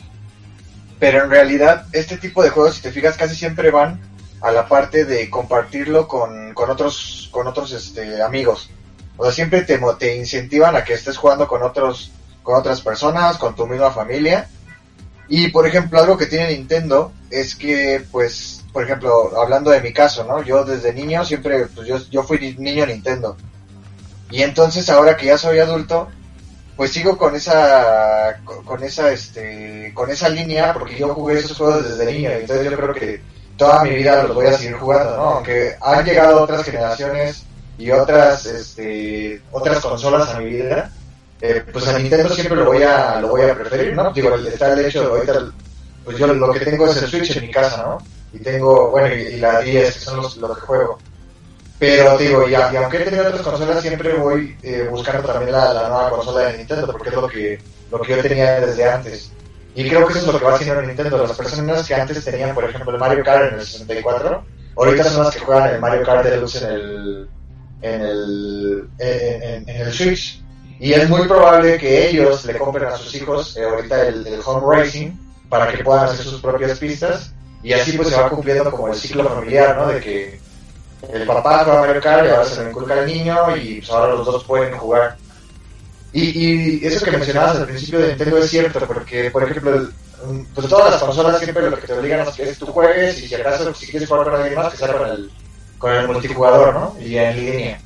Pero 0.99 1.23
en 1.23 1.31
realidad, 1.31 1.87
este 1.93 2.17
tipo 2.17 2.43
de 2.43 2.51
juegos, 2.51 2.75
si 2.75 2.81
te 2.81 2.91
fijas, 2.91 3.17
casi 3.17 3.35
siempre 3.35 3.71
van 3.71 3.99
a 4.41 4.51
la 4.51 4.67
parte 4.67 5.05
de 5.05 5.29
compartirlo 5.29 6.07
con, 6.07 6.53
con 6.53 6.69
otros, 6.69 7.29
con 7.31 7.47
otros 7.47 7.71
este, 7.71 8.21
amigos. 8.21 8.69
O 9.17 9.23
sea, 9.23 9.33
siempre 9.33 9.61
te, 9.61 9.79
te 9.97 10.15
incentivan 10.15 10.75
a 10.75 10.83
que 10.83 10.93
estés 10.93 11.17
jugando 11.17 11.47
con 11.47 11.63
otros, 11.63 12.11
con 12.43 12.55
otras 12.55 12.81
personas, 12.81 13.37
con 13.37 13.55
tu 13.55 13.65
misma 13.67 13.91
familia. 13.91 14.47
Y 15.27 15.49
por 15.49 15.67
ejemplo, 15.67 15.99
algo 15.99 16.17
que 16.17 16.25
tiene 16.25 16.49
Nintendo 16.49 17.11
es 17.29 17.55
que, 17.55 18.05
pues, 18.11 18.60
por 18.71 18.83
ejemplo, 18.83 19.31
hablando 19.39 19.71
de 19.71 19.81
mi 19.81 19.91
caso, 19.91 20.23
¿no? 20.23 20.41
Yo 20.43 20.63
desde 20.63 20.93
niño 20.93 21.25
siempre, 21.25 21.67
pues 21.67 21.87
yo, 21.87 21.97
yo 22.09 22.23
fui 22.23 22.55
niño 22.57 22.85
Nintendo. 22.85 23.35
Y 24.29 24.43
entonces 24.43 24.89
ahora 24.89 25.17
que 25.17 25.25
ya 25.25 25.37
soy 25.37 25.59
adulto, 25.59 26.07
pues 26.77 26.91
sigo 26.91 27.17
con 27.17 27.35
esa, 27.35 28.39
con 28.65 28.81
esa, 28.83 29.11
este, 29.11 29.91
con 29.93 30.09
esa 30.09 30.29
línea, 30.29 30.73
porque 30.73 30.97
yo 30.97 31.13
jugué 31.13 31.39
esos 31.39 31.57
juegos 31.57 31.89
desde 31.89 32.11
niño, 32.11 32.31
entonces 32.31 32.69
yo 32.69 32.77
creo 32.77 32.93
que 32.93 33.21
toda 33.57 33.83
mi 33.83 33.91
vida 33.91 34.23
los 34.23 34.33
voy 34.33 34.47
a 34.47 34.53
seguir 34.53 34.73
jugando, 34.75 35.17
¿no? 35.17 35.23
Aunque 35.23 35.75
han 35.81 36.05
llegado 36.05 36.41
otras 36.41 36.63
generaciones 36.63 37.43
y 37.77 37.91
otras, 37.91 38.45
este, 38.45 39.41
otras 39.51 39.79
consolas 39.79 40.29
a 40.29 40.39
mi 40.39 40.45
vida, 40.45 40.91
eh, 41.41 41.63
pues 41.71 41.87
a 41.87 41.99
Nintendo 41.99 42.33
siempre 42.33 42.55
lo 42.55 42.65
voy 42.65 42.83
a, 42.83 43.19
lo 43.19 43.27
voy 43.29 43.41
a 43.41 43.53
preferir, 43.53 43.93
¿no? 43.93 44.11
Digo, 44.13 44.33
está 44.35 44.73
el 44.73 44.85
hecho, 44.85 45.03
ahorita, 45.03 45.51
pues 46.05 46.17
yo 46.17 46.27
lo 46.27 46.53
que 46.53 46.61
tengo 46.61 46.87
es 46.87 46.97
el 46.97 47.09
Switch 47.09 47.35
en 47.35 47.45
mi 47.47 47.51
casa, 47.51 47.83
¿no? 47.83 47.97
Y 48.33 48.39
tengo, 48.39 48.91
bueno, 48.91 49.13
y, 49.13 49.37
la 49.37 49.61
10, 49.61 49.93
que 49.93 49.99
son 49.99 50.17
los, 50.17 50.37
los 50.37 50.57
que 50.57 50.65
juego. 50.65 50.97
Pero 51.79 52.17
digo, 52.17 52.47
y, 52.47 52.51
y, 52.51 52.55
aunque 52.55 52.97
he 52.97 53.05
tenido 53.05 53.27
otras 53.27 53.41
consolas, 53.41 53.81
siempre 53.81 54.13
voy 54.13 54.55
eh, 54.61 54.87
buscando 54.89 55.27
también 55.27 55.51
la, 55.51 55.73
la, 55.73 55.89
nueva 55.89 56.09
consola 56.11 56.47
de 56.47 56.57
Nintendo, 56.57 56.87
porque 56.87 57.09
es 57.09 57.15
lo 57.15 57.27
que, 57.27 57.59
lo 57.91 57.99
que 57.99 58.15
yo 58.15 58.21
tenía 58.21 58.61
desde 58.61 58.87
antes. 58.87 59.31
Y 59.73 59.87
creo 59.89 60.05
que 60.05 60.13
eso 60.13 60.27
es 60.27 60.33
lo 60.33 60.39
que 60.39 60.45
va 60.45 60.55
haciendo 60.55 60.81
Nintendo. 60.81 61.17
Las 61.17 61.37
personas 61.37 61.87
que 61.87 61.95
antes 61.95 62.23
tenían, 62.23 62.53
por 62.53 62.65
ejemplo, 62.65 62.91
el 62.91 62.99
Mario 62.99 63.23
Kart 63.23 63.51
en 63.51 63.59
el 63.59 63.65
64, 63.65 64.45
ahorita 64.75 65.03
son 65.05 65.23
las 65.23 65.33
que 65.33 65.39
juegan 65.39 65.73
el 65.73 65.79
Mario 65.79 66.03
Kart 66.03 66.23
Deluxe 66.23 66.61
en 66.61 66.69
el, 66.69 67.29
en 67.81 68.01
el, 68.01 68.89
en, 68.99 69.69
en 69.69 69.75
el 69.81 69.93
Switch. 69.93 70.41
Y 70.79 70.93
es 70.93 71.07
muy 71.07 71.27
probable 71.27 71.77
que 71.77 72.09
ellos 72.09 72.43
le 72.45 72.57
compren 72.57 72.89
a 72.89 72.97
sus 72.97 73.13
hijos 73.13 73.55
eh, 73.55 73.63
ahorita 73.63 74.07
el, 74.07 74.25
el, 74.25 74.39
home 74.43 74.75
racing 74.75 75.11
para 75.47 75.71
que 75.71 75.83
puedan 75.83 76.05
hacer 76.05 76.25
sus 76.25 76.41
propias 76.41 76.79
pistas. 76.79 77.33
Y 77.63 77.73
así 77.73 77.93
pues 77.93 78.09
se 78.09 78.15
va 78.15 78.29
cumpliendo 78.29 78.71
como 78.71 78.87
el 78.87 78.95
ciclo 78.95 79.27
familiar, 79.27 79.77
¿no? 79.77 79.87
De 79.87 79.99
que 79.99 80.39
el 81.13 81.25
papá 81.25 81.63
juega 81.63 81.81
Mario 81.81 82.01
Kart 82.01 82.25
y 82.25 82.29
ahora 82.29 82.45
se 82.45 82.61
lo 82.61 82.69
inculca 82.69 82.93
al 82.93 83.05
niño 83.05 83.55
y 83.55 83.79
pues 83.79 83.89
ahora 83.91 84.13
los 84.13 84.25
dos 84.25 84.43
pueden 84.43 84.77
jugar. 84.77 85.17
Y, 86.13 86.79
y 86.79 86.85
eso 86.85 87.03
que 87.05 87.11
mencionabas 87.11 87.57
al 87.57 87.67
principio 87.67 87.99
de 87.99 88.09
Nintendo 88.09 88.37
es 88.37 88.49
cierto, 88.49 88.79
porque 88.85 89.31
por 89.31 89.43
ejemplo, 89.43 89.89
pues 90.53 90.67
todas 90.67 90.91
las 90.91 91.01
consolas 91.01 91.39
siempre 91.39 91.69
lo 91.69 91.79
que 91.79 91.87
te 91.87 91.93
obligan 91.93 92.27
es 92.27 92.35
que 92.35 92.53
tú 92.55 92.67
juegues 92.67 93.21
y 93.21 93.27
si 93.27 93.35
acaso 93.35 93.73
si 93.73 93.87
quieres 93.87 94.09
jugar 94.09 94.25
con 94.25 94.35
alguien 94.35 94.55
más 94.55 94.71
que 94.71 94.77
sea 94.77 94.93
con 94.93 95.09
el, 95.09 95.31
con 95.77 95.91
el 95.93 96.07
multijugador, 96.07 96.73
¿no? 96.73 96.95
Y 96.99 97.17
en 97.17 97.35
línea. 97.35 97.81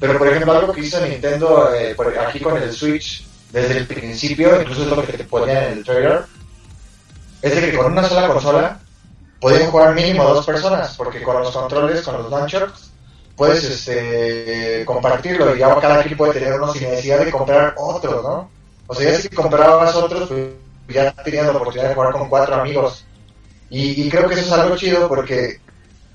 Pero 0.00 0.18
por 0.18 0.28
ejemplo 0.28 0.52
algo 0.52 0.72
que 0.72 0.80
hizo 0.80 1.00
Nintendo 1.06 1.72
eh, 1.74 1.94
por, 1.94 2.16
aquí 2.18 2.40
con 2.40 2.60
el 2.60 2.72
Switch 2.72 3.26
desde 3.52 3.78
el 3.78 3.86
principio, 3.86 4.60
incluso 4.60 4.82
es 4.82 4.88
lo 4.88 5.06
que 5.06 5.12
te 5.12 5.24
ponían 5.24 5.64
en 5.64 5.72
el 5.78 5.84
trailer, 5.84 6.24
es 7.42 7.54
de 7.54 7.70
que 7.70 7.76
con 7.76 7.92
una 7.92 8.08
sola 8.08 8.28
consola 8.28 8.80
podían 9.46 9.70
jugar 9.70 9.94
mínimo 9.94 10.24
dos 10.24 10.44
personas, 10.44 10.96
porque 10.96 11.22
con 11.22 11.40
los 11.40 11.52
controles, 11.52 12.02
con 12.02 12.20
los 12.20 12.28
launchers, 12.28 12.90
puedes 13.36 13.62
este, 13.62 14.84
compartirlo 14.84 15.54
y 15.54 15.60
ya 15.60 15.72
cada 15.78 16.02
quien 16.02 16.16
puede 16.16 16.32
tener 16.32 16.60
uno 16.60 16.72
sin 16.72 16.90
necesidad 16.90 17.24
de 17.24 17.30
comprar 17.30 17.72
otros, 17.76 18.24
¿no? 18.24 18.50
O 18.88 18.92
sea, 18.92 19.12
ya 19.12 19.18
si 19.20 19.28
comprabas 19.28 19.94
otros, 19.94 20.28
pues 20.28 20.50
ya 20.88 21.12
tenías 21.12 21.46
la 21.46 21.52
oportunidad 21.52 21.90
de 21.90 21.94
jugar 21.94 22.12
con 22.12 22.28
cuatro 22.28 22.56
amigos. 22.56 23.04
Y, 23.70 24.02
y 24.02 24.10
creo 24.10 24.28
que 24.28 24.34
eso 24.34 24.46
es 24.46 24.52
algo 24.52 24.76
chido 24.76 25.06
porque 25.06 25.60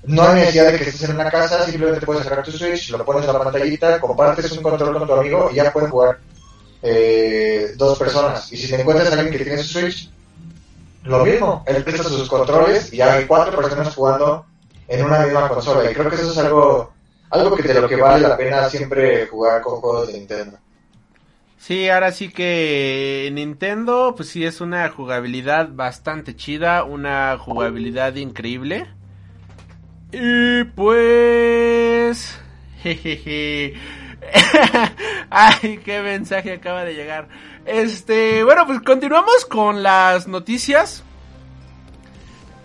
no 0.02 0.24
hay 0.24 0.34
necesidad 0.34 0.70
de 0.70 0.76
que 0.76 0.90
estés 0.90 1.08
en 1.08 1.14
una 1.14 1.30
casa, 1.30 1.64
simplemente 1.64 2.04
puedes 2.04 2.24
sacar 2.24 2.44
tu 2.44 2.52
Switch, 2.52 2.90
lo 2.90 3.02
pones 3.02 3.26
a 3.26 3.32
la 3.32 3.42
pantallita, 3.42 3.98
compartes 3.98 4.52
un 4.52 4.62
control 4.62 4.98
con 4.98 5.08
tu 5.08 5.14
amigo 5.14 5.48
y 5.50 5.54
ya 5.54 5.72
pueden 5.72 5.88
jugar 5.88 6.18
eh, 6.82 7.72
dos 7.76 7.98
personas. 7.98 8.52
Y 8.52 8.58
si 8.58 8.68
te 8.68 8.78
encuentras 8.78 9.08
a 9.08 9.14
alguien 9.14 9.30
que 9.30 9.42
tiene 9.42 9.62
su 9.62 9.80
Switch, 9.80 10.10
lo 11.04 11.24
mismo, 11.24 11.64
él 11.66 11.82
presta 11.82 12.04
sus 12.04 12.28
controles 12.28 12.92
y 12.92 13.00
hay 13.00 13.26
cuatro 13.26 13.56
personas 13.56 13.94
jugando 13.94 14.46
en 14.88 15.04
una 15.04 15.20
misma 15.20 15.48
consola. 15.48 15.90
Y 15.90 15.94
creo 15.94 16.08
que 16.08 16.16
eso 16.16 16.30
es 16.30 16.38
algo, 16.38 16.92
algo 17.30 17.56
que 17.56 17.62
de 17.62 17.80
lo 17.80 17.88
que 17.88 17.96
vale 17.96 18.28
la 18.28 18.36
pena 18.36 18.68
siempre 18.68 19.26
jugar 19.26 19.62
con 19.62 19.80
juegos 19.80 20.08
de 20.08 20.14
Nintendo. 20.14 20.58
Sí, 21.58 21.88
ahora 21.88 22.10
sí 22.10 22.32
que 22.32 23.30
Nintendo, 23.32 24.14
pues 24.16 24.28
sí 24.30 24.44
es 24.44 24.60
una 24.60 24.88
jugabilidad 24.88 25.68
bastante 25.72 26.34
chida, 26.34 26.82
una 26.82 27.38
jugabilidad 27.38 28.16
increíble. 28.16 28.88
Y 30.10 30.64
pues... 30.64 32.36
Jejeje. 32.82 33.74
Ay, 35.30 35.80
qué 35.84 36.00
mensaje 36.00 36.52
acaba 36.52 36.84
de 36.84 36.94
llegar. 36.94 37.28
Este, 37.64 38.44
bueno, 38.44 38.66
pues 38.66 38.80
continuamos 38.80 39.44
con 39.46 39.82
las 39.82 40.28
noticias. 40.28 41.04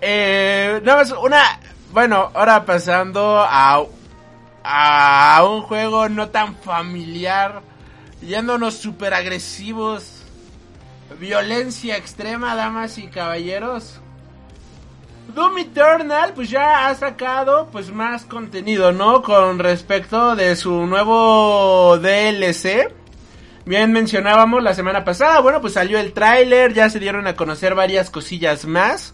Eh, 0.02 0.80
nada 0.84 1.00
más 1.00 1.12
una, 1.12 1.60
bueno, 1.92 2.32
ahora 2.34 2.66
pasando 2.66 3.40
a, 3.40 3.84
a 4.64 5.44
un 5.46 5.62
juego 5.64 6.10
no 6.10 6.30
tan 6.30 6.56
familiar, 6.56 7.62
yéndonos 8.22 8.76
super 8.76 9.14
agresivos, 9.14 10.24
violencia 11.20 11.98
extrema, 11.98 12.56
damas 12.56 12.98
y 12.98 13.08
caballeros. 13.08 14.02
Doom 15.34 15.58
Eternal 15.58 16.34
pues 16.34 16.50
ya 16.50 16.88
ha 16.88 16.96
sacado 16.96 17.70
pues 17.72 17.92
más 17.92 18.26
contenido, 18.26 18.92
¿no? 18.92 19.22
Con 19.22 19.60
respecto 19.60 20.36
de 20.36 20.56
su 20.56 20.86
nuevo 20.86 21.98
DLC. 21.98 22.94
Bien 23.66 23.92
mencionábamos 23.92 24.64
la 24.64 24.74
semana 24.74 25.04
pasada, 25.04 25.42
bueno, 25.42 25.60
pues 25.60 25.74
salió 25.74 26.00
el 26.00 26.14
tráiler, 26.14 26.74
ya 26.74 26.90
se 26.90 27.00
dieron 27.00 27.28
a 27.28 27.36
conocer 27.36 27.76
varias 27.76 28.10
cosillas 28.10 28.66
más. 28.66 29.14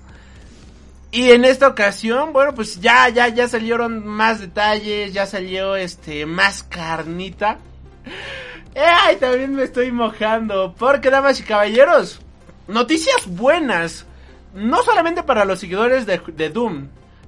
Y 1.11 1.31
en 1.31 1.45
esta 1.45 1.67
ocasión, 1.67 2.33
bueno, 2.33 2.53
pues 2.53 2.79
ya 2.79 3.09
ya 3.09 3.27
ya 3.29 3.47
salieron 3.47 4.05
más 4.05 4.39
detalles, 4.39 5.13
ya 5.13 5.25
salió 5.25 5.75
este 5.75 6.25
más 6.25 6.63
carnita. 6.63 7.57
Ay, 8.75 9.15
también 9.17 9.55
me 9.55 9.63
estoy 9.63 9.91
mojando, 9.91 10.75
porque 10.77 11.09
damas 11.09 11.39
y 11.39 11.43
caballeros, 11.43 12.19
noticias 12.67 13.27
buenas 13.27 14.05
no 14.53 14.83
solamente 14.83 15.23
para 15.23 15.45
los 15.45 15.59
seguidores 15.59 16.05
de, 16.05 16.49
Doom, 16.49 16.87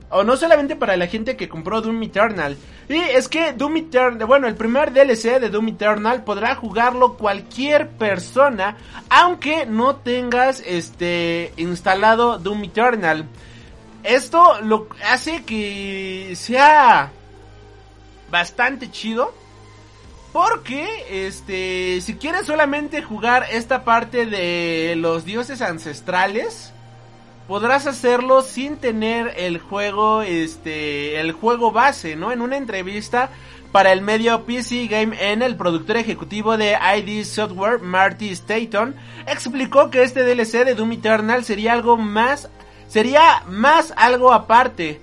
o 0.10 0.24
no 0.24 0.38
solamente 0.38 0.76
para 0.76 0.96
la 0.98 1.08
gente 1.08 1.36
que 1.36 1.50
compró 1.50 1.82
Doom 1.82 2.04
Eternal. 2.04 2.58
Y 2.88 2.96
es 2.98 3.28
que 3.28 3.54
Doom 3.54 3.78
Eternal, 3.78 4.28
bueno, 4.28 4.48
el 4.48 4.56
primer 4.56 4.94
DLC 4.94 5.40
de 5.40 5.50
Doom 5.50 5.70
Eternal 5.70 6.24
podrá 6.24 6.56
jugarlo 6.56 7.16
cualquier 7.16 7.90
persona, 7.90 8.78
aunque 9.10 9.66
no 9.66 9.96
tengas 9.96 10.62
este 10.66 11.52
instalado 11.58 12.38
Doom 12.38 12.66
Eternal. 12.66 13.26
Esto 14.04 14.62
lo 14.62 14.88
hace 15.10 15.44
que 15.44 16.34
sea 16.36 17.12
bastante 18.30 18.92
chido. 18.92 19.34
Porque, 20.32 20.86
este, 21.10 22.02
si 22.02 22.16
quieres 22.16 22.46
solamente 22.46 23.02
jugar 23.02 23.46
esta 23.52 23.86
parte 23.86 24.26
de 24.26 24.96
los 24.98 25.24
dioses 25.24 25.62
ancestrales, 25.62 26.74
podrás 27.48 27.88
hacerlo 27.88 28.42
sin 28.42 28.78
tener 28.78 29.34
el 29.38 29.60
juego, 29.60 30.22
este, 30.22 31.20
el 31.20 31.32
juego 31.32 31.72
base, 31.72 32.16
¿no? 32.16 32.32
En 32.32 32.42
una 32.42 32.58
entrevista 32.58 33.30
para 33.72 33.92
el 33.92 34.02
medio 34.02 34.46
PC 34.46 34.88
Game 34.88 35.18
N, 35.20 35.46
el 35.46 35.58
productor 35.58 35.98
ejecutivo 35.98 36.58
de 36.58 36.78
ID 36.98 37.26
Software, 37.26 37.80
Marty 37.80 38.30
Staton, 38.30 38.96
explicó 39.28 39.90
que 39.90 40.04
este 40.04 40.24
DLC 40.24 40.66
de 40.66 40.76
Doom 40.76 40.94
Eternal 40.94 41.44
sería 41.44 41.74
algo 41.74 41.98
más, 41.98 42.50
sería 42.88 43.44
más 43.48 43.94
algo 43.98 44.34
aparte. 44.34 45.02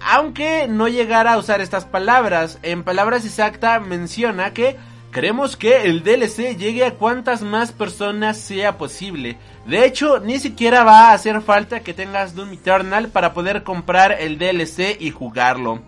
aunque 0.00 0.68
no 0.68 0.88
llegara 0.88 1.32
a 1.32 1.38
usar 1.38 1.60
estas 1.60 1.84
palabras, 1.84 2.58
en 2.62 2.84
palabras 2.84 3.24
exactas 3.24 3.84
menciona 3.84 4.52
que 4.52 4.76
Queremos 5.12 5.58
que 5.58 5.82
el 5.82 6.02
DLC 6.02 6.56
llegue 6.56 6.86
a 6.86 6.94
cuantas 6.94 7.42
más 7.42 7.70
personas 7.70 8.38
sea 8.38 8.78
posible. 8.78 9.36
De 9.66 9.86
hecho, 9.86 10.18
ni 10.18 10.40
siquiera 10.40 10.82
va 10.82 11.10
a 11.10 11.12
hacer 11.12 11.40
falta 11.40 11.80
que 11.80 11.94
tengas 11.94 12.34
Doom 12.34 12.52
Eternal 12.54 13.08
para 13.08 13.32
poder 13.32 13.62
comprar 13.62 14.12
el 14.18 14.38
DLC 14.38 14.96
y 15.00 15.10
jugarlo. 15.10 15.80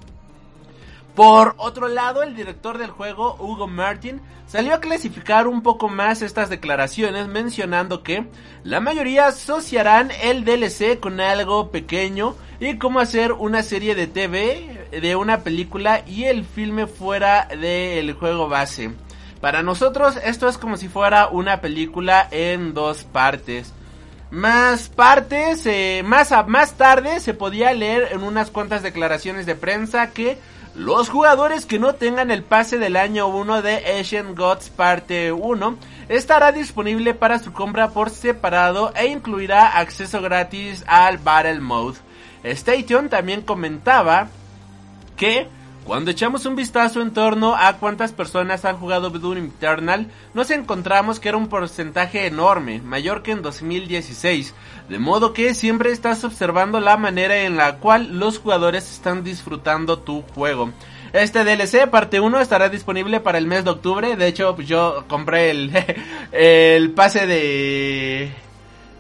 Por 1.15 1.55
otro 1.59 1.89
lado, 1.89 2.23
el 2.23 2.35
director 2.35 2.79
del 2.79 2.91
juego, 2.91 3.37
Hugo 3.39 3.69
Martin, 3.69 4.21
salió 4.47 4.75
a 4.75 4.81
clasificar 4.81 5.47
un 5.47 5.63
poco 5.63 5.89
más 5.89 6.23
estas 6.23 6.51
declaraciones 6.51 7.29
mencionando 7.29 8.03
que 8.03 8.27
la 8.63 8.81
mayoría 8.81 9.29
asociarán 9.29 10.11
el 10.23 10.45
DLC 10.45 10.99
con 11.01 11.21
algo 11.21 11.71
pequeño 11.71 12.35
y 12.61 12.79
como 12.79 13.01
hacer 13.01 13.33
una 13.33 13.63
serie 13.63 13.95
de 13.95 14.07
TV 14.07 14.89
de 14.91 15.17
una 15.17 15.43
película 15.43 16.03
y 16.07 16.25
el 16.25 16.45
filme 16.45 16.87
fuera 16.87 17.47
del 17.47 18.13
juego 18.15 18.49
base. 18.49 18.93
Para 19.45 19.63
nosotros 19.63 20.19
esto 20.25 20.49
es 20.49 20.57
como 20.57 20.79
si 20.79 20.89
fuera 20.89 21.29
una 21.29 21.61
película 21.61 22.27
en 22.31 22.73
dos 22.73 23.05
partes. 23.05 23.75
Más 24.31 24.89
partes, 24.89 25.67
eh, 25.67 26.03
más, 26.03 26.33
más 26.47 26.79
tarde 26.79 27.21
se 27.21 27.35
podía 27.35 27.75
leer 27.75 28.09
en 28.13 28.23
unas 28.23 28.51
cuantas 28.51 28.83
declaraciones 28.83 29.45
de 29.45 29.55
prensa 29.55 30.13
que 30.13 30.39
los 30.75 31.11
jugadores 31.11 31.67
que 31.67 31.79
no 31.79 31.95
tengan 31.95 32.31
el 32.31 32.43
pase 32.43 32.79
del 32.79 32.97
año 32.97 33.27
1 33.27 33.61
de 33.61 34.01
Asian 34.01 34.35
Gods 34.35 34.71
parte 34.71 35.31
1 35.31 35.77
estará 36.09 36.51
disponible 36.51 37.13
para 37.13 37.39
su 37.39 37.53
compra 37.53 37.91
por 37.91 38.09
separado 38.09 38.95
e 38.97 39.09
incluirá 39.09 39.79
acceso 39.79 40.23
gratis 40.23 40.85
al 40.87 41.19
Battle 41.19 41.61
Mode. 41.61 41.99
Station 42.45 43.11
también 43.11 43.43
comentaba 43.43 44.29
que 45.19 45.49
cuando 45.85 46.11
echamos 46.11 46.47
un 46.47 46.57
vistazo 46.57 47.03
en 47.03 47.13
torno 47.13 47.55
a 47.55 47.75
cuántas 47.75 48.13
personas 48.13 48.65
han 48.65 48.79
jugado 48.79 49.11
Doom 49.11 49.37
Eternal, 49.37 50.11
nos 50.33 50.51
encontramos 50.51 51.21
que 51.21 51.29
era 51.29 51.37
un 51.37 51.49
porcentaje 51.49 52.27
enorme, 52.27 52.81
mayor 52.81 53.23
que 53.23 53.33
en 53.33 53.43
2016, 53.43 54.55
de 54.89 54.99
modo 54.99 55.35
que 55.35 55.55
siempre 55.55 55.91
estás 55.93 56.25
observando 56.25 56.81
la 56.81 56.97
manera 56.97 57.37
en 57.43 57.57
la 57.57 57.77
cual 57.77 58.19
los 58.19 58.39
jugadores 58.39 58.91
están 58.91 59.25
disfrutando 59.25 59.99
tu 59.99 60.23
juego. 60.35 60.73
Este 61.13 61.45
DLC 61.45 61.89
parte 61.89 62.19
1 62.19 62.41
estará 62.41 62.71
disponible 62.71 63.21
para 63.21 63.39
el 63.39 63.47
mes 63.47 63.65
de 63.65 63.71
octubre, 63.71 64.17
de 64.17 64.27
hecho 64.27 64.57
pues, 64.57 64.67
yo 64.67 65.05
compré 65.07 65.51
el, 65.51 65.71
el 66.33 66.91
pase 66.93 67.27
de... 67.27 68.33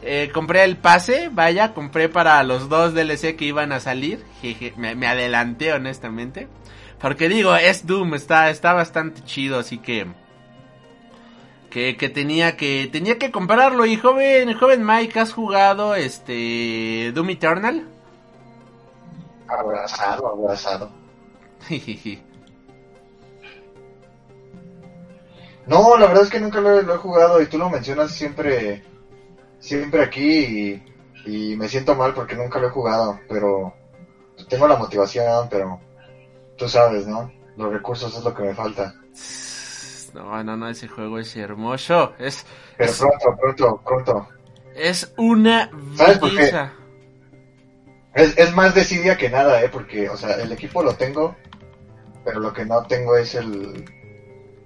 Eh, 0.07 0.30
compré 0.35 0.64
el 0.64 0.76
pase, 0.76 1.30
vaya, 1.32 1.72
compré 1.72 2.11
para 2.11 2.43
los 2.43 2.68
dos 2.68 2.93
DLC 2.93 3.37
que 3.37 3.47
iban 3.47 3.72
a 3.72 3.80
salir, 3.80 4.22
Jeje, 4.43 4.74
me, 4.76 4.95
me 4.95 5.07
adelanté 5.07 5.72
honestamente. 5.72 6.47
Porque 7.05 7.28
digo, 7.28 7.55
es 7.55 7.86
Doom, 7.86 8.14
está, 8.14 8.48
está 8.48 8.72
bastante 8.72 9.22
chido, 9.24 9.59
así 9.59 9.76
que, 9.78 10.07
que, 11.70 11.96
que 11.98 12.09
tenía 12.09 12.57
que 12.57 12.88
tenía 12.90 13.18
que 13.18 13.30
comprarlo. 13.30 13.84
Y 13.84 13.96
joven, 13.96 14.55
joven 14.55 14.86
Mike, 14.86 15.20
¿has 15.20 15.34
jugado 15.34 15.94
este 15.94 17.12
Doom 17.14 17.28
Eternal? 17.30 17.86
Abrazado, 19.48 20.28
abrazado. 20.28 20.90
No, 25.66 25.96
la 25.96 26.07
verdad 26.07 26.24
es 26.24 26.30
que 26.30 26.40
nunca 26.40 26.61
lo, 26.61 26.78
he- 26.78 26.82
lo 26.82 26.94
he 26.94 26.98
jugado 26.98 27.40
y 27.40 27.46
tú 27.46 27.57
lo 27.59 27.70
mencionas 27.70 28.11
siempre, 28.12 28.82
siempre 29.59 30.02
aquí 30.02 30.82
y, 31.24 31.52
y 31.52 31.57
me 31.57 31.68
siento 31.68 31.94
mal 31.94 32.12
porque 32.14 32.36
nunca 32.36 32.59
lo 32.59 32.68
he 32.68 32.70
jugado, 32.70 33.20
pero 33.28 33.74
tengo 34.48 34.68
la 34.68 34.76
motivación, 34.76 35.48
pero 35.50 35.80
tú 36.57 36.68
sabes, 36.68 37.07
¿no? 37.07 37.32
Los 37.57 37.72
recursos 37.72 38.16
es 38.16 38.24
lo 38.24 38.34
que 38.34 38.42
me 38.42 38.55
falta. 38.55 38.94
No, 40.12 40.42
no, 40.44 40.57
no, 40.57 40.68
ese 40.68 40.88
juego 40.88 41.18
es 41.18 41.34
hermoso. 41.36 42.14
Es, 42.18 42.46
Pero 42.76 42.92
es, 42.92 42.98
pronto, 42.98 43.36
pronto, 43.40 43.82
pronto. 43.84 44.28
es 44.74 45.12
una 45.16 45.70
¿Sabes 45.94 46.18
por 46.18 46.34
qué? 46.34 46.42
belleza. 46.42 46.72
Es, 48.14 48.36
es 48.38 48.55
más 48.55 48.74
desidia 48.74 49.16
que 49.16 49.30
nada, 49.30 49.62
¿eh? 49.62 49.68
Porque, 49.68 50.09
o 50.09 50.16
sea, 50.16 50.36
el 50.36 50.52
equipo 50.52 50.82
lo 50.82 50.94
tengo, 50.96 51.36
pero 52.24 52.40
lo 52.40 52.52
que 52.52 52.64
no 52.64 52.82
tengo 52.86 53.16
es 53.16 53.34
el, 53.34 53.84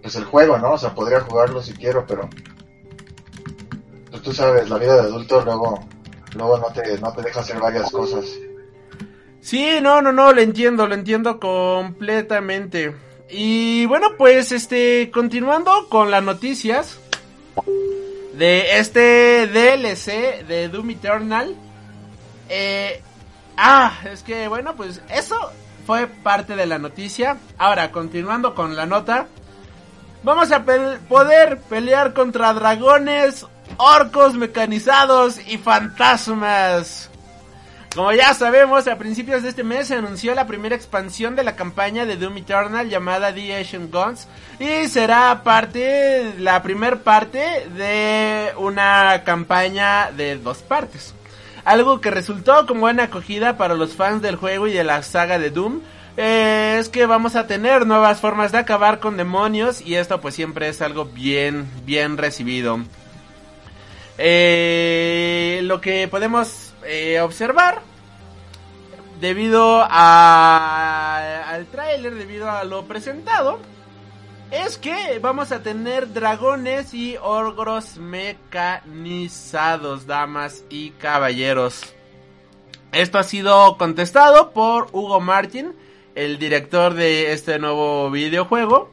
pues 0.03 0.17
el 0.17 0.25
juego, 0.25 0.59
¿no? 0.59 0.73
O 0.73 0.79
sea, 0.79 0.95
podría 0.95 1.21
jugarlo 1.21 1.63
si 1.63 1.75
quiero, 1.75 2.07
pero, 2.07 2.29
pues 4.11 4.23
tú 4.23 4.33
sabes, 4.33 4.69
la 4.69 4.79
vida 4.79 4.95
de 4.97 5.03
adulto 5.03 5.41
luego, 5.45 5.81
luego 6.35 6.59
no 6.59 6.67
te, 6.73 6.99
no 7.01 7.13
te 7.13 7.23
deja 7.23 7.41
hacer 7.41 7.61
varias 7.61 7.91
cosas. 7.91 8.25
Sí, 9.41 9.79
no, 9.81 10.03
no, 10.03 10.13
no, 10.13 10.33
lo 10.33 10.41
entiendo, 10.41 10.87
lo 10.87 10.95
entiendo 10.95 11.39
completamente. 11.39 12.95
Y 13.31 13.87
bueno, 13.87 14.09
pues 14.17 14.53
este, 14.53 15.11
continuando 15.11 15.89
con 15.89 16.11
las 16.11 16.23
noticias 16.23 16.99
de 18.35 18.79
este 18.79 19.47
DLC 19.47 20.47
de 20.47 20.69
Doom 20.69 20.91
Eternal. 20.91 21.55
Eh, 22.49 23.03
ah, 23.57 23.93
es 24.11 24.23
que 24.23 24.49
bueno, 24.49 24.75
pues 24.77 25.03
eso 25.11 25.37
fue 25.87 26.07
parte 26.07 26.57
de 26.57 26.67
la 26.67 26.79
noticia. 26.79 27.39
Ahora, 27.59 27.91
continuando 27.91 28.55
con 28.55 28.77
la 28.77 28.87
nota. 28.87 29.27
Vamos 30.23 30.51
a 30.53 30.65
poder 30.65 31.61
pelear 31.69 32.13
contra 32.13 32.53
dragones, 32.53 33.47
orcos 33.77 34.35
mecanizados 34.35 35.39
y 35.47 35.59
fantasmas. 35.59 37.08
Como 37.95 38.13
ya 38.13 38.35
sabemos, 38.35 38.87
a 38.87 38.99
principios 38.99 39.43
de 39.43 39.49
este 39.49 39.65
mes 39.65 39.89
se 39.89 39.95
anunció 39.95 40.35
la 40.35 40.47
primera 40.47 40.77
expansión 40.77 41.35
de 41.35 41.43
la 41.43 41.57
campaña 41.57 42.05
de 42.05 42.17
Doom 42.17 42.39
Eternal 42.39 42.89
llamada 42.89 43.35
The 43.35 43.57
Ancient 43.57 43.93
Guns 43.93 44.29
y 44.61 44.89
será 44.89 45.43
parte, 45.43 46.35
la 46.39 46.63
primer 46.63 47.03
parte 47.03 47.67
de 47.75 48.53
una 48.59 49.23
campaña 49.25 50.13
de 50.13 50.37
dos 50.37 50.59
partes. 50.59 51.15
Algo 51.65 52.01
que 52.01 52.11
resultó 52.11 52.67
con 52.67 52.81
buena 52.81 53.05
acogida 53.05 53.57
para 53.57 53.75
los 53.75 53.95
fans 53.95 54.23
del 54.23 54.37
juego 54.37 54.69
y 54.69 54.73
de 54.73 54.85
la 54.85 55.03
saga 55.03 55.39
de 55.39 55.51
Doom 55.51 55.81
es 56.17 56.89
que 56.89 57.07
vamos 57.07 57.37
a 57.37 57.47
tener 57.47 57.87
nuevas 57.87 58.21
formas 58.21 58.53
de 58.53 58.59
acabar 58.59 59.01
con 59.01 59.17
demonios 59.17 59.81
y 59.81 59.95
esto 59.95 60.21
pues 60.21 60.35
siempre 60.35 60.69
es 60.69 60.83
algo 60.83 61.07
bien, 61.07 61.67
bien 61.85 62.17
recibido. 62.17 62.81
Eh, 64.19 65.61
lo 65.63 65.81
que 65.81 66.09
podemos 66.09 66.75
eh, 66.85 67.21
observar 67.21 67.81
debido 69.21 69.87
a, 69.89 71.49
al 71.49 71.67
tráiler, 71.67 72.17
debido 72.17 72.51
a 72.51 72.65
lo 72.65 72.87
presentado, 72.87 73.61
es 74.51 74.79
que 74.79 75.21
vamos 75.21 75.53
a 75.53 75.63
tener 75.63 76.13
dragones 76.13 76.93
y 76.95 77.17
ogros 77.23 77.99
mecanizados, 77.99 80.07
damas 80.07 80.65
y 80.69 80.91
caballeros. 80.91 81.95
Esto 82.93 83.19
ha 83.19 83.23
sido 83.23 83.77
contestado 83.77 84.53
por 84.53 84.89
Hugo 84.93 85.21
Martin, 85.21 85.75
el 86.15 86.39
director 86.39 86.95
de 86.95 87.33
este 87.33 87.59
nuevo 87.59 88.11
videojuego. 88.11 88.91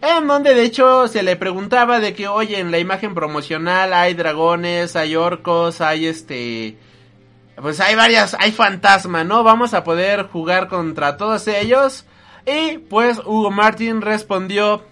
En 0.00 0.26
donde 0.26 0.54
de 0.54 0.62
hecho 0.62 1.08
se 1.08 1.22
le 1.22 1.36
preguntaba 1.36 1.98
de 1.98 2.14
que, 2.14 2.28
oye, 2.28 2.60
en 2.60 2.70
la 2.70 2.78
imagen 2.78 3.14
promocional 3.14 3.92
hay 3.92 4.14
dragones, 4.14 4.96
hay 4.96 5.16
orcos, 5.16 5.80
hay 5.80 6.06
este... 6.06 6.78
Pues 7.60 7.80
hay 7.80 7.96
varias, 7.96 8.36
hay 8.38 8.52
fantasma, 8.52 9.24
¿no? 9.24 9.42
Vamos 9.42 9.74
a 9.74 9.82
poder 9.82 10.28
jugar 10.28 10.68
contra 10.68 11.16
todos 11.16 11.48
ellos. 11.48 12.04
Y 12.46 12.78
pues 12.78 13.18
Hugo 13.18 13.50
Martin 13.50 14.00
respondió, 14.00 14.84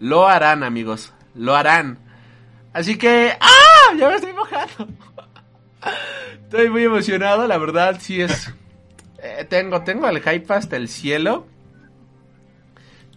lo 0.00 0.26
harán 0.26 0.64
amigos, 0.64 1.12
lo 1.34 1.54
harán. 1.54 1.98
Así 2.72 2.98
que... 2.98 3.36
¡Ah! 3.40 3.94
Ya 3.96 4.08
me 4.08 4.16
estoy 4.16 4.32
mojando. 4.32 4.88
Estoy 6.42 6.70
muy 6.70 6.84
emocionado, 6.84 7.46
la 7.46 7.58
verdad, 7.58 7.98
sí 8.00 8.20
es... 8.20 8.52
eh, 9.22 9.46
tengo, 9.48 9.82
tengo 9.82 10.08
el 10.08 10.20
hype 10.20 10.52
hasta 10.52 10.76
el 10.76 10.88
cielo. 10.88 11.46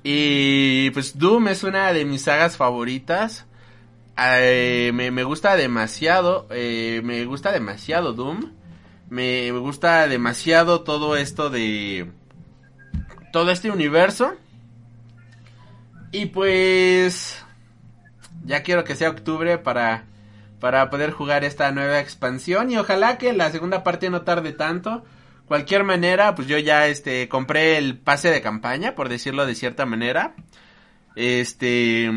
Y 0.04 0.90
pues 0.92 1.18
Doom 1.18 1.50
es 1.50 1.64
una 1.64 1.94
de 1.94 2.06
mis 2.06 2.24
sagas 2.24 2.58
favoritas. 2.58 3.46
Eh, 4.18 4.92
me, 4.94 5.12
me 5.12 5.24
gusta 5.24 5.56
demasiado, 5.56 6.48
eh, 6.52 7.02
me 7.04 7.26
gusta 7.26 7.52
demasiado 7.52 8.14
Doom. 8.14 8.52
Me, 9.10 9.52
gusta 9.52 10.08
demasiado 10.08 10.82
todo 10.82 11.18
esto 11.18 11.50
de... 11.50 12.10
Todo 13.34 13.52
este 13.52 13.70
universo. 13.70 14.34
Y 16.12 16.28
pues... 16.28 17.44
Ya 18.46 18.64
quiero 18.64 18.84
que 18.86 18.96
sea 18.96 19.10
octubre 19.10 19.58
para... 19.58 20.06
Para 20.62 20.90
poder 20.90 21.12
jugar 21.12 21.44
esta 21.44 21.72
nueva 21.72 22.00
expansión. 22.00 22.72
Y 22.72 22.78
ojalá 22.78 23.18
que 23.18 23.34
la 23.34 23.52
segunda 23.52 23.84
parte 23.84 24.10
no 24.10 24.22
tarde 24.22 24.54
tanto 24.54 25.04
cualquier 25.52 25.84
manera, 25.84 26.34
pues 26.34 26.48
yo 26.48 26.58
ya 26.60 26.88
este 26.88 27.28
compré 27.28 27.78
el 27.78 27.98
pase 27.98 28.32
de 28.32 28.42
campaña, 28.42 28.96
por 28.96 29.10
decirlo 29.10 29.46
de 29.46 29.54
cierta 29.54 29.86
manera. 29.86 30.34
Este 31.18 32.10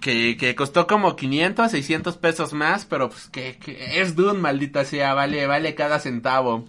que, 0.00 0.38
que 0.38 0.54
costó 0.54 0.86
como 0.86 1.14
500, 1.14 1.70
600 1.70 2.16
pesos 2.16 2.54
más, 2.54 2.86
pero 2.86 3.10
pues 3.10 3.28
que, 3.28 3.58
es 4.00 4.16
Dune, 4.16 4.38
maldita 4.38 4.86
sea, 4.86 5.12
vale, 5.12 5.46
vale 5.46 5.74
cada 5.74 5.98
centavo. 5.98 6.64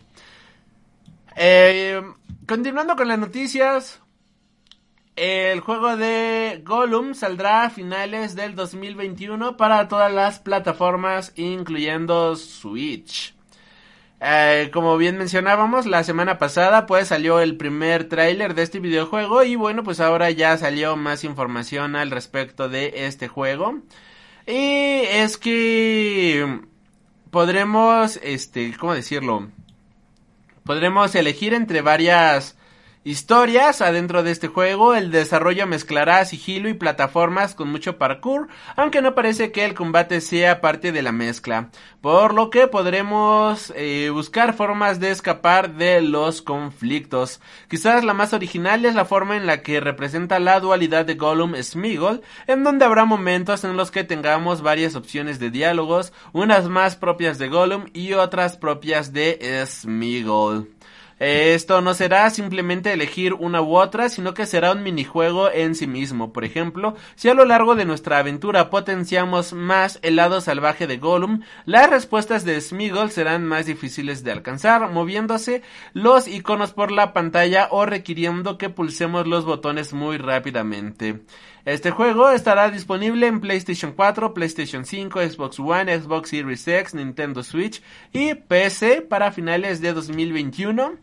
Eh, 1.37 2.01
continuando 2.49 2.97
con 2.97 3.07
las 3.07 3.17
noticias, 3.17 4.01
el 5.15 5.61
juego 5.61 5.95
de 5.95 6.63
Gollum 6.65 7.13
saldrá 7.13 7.63
a 7.63 7.69
finales 7.69 8.35
del 8.35 8.55
2021 8.55 9.55
para 9.55 9.87
todas 9.87 10.11
las 10.11 10.39
plataformas, 10.39 11.31
incluyendo 11.37 12.35
Switch. 12.35 13.33
Eh, 14.25 14.69
como 14.71 14.95
bien 14.95 15.17
mencionábamos, 15.17 15.85
la 15.85 16.05
semana 16.05 16.37
pasada 16.37 16.85
pues 16.85 17.09
salió 17.09 17.41
el 17.41 17.57
primer 17.57 18.07
tráiler 18.07 18.55
de 18.55 18.63
este 18.63 18.79
videojuego 18.79 19.43
y 19.43 19.57
bueno 19.57 19.83
pues 19.83 19.99
ahora 19.99 20.31
ya 20.31 20.57
salió 20.57 20.95
más 20.95 21.25
información 21.25 21.97
al 21.97 22.09
respecto 22.09 22.69
de 22.69 23.05
este 23.05 23.27
juego. 23.27 23.81
Y 24.47 25.01
es 25.11 25.37
que 25.37 26.61
podremos, 27.31 28.17
este, 28.23 28.73
¿cómo 28.77 28.93
decirlo? 28.93 29.49
Podremos 30.63 31.13
elegir 31.15 31.53
entre 31.53 31.81
varias 31.81 32.55
historias 33.03 33.81
adentro 33.81 34.23
de 34.23 34.31
este 34.31 34.47
juego. 34.47 34.95
El 34.95 35.11
desarrollo 35.11 35.67
mezclará 35.67 36.23
sigilo 36.25 36.69
y 36.69 36.73
plataformas 36.73 37.55
con 37.55 37.69
mucho 37.69 37.97
parkour, 37.97 38.47
aunque 38.75 39.01
no 39.01 39.15
parece 39.15 39.51
que 39.51 39.65
el 39.65 39.73
combate 39.73 40.21
sea 40.21 40.61
parte 40.61 40.91
de 40.91 41.01
la 41.01 41.11
mezcla. 41.11 41.69
Por 42.01 42.33
lo 42.33 42.49
que 42.49 42.67
podremos 42.67 43.73
eh, 43.75 44.09
buscar 44.11 44.53
formas 44.53 44.99
de 44.99 45.11
escapar 45.11 45.75
de 45.75 46.01
los 46.01 46.41
conflictos. 46.41 47.41
Quizás 47.69 48.03
la 48.03 48.13
más 48.13 48.33
original 48.33 48.85
es 48.85 48.95
la 48.95 49.05
forma 49.05 49.37
en 49.37 49.45
la 49.45 49.61
que 49.61 49.79
representa 49.79 50.39
la 50.39 50.59
dualidad 50.59 51.05
de 51.05 51.15
Gollum 51.15 51.55
Smeagol, 51.55 52.21
en 52.47 52.63
donde 52.63 52.85
habrá 52.85 53.05
momentos 53.05 53.63
en 53.63 53.77
los 53.77 53.91
que 53.91 54.03
tengamos 54.03 54.61
varias 54.61 54.95
opciones 54.95 55.39
de 55.39 55.49
diálogos, 55.49 56.13
unas 56.31 56.67
más 56.69 56.95
propias 56.95 57.37
de 57.37 57.49
Gollum 57.49 57.85
y 57.93 58.13
otras 58.13 58.57
propias 58.57 59.13
de 59.13 59.65
Smeagol. 59.65 60.69
Esto 61.19 61.81
no 61.81 61.93
será 61.93 62.29
simplemente 62.29 62.91
elegir 62.91 63.33
una 63.33 63.61
u 63.61 63.75
otra, 63.75 64.09
sino 64.09 64.33
que 64.33 64.45
será 64.45 64.71
un 64.71 64.83
minijuego 64.83 65.49
en 65.51 65.75
sí 65.75 65.87
mismo. 65.87 66.33
Por 66.33 66.43
ejemplo, 66.43 66.95
si 67.15 67.29
a 67.29 67.33
lo 67.33 67.45
largo 67.45 67.75
de 67.75 67.85
nuestra 67.85 68.17
aventura 68.17 68.69
potenciamos 68.69 69.53
más 69.53 69.99
el 70.01 70.15
lado 70.15 70.41
salvaje 70.41 70.87
de 70.87 70.97
Gollum, 70.97 71.41
las 71.65 71.89
respuestas 71.89 72.45
de 72.45 72.59
Smeagol 72.59 73.11
serán 73.11 73.45
más 73.45 73.65
difíciles 73.65 74.23
de 74.23 74.31
alcanzar, 74.31 74.89
moviéndose 74.89 75.61
los 75.93 76.27
iconos 76.27 76.73
por 76.73 76.91
la 76.91 77.13
pantalla 77.13 77.67
o 77.71 77.85
requiriendo 77.85 78.57
que 78.57 78.69
pulsemos 78.69 79.27
los 79.27 79.45
botones 79.45 79.93
muy 79.93 80.17
rápidamente. 80.17 81.21
Este 81.65 81.91
juego 81.91 82.29
estará 82.29 82.69
disponible 82.69 83.25
en 83.25 83.39
PlayStation 83.39 83.93
4, 83.93 84.33
PlayStation 84.33 84.83
5, 84.83 85.21
Xbox 85.21 85.59
One, 85.59 85.97
Xbox 85.97 86.29
Series 86.29 86.67
X, 86.67 86.93
Nintendo 86.93 87.41
Switch 87.41 87.81
y 88.11 88.33
PC 88.35 89.01
para 89.01 89.31
finales 89.31 89.79
de 89.79 89.93
2021. 89.93 90.97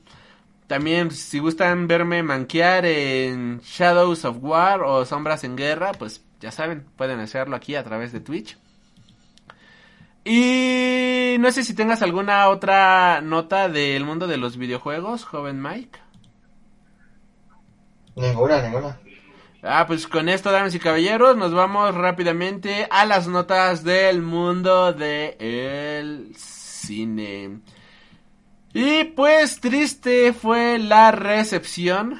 También 0.67 1.11
si 1.13 1.39
gustan 1.39 1.89
verme 1.89 2.23
manquear 2.23 2.85
en 2.85 3.61
Shadows 3.61 4.27
of 4.27 4.37
War 4.43 4.83
o 4.83 5.07
Sombras 5.07 5.45
en 5.45 5.57
Guerra, 5.57 5.93
pues 5.93 6.23
ya 6.41 6.51
saben, 6.51 6.85
pueden 6.95 7.21
hacerlo 7.21 7.57
aquí 7.57 7.75
a 7.75 7.83
través 7.83 8.13
de 8.13 8.21
Twitch. 8.21 8.59
Y 10.25 11.37
no 11.41 11.51
sé 11.53 11.65
si 11.65 11.75
tengas 11.75 12.03
alguna 12.03 12.49
otra 12.49 13.23
nota 13.23 13.71
del 13.71 14.05
mundo 14.05 14.27
de 14.27 14.37
los 14.37 14.59
videojuegos, 14.59 15.25
joven 15.25 15.63
Mike. 15.63 15.99
Ninguna, 18.15 18.61
ninguna. 18.61 18.99
Ah, 19.63 19.85
pues 19.87 20.07
con 20.07 20.31
esto, 20.31 20.51
damas 20.51 20.75
y 20.75 20.79
caballeros, 20.79 21.37
nos 21.37 21.53
vamos 21.53 21.95
rápidamente 21.95 22.87
a 22.91 23.05
las 23.05 23.29
notas 23.29 23.85
del 23.85 24.23
mundo 24.23 24.95
del 24.95 26.35
cine. 26.35 27.61
Y 28.73 29.05
pues 29.05 29.61
triste 29.61 30.33
fue 30.33 30.79
la 30.79 31.11
recepción 31.11 32.19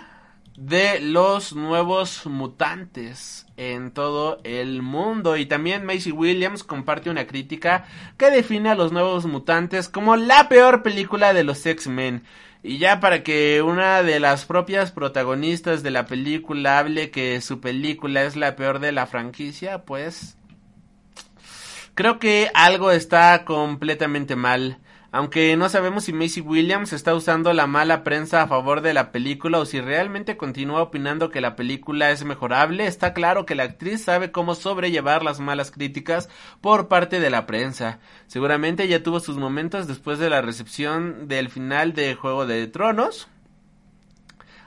de 0.55 1.01
los 1.01 1.55
nuevos 1.55 2.27
mutantes 2.27 3.47
en 3.61 3.91
todo 3.91 4.41
el 4.43 4.81
mundo. 4.81 5.37
Y 5.37 5.45
también 5.45 5.85
Macy 5.85 6.13
Williams 6.13 6.65
comparte 6.65 7.11
una 7.11 7.27
crítica 7.27 7.85
que 8.17 8.31
define 8.31 8.71
a 8.71 8.75
los 8.75 8.91
nuevos 8.91 9.27
mutantes 9.27 9.91
como 9.91 10.17
la 10.17 10.49
peor 10.49 10.83
película 10.83 11.35
de 11.35 11.45
los 11.45 11.65
X-Men. 11.67 12.25
Y 12.63 12.79
ya 12.79 13.01
para 13.01 13.23
que 13.23 13.61
una 13.61 14.03
de 14.03 14.19
las 14.19 14.47
propias 14.47 14.93
protagonistas 14.93 15.83
de 15.83 15.91
la 15.91 16.07
película 16.07 16.79
hable 16.79 17.11
que 17.11 17.39
su 17.43 17.61
película 17.61 18.23
es 18.23 18.35
la 18.35 18.57
peor 18.57 18.79
de 18.79 18.93
la 18.93 19.07
franquicia, 19.07 19.85
pues 19.85 20.39
creo 21.95 22.19
que 22.19 22.51
algo 22.55 22.91
está 22.91 23.45
completamente 23.45 24.37
mal. 24.37 24.79
Aunque 25.13 25.57
no 25.57 25.69
sabemos 25.69 26.05
si 26.05 26.13
Macy 26.13 26.41
Williams 26.41 26.93
está 26.93 27.15
usando 27.15 27.53
la 27.53 27.67
mala 27.67 28.05
prensa 28.05 28.43
a 28.43 28.47
favor 28.47 28.81
de 28.81 28.95
la 28.95 29.11
película 29.11 29.59
o 29.59 29.67
si 29.67 29.81
realmente 29.81 30.37
continúa 30.37 30.83
opinando 30.83 31.31
que 31.31 31.41
la 31.41 31.57
película 31.57 32.13
es 32.13 32.25
mejorable, 32.25 32.87
está 32.87 33.13
claro 33.13 33.45
que 33.45 33.57
la 33.57 33.65
actriz 33.65 34.05
sabe 34.05 34.31
cómo 34.31 34.55
sobrellevar 34.55 35.25
las 35.25 35.41
malas 35.41 35.73
críticas 35.73 36.29
por 36.61 36.87
parte 36.87 37.19
de 37.19 37.29
la 37.29 37.45
prensa. 37.47 37.99
Seguramente 38.29 38.87
ya 38.87 39.03
tuvo 39.03 39.19
sus 39.19 39.37
momentos 39.37 39.89
después 39.89 40.21
de 40.21 40.31
la 40.31 40.43
recepción 40.43 41.27
del 41.27 41.51
final 41.51 41.93
de 41.93 42.15
Juego 42.15 42.47
de 42.47 42.69
Tronos. 42.69 43.27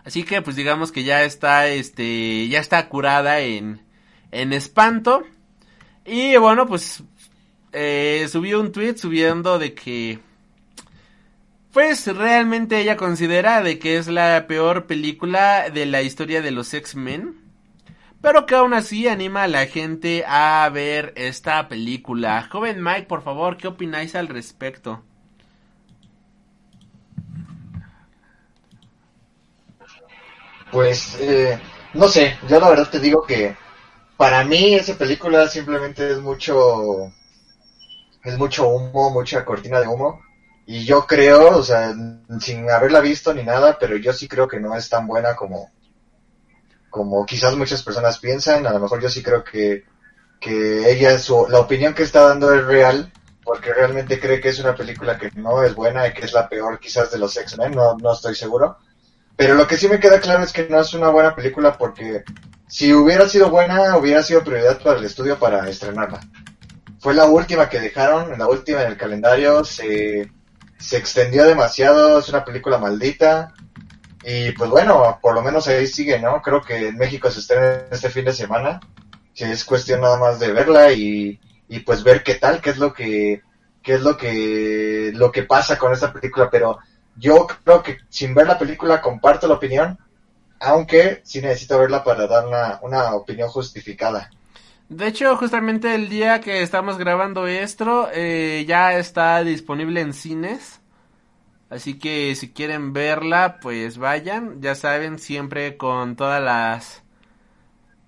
Así 0.04 0.24
que 0.24 0.41
pues 0.41 0.58
digamos 0.58 0.91
que 0.91 1.06
ya 1.06 1.24
está 1.24 1.70
este 1.70 2.50
ya 2.50 2.60
está 2.60 2.89
curada 2.89 3.39
en 3.39 3.82
en 4.32 4.52
espanto. 4.52 5.24
Y 6.06 6.36
bueno, 6.36 6.66
pues 6.68 7.02
eh, 7.72 8.28
subió 8.30 8.60
un 8.60 8.74
tweet 8.74 8.98
subiendo 8.98 9.58
de 9.58 9.74
que 9.74 10.20
pues 11.74 12.05
realmente 12.05 12.80
ella 12.80 12.95
considera 12.95 13.63
de 13.63 13.80
que 13.80 13.97
es 13.97 14.07
la 14.07 14.45
peor 14.47 14.86
película 14.86 15.71
de 15.71 15.88
la 15.88 16.03
historia 16.03 16.43
de 16.43 16.51
los 16.51 16.71
X-Men. 16.71 17.41
Pero 18.21 18.45
que 18.45 18.55
aún 18.55 18.76
así 18.76 19.07
anima 19.07 19.43
a 19.43 19.47
la 19.47 19.65
gente 19.65 20.24
a 20.28 20.69
ver 20.71 21.13
esta 21.15 21.67
película. 21.67 22.47
Joven 22.49 22.82
Mike, 22.82 23.07
por 23.07 23.24
favor, 23.24 23.57
¿qué 23.57 23.67
opináis 23.67 24.13
al 24.15 24.28
respecto? 24.28 25.03
Pues, 30.71 31.17
eh, 31.19 31.59
no 31.95 32.07
sé, 32.07 32.38
yo 32.47 32.59
la 32.59 32.69
verdad 32.69 32.89
te 32.89 32.99
digo 32.99 33.26
que 33.26 33.57
para 34.15 34.43
mí 34.43 34.76
esa 34.76 34.95
película 34.95 35.47
simplemente 35.47 36.11
es 36.11 36.19
mucho, 36.19 37.11
es 38.24 38.38
mucho 38.38 38.67
humo, 38.67 39.09
mucha 39.09 39.43
cortina 39.43 39.80
de 39.80 39.88
humo. 39.88 40.21
Y 40.66 40.86
yo 40.86 41.05
creo, 41.05 41.57
o 41.57 41.64
sea, 41.64 41.93
sin 42.39 42.70
haberla 42.70 43.01
visto 43.01 43.34
ni 43.34 43.43
nada, 43.43 43.78
pero 43.78 43.97
yo 43.97 44.14
sí 44.14 44.28
creo 44.28 44.47
que 44.47 44.59
no 44.59 44.76
es 44.76 44.88
tan 44.89 45.05
buena 45.07 45.36
como, 45.36 45.72
como 46.89 47.26
quizás 47.26 47.55
muchas 47.55 47.84
personas 47.84 48.20
piensan. 48.20 48.66
A 48.66 48.72
lo 48.72 48.80
mejor 48.80 49.01
yo 49.01 49.09
sí 49.09 49.22
creo 49.22 49.43
que, 49.43 49.84
que 50.39 50.89
ella, 50.89 51.18
su, 51.20 51.47
la 51.49 51.59
opinión 51.59 51.93
que 51.93 52.03
está 52.03 52.22
dando 52.22 52.53
es 52.53 52.64
real, 52.66 53.11
porque 53.43 53.74
realmente 53.74 54.20
cree 54.20 54.39
que 54.39 54.49
es 54.49 54.59
una 54.59 54.76
película 54.76 55.18
que 55.18 55.32
no 55.36 55.61
es 55.64 55.76
buena 55.76 56.07
y 56.07 56.14
que 56.14 56.26
es 56.26 56.34
la 56.34 56.47
peor 56.47 56.80
quizás 56.80 57.11
de 57.11 57.18
los 57.18 57.36
X-Men, 57.36 57.72
no, 57.72 57.97
no 57.97 58.14
estoy 58.14 58.36
seguro. 58.36 58.78
Pero 59.36 59.55
lo 59.55 59.68
que 59.68 59.78
sí 59.78 59.89
me 59.89 59.99
queda 59.99 60.22
claro 60.22 60.43
es 60.43 60.53
que 60.53 60.68
no 60.70 60.80
es 60.80 60.93
una 60.93 61.09
buena 61.09 61.36
película 61.36 61.78
porque 61.78 62.24
si 62.68 62.93
hubiera 62.93 63.28
sido 63.28 63.49
buena, 63.49 63.97
hubiera 63.97 64.24
sido 64.24 64.43
prioridad 64.43 64.82
para 64.82 64.99
el 64.99 65.05
estudio 65.05 65.38
para 65.38 65.68
estrenarla. 65.68 66.22
Fue 66.99 67.14
la 67.14 67.26
última 67.26 67.68
que 67.68 67.80
dejaron, 67.80 68.38
la 68.38 68.47
última 68.47 68.84
en 68.84 68.91
el 68.91 68.97
calendario, 68.97 69.66
se 69.66 70.32
se 70.78 70.97
extendió 70.97 71.45
demasiado, 71.45 72.19
es 72.19 72.30
una 72.30 72.43
película 72.43 72.78
maldita. 72.78 73.53
Y 74.24 74.51
pues 74.51 74.69
bueno, 74.69 75.19
por 75.21 75.36
lo 75.36 75.41
menos 75.41 75.67
ahí 75.67 75.86
sigue, 75.88 76.19
¿no? 76.19 76.41
Creo 76.41 76.61
que 76.61 76.88
en 76.89 76.97
México 76.97 77.30
se 77.30 77.39
estrena 77.39 77.86
este 77.91 78.09
fin 78.09 78.26
de 78.26 78.34
semana. 78.34 78.80
Si 79.34 79.43
es 79.43 79.65
cuestión 79.65 80.01
nada 80.01 80.17
más 80.17 80.39
de 80.39 80.51
verla 80.51 80.91
y, 80.93 81.39
y 81.67 81.80
pues 81.80 82.03
ver 82.03 82.24
qué 82.24 82.36
tal, 82.36 82.61
qué 82.61 82.69
es 82.69 82.78
lo 82.78 82.93
que, 82.93 83.41
qué 83.82 83.95
es 83.95 84.01
lo 84.01 84.15
que, 84.15 85.11
lo 85.13 85.32
que 85.32 85.43
pasa 85.43 85.78
con 85.78 85.91
esta 85.91 86.13
película. 86.13 86.49
Pero 86.49 86.80
yo 87.17 87.47
creo 87.63 87.84
que 87.84 87.97
sin 88.09 88.34
ver 88.34 88.47
la 88.47 88.57
película 88.57 89.01
comparto 89.01 89.47
la 89.47 89.55
opinión, 89.55 89.97
aunque 90.59 91.21
sí 91.24 91.41
necesito 91.41 91.78
verla 91.80 92.03
para 92.03 92.28
dar 92.28 92.47
una, 92.47 92.80
una 92.82 93.13
opinión 93.15 93.49
justificada. 93.49 94.30
De 94.90 95.08
hecho, 95.08 95.36
justamente 95.38 95.96
el 95.96 96.10
día 96.10 96.42
que 96.42 96.62
estamos 96.62 96.98
grabando 96.98 97.48
esto, 97.48 98.10
eh, 98.14 98.66
ya 98.68 98.98
está 98.98 99.44
disponible 99.44 100.02
en 100.02 100.14
cines. 100.14 100.82
Así 101.70 101.98
que 101.98 102.36
si 102.36 102.52
quieren 102.54 102.94
verla, 102.94 103.60
pues 103.60 103.98
vayan. 103.98 104.62
Ya 104.62 104.76
saben, 104.76 105.18
siempre 105.18 105.78
con 105.78 106.16
todas 106.16 106.44
las 106.44 107.04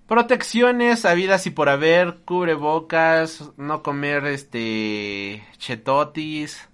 protecciones 0.08 1.06
habidas 1.06 1.48
y 1.48 1.50
por 1.50 1.70
haber. 1.70 2.18
Cubrebocas, 2.26 3.52
no 3.58 3.82
comer 3.82 4.26
este 4.28 5.44
chetotis. 5.58 6.70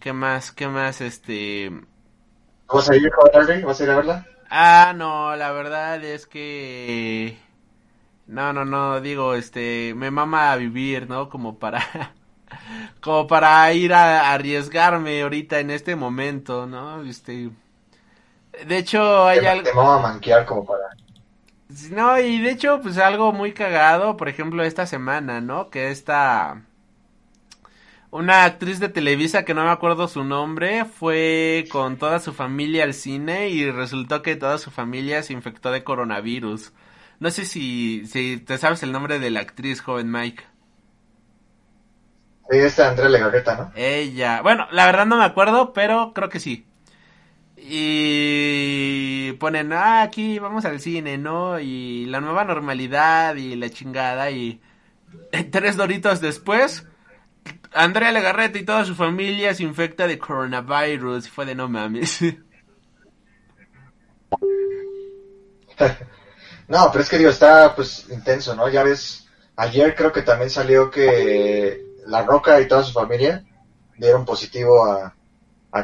¿Qué 0.00 0.12
más? 0.12 0.52
¿Qué 0.52 0.68
más? 0.68 1.00
Este... 1.00 1.70
¿Vas 2.72 2.88
a 2.88 2.96
ir, 2.96 3.10
¿Vas 3.64 3.80
a 3.80 3.84
ir 3.84 3.90
a 3.90 3.96
verla? 3.96 4.26
Ah, 4.48 4.94
no, 4.96 5.36
la 5.36 5.52
verdad 5.52 6.02
es 6.04 6.26
que 6.26 7.36
no, 8.26 8.52
no, 8.52 8.64
no, 8.64 9.00
digo, 9.00 9.34
este, 9.34 9.94
me 9.94 10.10
mama 10.10 10.52
a 10.52 10.56
vivir, 10.56 11.08
¿no? 11.08 11.28
Como 11.28 11.58
para, 11.58 12.12
como 13.00 13.26
para 13.26 13.72
ir 13.72 13.94
a, 13.94 14.32
arriesgarme 14.32 15.22
ahorita 15.22 15.60
en 15.60 15.70
este 15.70 15.94
momento, 15.96 16.66
¿no? 16.66 17.02
Este, 17.02 17.50
de 18.66 18.78
hecho, 18.78 19.26
hay 19.26 19.46
algo... 19.46 19.64
Te 19.64 19.74
mama 19.74 20.00
manquear 20.00 20.44
como 20.44 20.64
para... 20.64 20.82
No, 21.90 22.18
y 22.18 22.40
de 22.40 22.50
hecho, 22.50 22.80
pues 22.80 22.98
algo 22.98 23.32
muy 23.32 23.52
cagado, 23.52 24.16
por 24.16 24.28
ejemplo, 24.28 24.62
esta 24.62 24.86
semana, 24.86 25.40
¿no? 25.40 25.70
Que 25.70 25.90
esta... 25.90 26.62
Una 28.10 28.44
actriz 28.44 28.80
de 28.80 28.88
Televisa 28.88 29.44
que 29.44 29.52
no 29.52 29.64
me 29.64 29.70
acuerdo 29.70 30.08
su 30.08 30.24
nombre 30.24 30.84
fue 30.84 31.66
con 31.70 31.96
toda 31.96 32.18
su 32.20 32.32
familia 32.32 32.84
al 32.84 32.94
cine 32.94 33.50
y 33.50 33.70
resultó 33.70 34.22
que 34.22 34.36
toda 34.36 34.58
su 34.58 34.70
familia 34.70 35.22
se 35.22 35.32
infectó 35.32 35.70
de 35.70 35.84
coronavirus. 35.84 36.72
No 37.18 37.30
sé 37.30 37.44
si, 37.44 38.06
si 38.06 38.38
te 38.38 38.58
sabes 38.58 38.82
el 38.82 38.92
nombre 38.92 39.18
de 39.18 39.30
la 39.30 39.40
actriz, 39.40 39.80
joven 39.80 40.10
Mike. 40.10 40.44
Sí, 42.50 42.58
es 42.58 42.78
Andrea 42.78 43.08
Legarreta, 43.08 43.56
¿no? 43.56 43.72
Ella. 43.74 44.42
Bueno, 44.42 44.68
la 44.70 44.86
verdad 44.86 45.06
no 45.06 45.16
me 45.16 45.24
acuerdo, 45.24 45.72
pero 45.72 46.12
creo 46.12 46.28
que 46.28 46.40
sí. 46.40 46.66
Y 47.56 49.32
ponen, 49.40 49.72
ah, 49.72 50.02
aquí 50.02 50.38
vamos 50.38 50.64
al 50.64 50.78
cine, 50.80 51.18
¿no? 51.18 51.58
Y 51.58 52.04
la 52.06 52.20
nueva 52.20 52.44
normalidad 52.44 53.34
y 53.36 53.56
la 53.56 53.70
chingada. 53.70 54.30
Y 54.30 54.60
tres 55.50 55.76
doritos 55.76 56.20
después, 56.20 56.86
Andrea 57.72 58.12
Legarreta 58.12 58.58
y 58.58 58.64
toda 58.64 58.84
su 58.84 58.94
familia 58.94 59.54
se 59.54 59.64
infecta 59.64 60.06
de 60.06 60.18
coronavirus. 60.18 61.28
Fue 61.28 61.46
de 61.46 61.54
no 61.54 61.68
mames. 61.68 62.20
No, 66.68 66.90
pero 66.90 67.02
es 67.02 67.08
que 67.08 67.18
digo, 67.18 67.30
está 67.30 67.74
pues 67.74 68.06
intenso, 68.10 68.54
¿no? 68.54 68.68
Ya 68.68 68.82
ves, 68.82 69.26
ayer 69.56 69.94
creo 69.94 70.12
que 70.12 70.22
también 70.22 70.50
salió 70.50 70.90
que 70.90 71.84
La 72.06 72.22
Roca 72.22 72.60
y 72.60 72.68
toda 72.68 72.82
su 72.82 72.92
familia 72.92 73.44
dieron 73.96 74.24
positivo 74.24 74.84
a, 74.84 75.12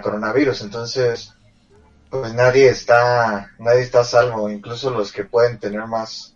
coronavirus, 0.03 0.63
entonces 0.63 1.35
pues 2.09 2.33
nadie 2.33 2.71
está, 2.71 3.51
nadie 3.59 3.83
está 3.83 4.05
salvo, 4.05 4.49
incluso 4.49 4.91
los 4.91 5.13
que 5.13 5.25
pueden 5.25 5.59
tener 5.59 5.87
más, 5.87 6.35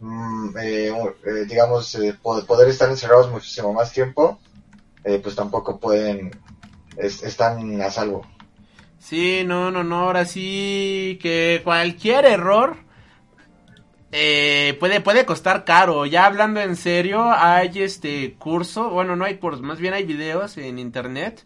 mm, 0.00 0.58
eh, 0.58 0.88
eh, 0.88 1.44
digamos, 1.48 1.94
eh, 1.94 2.14
poder 2.22 2.68
estar 2.68 2.90
encerrados 2.90 3.30
muchísimo 3.30 3.72
más 3.72 3.90
tiempo, 3.90 4.38
pues 5.02 5.34
tampoco 5.34 5.80
pueden, 5.80 6.30
están 6.98 7.80
a 7.80 7.90
salvo. 7.90 8.26
Sí, 8.98 9.44
no, 9.46 9.70
no, 9.70 9.82
no, 9.82 10.00
ahora 10.00 10.26
sí 10.26 11.18
que 11.22 11.62
cualquier 11.64 12.26
error 12.26 12.76
eh, 14.12 14.76
puede, 14.80 15.00
puede 15.00 15.24
costar 15.24 15.64
caro. 15.64 16.06
Ya 16.06 16.26
hablando 16.26 16.60
en 16.60 16.76
serio, 16.76 17.30
hay 17.32 17.70
este 17.82 18.34
curso, 18.34 18.90
bueno, 18.90 19.16
no 19.16 19.24
hay 19.24 19.36
curso, 19.38 19.62
más 19.62 19.78
bien 19.78 19.94
hay 19.94 20.04
videos 20.04 20.56
en 20.58 20.78
internet 20.78 21.44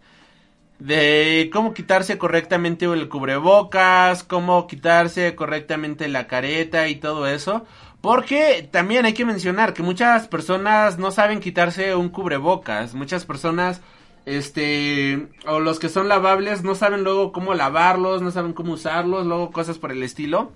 de 0.78 1.50
cómo 1.52 1.72
quitarse 1.72 2.18
correctamente 2.18 2.86
el 2.86 3.08
cubrebocas, 3.08 4.22
cómo 4.24 4.66
quitarse 4.66 5.34
correctamente 5.34 6.08
la 6.08 6.26
careta 6.26 6.88
y 6.88 6.96
todo 6.96 7.26
eso. 7.26 7.64
Porque 8.00 8.68
también 8.70 9.06
hay 9.06 9.14
que 9.14 9.24
mencionar 9.24 9.72
que 9.72 9.82
muchas 9.82 10.28
personas 10.28 10.98
no 10.98 11.10
saben 11.10 11.40
quitarse 11.40 11.94
un 11.94 12.10
cubrebocas. 12.10 12.94
Muchas 12.94 13.24
personas, 13.24 13.80
este, 14.26 15.28
o 15.46 15.58
los 15.60 15.78
que 15.78 15.88
son 15.88 16.08
lavables 16.08 16.64
no 16.64 16.74
saben 16.74 17.02
luego 17.02 17.32
cómo 17.32 17.54
lavarlos, 17.54 18.20
no 18.20 18.30
saben 18.30 18.52
cómo 18.52 18.74
usarlos, 18.74 19.26
luego 19.26 19.50
cosas 19.52 19.78
por 19.78 19.90
el 19.90 20.02
estilo. 20.02 20.52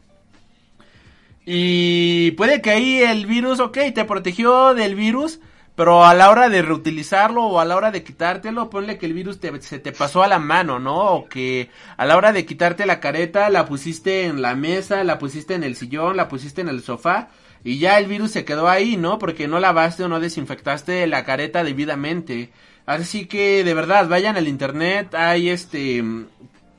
Y 1.50 2.32
puede 2.32 2.60
que 2.60 2.72
ahí 2.72 2.98
el 2.98 3.24
virus, 3.24 3.58
ok, 3.58 3.78
te 3.94 4.04
protegió 4.04 4.74
del 4.74 4.94
virus, 4.94 5.40
pero 5.76 6.04
a 6.04 6.12
la 6.12 6.28
hora 6.28 6.50
de 6.50 6.60
reutilizarlo 6.60 7.42
o 7.42 7.58
a 7.58 7.64
la 7.64 7.74
hora 7.74 7.90
de 7.90 8.04
quitártelo, 8.04 8.68
ponle 8.68 8.98
que 8.98 9.06
el 9.06 9.14
virus 9.14 9.40
te, 9.40 9.58
se 9.62 9.78
te 9.78 9.92
pasó 9.92 10.22
a 10.22 10.28
la 10.28 10.38
mano, 10.38 10.78
¿no? 10.78 10.98
O 10.98 11.26
que 11.26 11.70
a 11.96 12.04
la 12.04 12.18
hora 12.18 12.34
de 12.34 12.44
quitarte 12.44 12.84
la 12.84 13.00
careta 13.00 13.48
la 13.48 13.64
pusiste 13.64 14.26
en 14.26 14.42
la 14.42 14.54
mesa, 14.56 15.02
la 15.04 15.18
pusiste 15.18 15.54
en 15.54 15.64
el 15.64 15.74
sillón, 15.74 16.18
la 16.18 16.28
pusiste 16.28 16.60
en 16.60 16.68
el 16.68 16.82
sofá 16.82 17.30
y 17.64 17.78
ya 17.78 17.98
el 17.98 18.08
virus 18.08 18.32
se 18.32 18.44
quedó 18.44 18.68
ahí, 18.68 18.98
¿no? 18.98 19.18
Porque 19.18 19.48
no 19.48 19.58
lavaste 19.58 20.04
o 20.04 20.08
no 20.08 20.20
desinfectaste 20.20 21.06
la 21.06 21.24
careta 21.24 21.64
debidamente. 21.64 22.52
Así 22.84 23.24
que 23.24 23.64
de 23.64 23.72
verdad, 23.72 24.06
vayan 24.06 24.36
al 24.36 24.48
internet, 24.48 25.14
hay 25.14 25.48
este 25.48 26.04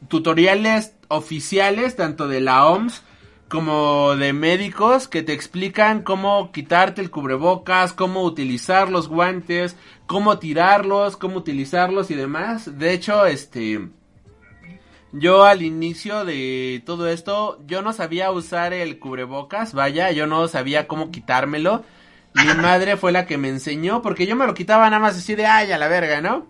tutoriales 0.10 0.94
oficiales 1.08 1.96
tanto 1.96 2.28
de 2.28 2.42
la 2.42 2.68
OMS 2.68 3.02
como 3.50 4.16
de 4.16 4.32
médicos 4.32 5.08
que 5.08 5.24
te 5.24 5.34
explican 5.34 6.04
cómo 6.04 6.52
quitarte 6.52 7.02
el 7.02 7.10
cubrebocas, 7.10 7.94
cómo 7.94 8.24
utilizar 8.24 8.90
los 8.90 9.08
guantes, 9.08 9.76
cómo 10.06 10.38
tirarlos, 10.38 11.18
cómo 11.18 11.38
utilizarlos 11.38 12.12
y 12.12 12.16
demás. 12.16 12.78
De 12.78 12.94
hecho, 12.94 13.26
este 13.26 13.90
yo 15.12 15.44
al 15.44 15.64
inicio 15.64 16.24
de 16.24 16.84
todo 16.86 17.08
esto, 17.08 17.60
yo 17.66 17.82
no 17.82 17.94
sabía 17.94 18.32
usar 18.32 18.74
el 18.74 19.00
cubrebocas, 19.00 19.74
vaya, 19.74 20.12
yo 20.12 20.28
no 20.28 20.48
sabía 20.48 20.88
cómo 20.88 21.10
quitármelo. 21.10 21.84
Mi 22.36 22.54
madre 22.62 22.96
fue 22.98 23.12
la 23.12 23.26
que 23.26 23.40
me 23.40 23.50
enseñó, 23.50 24.04
porque 24.04 24.28
yo 24.28 24.36
me 24.36 24.46
lo 24.46 24.54
quitaba 24.54 24.88
nada 24.90 25.02
más 25.02 25.18
así 25.18 25.34
de, 25.34 25.48
ay, 25.48 25.72
a 25.72 25.80
la 25.80 25.88
verga, 25.88 26.22
¿no? 26.22 26.46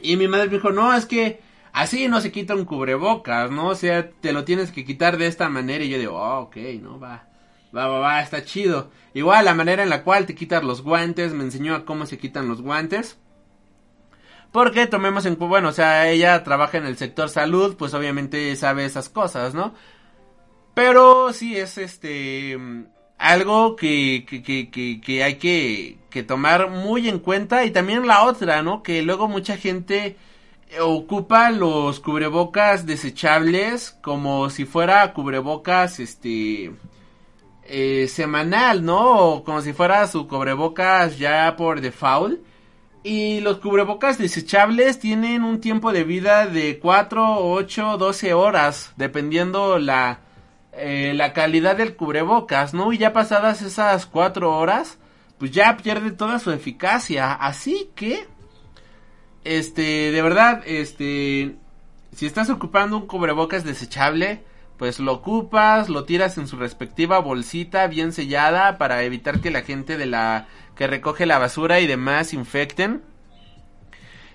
Y 0.00 0.16
mi 0.16 0.28
madre 0.28 0.46
me 0.46 0.54
dijo, 0.54 0.70
no, 0.70 0.94
es 0.94 1.06
que 1.06 1.40
así 1.72 2.08
no 2.08 2.20
se 2.20 2.32
quita 2.32 2.54
un 2.54 2.64
cubrebocas, 2.64 3.50
¿no? 3.50 3.68
O 3.68 3.74
sea, 3.74 4.10
te 4.10 4.32
lo 4.32 4.44
tienes 4.44 4.72
que 4.72 4.84
quitar 4.84 5.16
de 5.16 5.26
esta 5.26 5.48
manera. 5.48 5.84
Y 5.84 5.88
yo 5.90 5.98
digo, 5.98 6.16
oh, 6.16 6.40
ok, 6.40 6.56
¿no? 6.80 6.98
Va, 6.98 7.28
va, 7.74 7.86
va, 7.86 7.98
va, 7.98 8.20
está 8.22 8.44
chido. 8.44 8.90
Igual 9.14 9.44
la 9.44 9.54
manera 9.54 9.82
en 9.82 9.90
la 9.90 10.02
cual 10.04 10.26
te 10.26 10.34
quitas 10.34 10.62
los 10.62 10.82
guantes, 10.82 11.32
me 11.32 11.44
enseñó 11.44 11.74
a 11.74 11.84
cómo 11.84 12.06
se 12.06 12.18
quitan 12.18 12.48
los 12.48 12.62
guantes. 12.62 13.18
Porque 14.52 14.86
tomemos 14.86 15.26
en 15.26 15.38
bueno, 15.38 15.68
o 15.68 15.72
sea, 15.72 16.10
ella 16.10 16.42
trabaja 16.42 16.78
en 16.78 16.86
el 16.86 16.96
sector 16.96 17.28
salud, 17.28 17.76
pues 17.76 17.94
obviamente 17.94 18.54
sabe 18.56 18.84
esas 18.84 19.08
cosas, 19.08 19.54
¿no? 19.54 19.74
Pero 20.74 21.32
sí 21.32 21.56
es 21.56 21.78
este 21.78 22.58
algo 23.18 23.76
que, 23.76 24.24
que, 24.26 24.42
que, 24.42 25.00
que, 25.00 25.22
hay 25.22 25.34
que, 25.34 25.98
que 26.08 26.22
tomar 26.22 26.70
muy 26.70 27.08
en 27.08 27.18
cuenta 27.18 27.64
y 27.64 27.70
también 27.70 28.06
la 28.06 28.24
otra, 28.24 28.62
¿no? 28.62 28.82
Que 28.82 29.02
luego 29.02 29.28
mucha 29.28 29.56
gente 29.58 30.16
ocupa 30.78 31.50
los 31.50 32.00
cubrebocas 32.00 32.86
desechables 32.86 33.90
como 34.02 34.50
si 34.50 34.64
fuera 34.64 35.12
cubrebocas 35.12 35.98
este 35.98 36.72
eh, 37.64 38.08
semanal, 38.08 38.84
¿no? 38.84 39.18
O 39.18 39.44
como 39.44 39.62
si 39.62 39.72
fuera 39.72 40.06
su 40.06 40.26
cubrebocas 40.28 41.18
ya 41.18 41.54
por 41.56 41.80
default. 41.80 42.40
Y 43.02 43.40
los 43.40 43.58
cubrebocas 43.60 44.18
desechables 44.18 44.98
tienen 44.98 45.42
un 45.44 45.60
tiempo 45.60 45.92
de 45.92 46.04
vida 46.04 46.46
de 46.46 46.78
4, 46.78 47.38
8, 47.38 47.96
12 47.96 48.34
horas, 48.34 48.92
dependiendo 48.96 49.78
la, 49.78 50.20
eh, 50.72 51.12
la 51.14 51.32
calidad 51.32 51.76
del 51.76 51.96
cubrebocas, 51.96 52.74
¿no? 52.74 52.92
Y 52.92 52.98
ya 52.98 53.12
pasadas 53.12 53.62
esas 53.62 54.04
4 54.04 54.54
horas, 54.54 54.98
pues 55.38 55.50
ya 55.50 55.76
pierde 55.76 56.10
toda 56.10 56.38
su 56.38 56.50
eficacia. 56.50 57.32
Así 57.32 57.90
que, 57.94 58.26
este, 59.44 60.12
de 60.12 60.22
verdad, 60.22 60.62
este, 60.66 61.56
si 62.14 62.26
estás 62.26 62.50
ocupando 62.50 62.96
un 62.96 63.06
cubrebocas 63.06 63.64
desechable, 63.64 64.44
pues 64.76 64.98
lo 64.98 65.12
ocupas, 65.12 65.88
lo 65.88 66.04
tiras 66.04 66.38
en 66.38 66.48
su 66.48 66.56
respectiva 66.56 67.18
bolsita 67.18 67.86
bien 67.86 68.12
sellada 68.12 68.78
para 68.78 69.02
evitar 69.02 69.40
que 69.40 69.50
la 69.50 69.62
gente 69.62 69.98
de 69.98 70.06
la 70.06 70.48
que 70.74 70.86
recoge 70.86 71.26
la 71.26 71.38
basura 71.38 71.80
y 71.80 71.86
demás 71.86 72.32
infecten. 72.32 73.02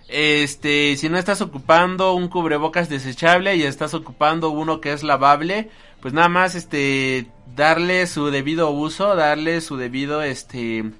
Este, 0.07 0.95
si 0.97 1.09
no 1.09 1.17
estás 1.17 1.41
ocupando 1.41 2.13
un 2.13 2.27
cubrebocas 2.27 2.89
desechable 2.89 3.55
y 3.55 3.63
estás 3.63 3.95
ocupando 3.95 4.51
uno 4.51 4.79
que 4.79 4.93
es 4.93 5.01
lavable, 5.01 5.71
pues 5.99 6.13
nada 6.13 6.29
más 6.29 6.53
este 6.53 7.27
darle 7.55 8.05
su 8.05 8.27
debido 8.27 8.69
uso, 8.69 9.15
darle 9.15 9.61
su 9.61 9.77
debido 9.77 10.21
este 10.21 10.91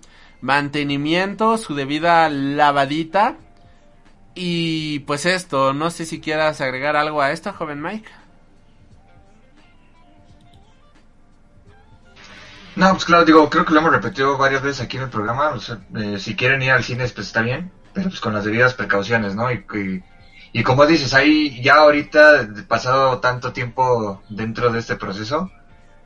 mantenimiento, 0.41 1.59
su 1.59 1.75
debida 1.75 2.29
lavadita. 2.29 3.37
Y 4.35 4.99
pues 4.99 5.25
esto, 5.25 5.73
no 5.73 5.89
sé 5.89 6.05
si 6.05 6.19
quieras 6.19 6.59
agregar 6.59 6.97
algo 6.97 7.21
a 7.21 7.31
esto, 7.31 7.53
joven 7.53 7.81
Mike. 7.81 8.09
No, 12.75 12.91
pues 12.91 13.05
claro, 13.05 13.23
digo, 13.23 13.49
creo 13.49 13.63
que 13.63 13.73
lo 13.73 13.79
hemos 13.79 13.93
repetido 13.93 14.37
varias 14.37 14.61
veces 14.61 14.81
aquí 14.81 14.97
en 14.97 15.03
el 15.03 15.09
programa. 15.09 15.53
Eh, 15.97 16.19
si 16.19 16.35
quieren 16.35 16.61
ir 16.61 16.71
al 16.71 16.83
cine, 16.83 17.07
pues 17.07 17.27
está 17.27 17.41
bien, 17.41 17.71
pero 17.93 18.09
pues 18.09 18.19
con 18.19 18.33
las 18.33 18.43
debidas 18.43 18.73
precauciones, 18.73 19.33
¿no? 19.35 19.49
Y, 19.49 19.65
y, 19.73 20.03
y 20.51 20.63
como 20.63 20.85
dices, 20.85 21.13
ahí 21.13 21.61
ya 21.63 21.75
ahorita, 21.75 22.49
pasado 22.67 23.19
tanto 23.19 23.53
tiempo 23.53 24.21
dentro 24.27 24.69
de 24.69 24.79
este 24.79 24.97
proceso, 24.97 25.49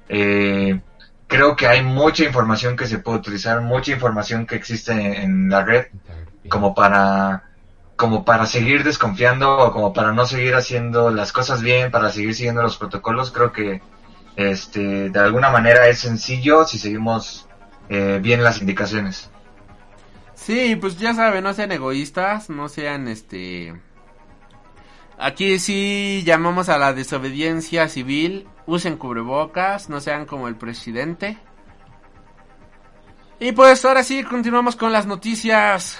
eh, 0.07 0.79
creo 1.25 1.55
que 1.55 1.65
hay 1.65 1.83
mucha 1.83 2.23
información 2.23 2.75
que 2.77 2.85
se 2.85 2.99
puede 2.99 3.17
utilizar, 3.17 3.61
mucha 3.61 3.91
información 3.91 4.45
que 4.45 4.55
existe 4.55 4.91
en, 4.91 5.13
en 5.13 5.49
la 5.49 5.65
red, 5.65 5.87
como 6.47 6.75
para 6.75 7.48
como 7.99 8.23
para 8.23 8.45
seguir 8.45 8.85
desconfiando 8.85 9.57
o 9.57 9.73
como 9.73 9.91
para 9.91 10.13
no 10.13 10.25
seguir 10.25 10.55
haciendo 10.55 11.11
las 11.11 11.33
cosas 11.33 11.61
bien, 11.61 11.91
para 11.91 12.09
seguir 12.09 12.33
siguiendo 12.33 12.61
los 12.61 12.77
protocolos, 12.77 13.29
creo 13.29 13.51
que 13.51 13.81
este, 14.37 15.09
de 15.09 15.19
alguna 15.19 15.49
manera 15.49 15.85
es 15.89 15.99
sencillo 15.99 16.63
si 16.63 16.79
seguimos 16.79 17.45
eh, 17.89 18.19
bien 18.21 18.41
las 18.41 18.61
indicaciones. 18.61 19.29
Sí, 20.33 20.77
pues 20.77 20.97
ya 20.97 21.13
saben, 21.13 21.43
no 21.43 21.53
sean 21.53 21.73
egoístas, 21.73 22.49
no 22.49 22.69
sean 22.69 23.09
este... 23.09 23.77
Aquí 25.17 25.59
sí 25.59 26.23
llamamos 26.25 26.69
a 26.69 26.77
la 26.77 26.93
desobediencia 26.93 27.89
civil, 27.89 28.47
usen 28.65 28.95
cubrebocas, 28.95 29.89
no 29.89 29.99
sean 29.99 30.25
como 30.25 30.47
el 30.47 30.55
presidente. 30.55 31.37
Y 33.41 33.51
pues 33.51 33.83
ahora 33.83 34.03
sí, 34.03 34.23
continuamos 34.23 34.77
con 34.77 34.93
las 34.93 35.05
noticias. 35.05 35.99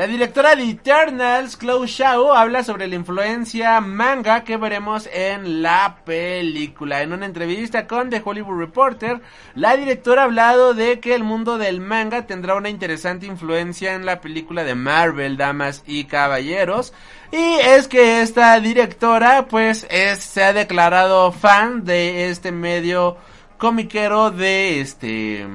La 0.00 0.06
directora 0.06 0.56
de 0.56 0.62
Eternals, 0.62 1.58
Chloe 1.58 1.86
Shao, 1.86 2.32
habla 2.32 2.64
sobre 2.64 2.88
la 2.88 2.94
influencia 2.94 3.82
manga 3.82 4.44
que 4.44 4.56
veremos 4.56 5.06
en 5.12 5.60
la 5.60 5.98
película. 6.06 7.02
En 7.02 7.12
una 7.12 7.26
entrevista 7.26 7.86
con 7.86 8.08
The 8.08 8.22
Hollywood 8.24 8.60
Reporter, 8.60 9.20
la 9.54 9.76
directora 9.76 10.22
ha 10.22 10.24
hablado 10.24 10.72
de 10.72 11.00
que 11.00 11.14
el 11.14 11.22
mundo 11.22 11.58
del 11.58 11.82
manga 11.82 12.26
tendrá 12.26 12.54
una 12.54 12.70
interesante 12.70 13.26
influencia 13.26 13.92
en 13.92 14.06
la 14.06 14.22
película 14.22 14.64
de 14.64 14.74
Marvel, 14.74 15.36
Damas 15.36 15.84
y 15.86 16.04
Caballeros. 16.04 16.94
Y 17.30 17.58
es 17.60 17.86
que 17.86 18.22
esta 18.22 18.58
directora, 18.58 19.48
pues, 19.48 19.86
es, 19.90 20.20
se 20.20 20.42
ha 20.44 20.54
declarado 20.54 21.30
fan 21.30 21.84
de 21.84 22.30
este 22.30 22.52
medio 22.52 23.18
comiquero 23.58 24.30
de 24.30 24.80
este... 24.80 25.46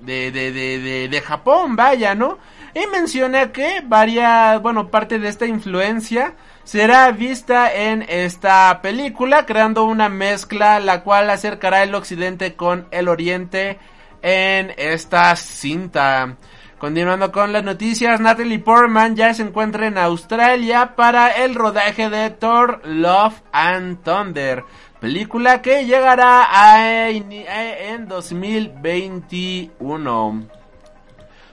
De, 0.00 0.30
de, 0.30 0.52
de, 0.52 0.78
de, 0.78 1.08
de 1.08 1.20
Japón, 1.20 1.74
vaya, 1.74 2.14
¿no? 2.14 2.38
Y 2.76 2.86
menciona 2.88 3.52
que 3.52 3.80
varias, 3.82 4.60
bueno, 4.60 4.90
parte 4.90 5.18
de 5.18 5.28
esta 5.28 5.46
influencia 5.46 6.34
será 6.62 7.10
vista 7.10 7.72
en 7.72 8.04
esta 8.06 8.82
película, 8.82 9.46
creando 9.46 9.84
una 9.84 10.10
mezcla 10.10 10.78
la 10.78 11.02
cual 11.02 11.30
acercará 11.30 11.82
el 11.82 11.94
occidente 11.94 12.54
con 12.54 12.86
el 12.90 13.08
oriente 13.08 13.78
en 14.20 14.74
esta 14.76 15.34
cinta. 15.36 16.36
Continuando 16.76 17.32
con 17.32 17.50
las 17.50 17.64
noticias, 17.64 18.20
Natalie 18.20 18.58
Portman 18.58 19.16
ya 19.16 19.32
se 19.32 19.44
encuentra 19.44 19.86
en 19.86 19.96
Australia 19.96 20.96
para 20.96 21.30
el 21.30 21.54
rodaje 21.54 22.10
de 22.10 22.28
Thor 22.28 22.82
Love 22.84 23.40
and 23.52 24.02
Thunder, 24.02 24.64
película 25.00 25.62
que 25.62 25.86
llegará 25.86 26.46
a, 26.50 27.08
en 27.08 28.06
2021. 28.06 30.55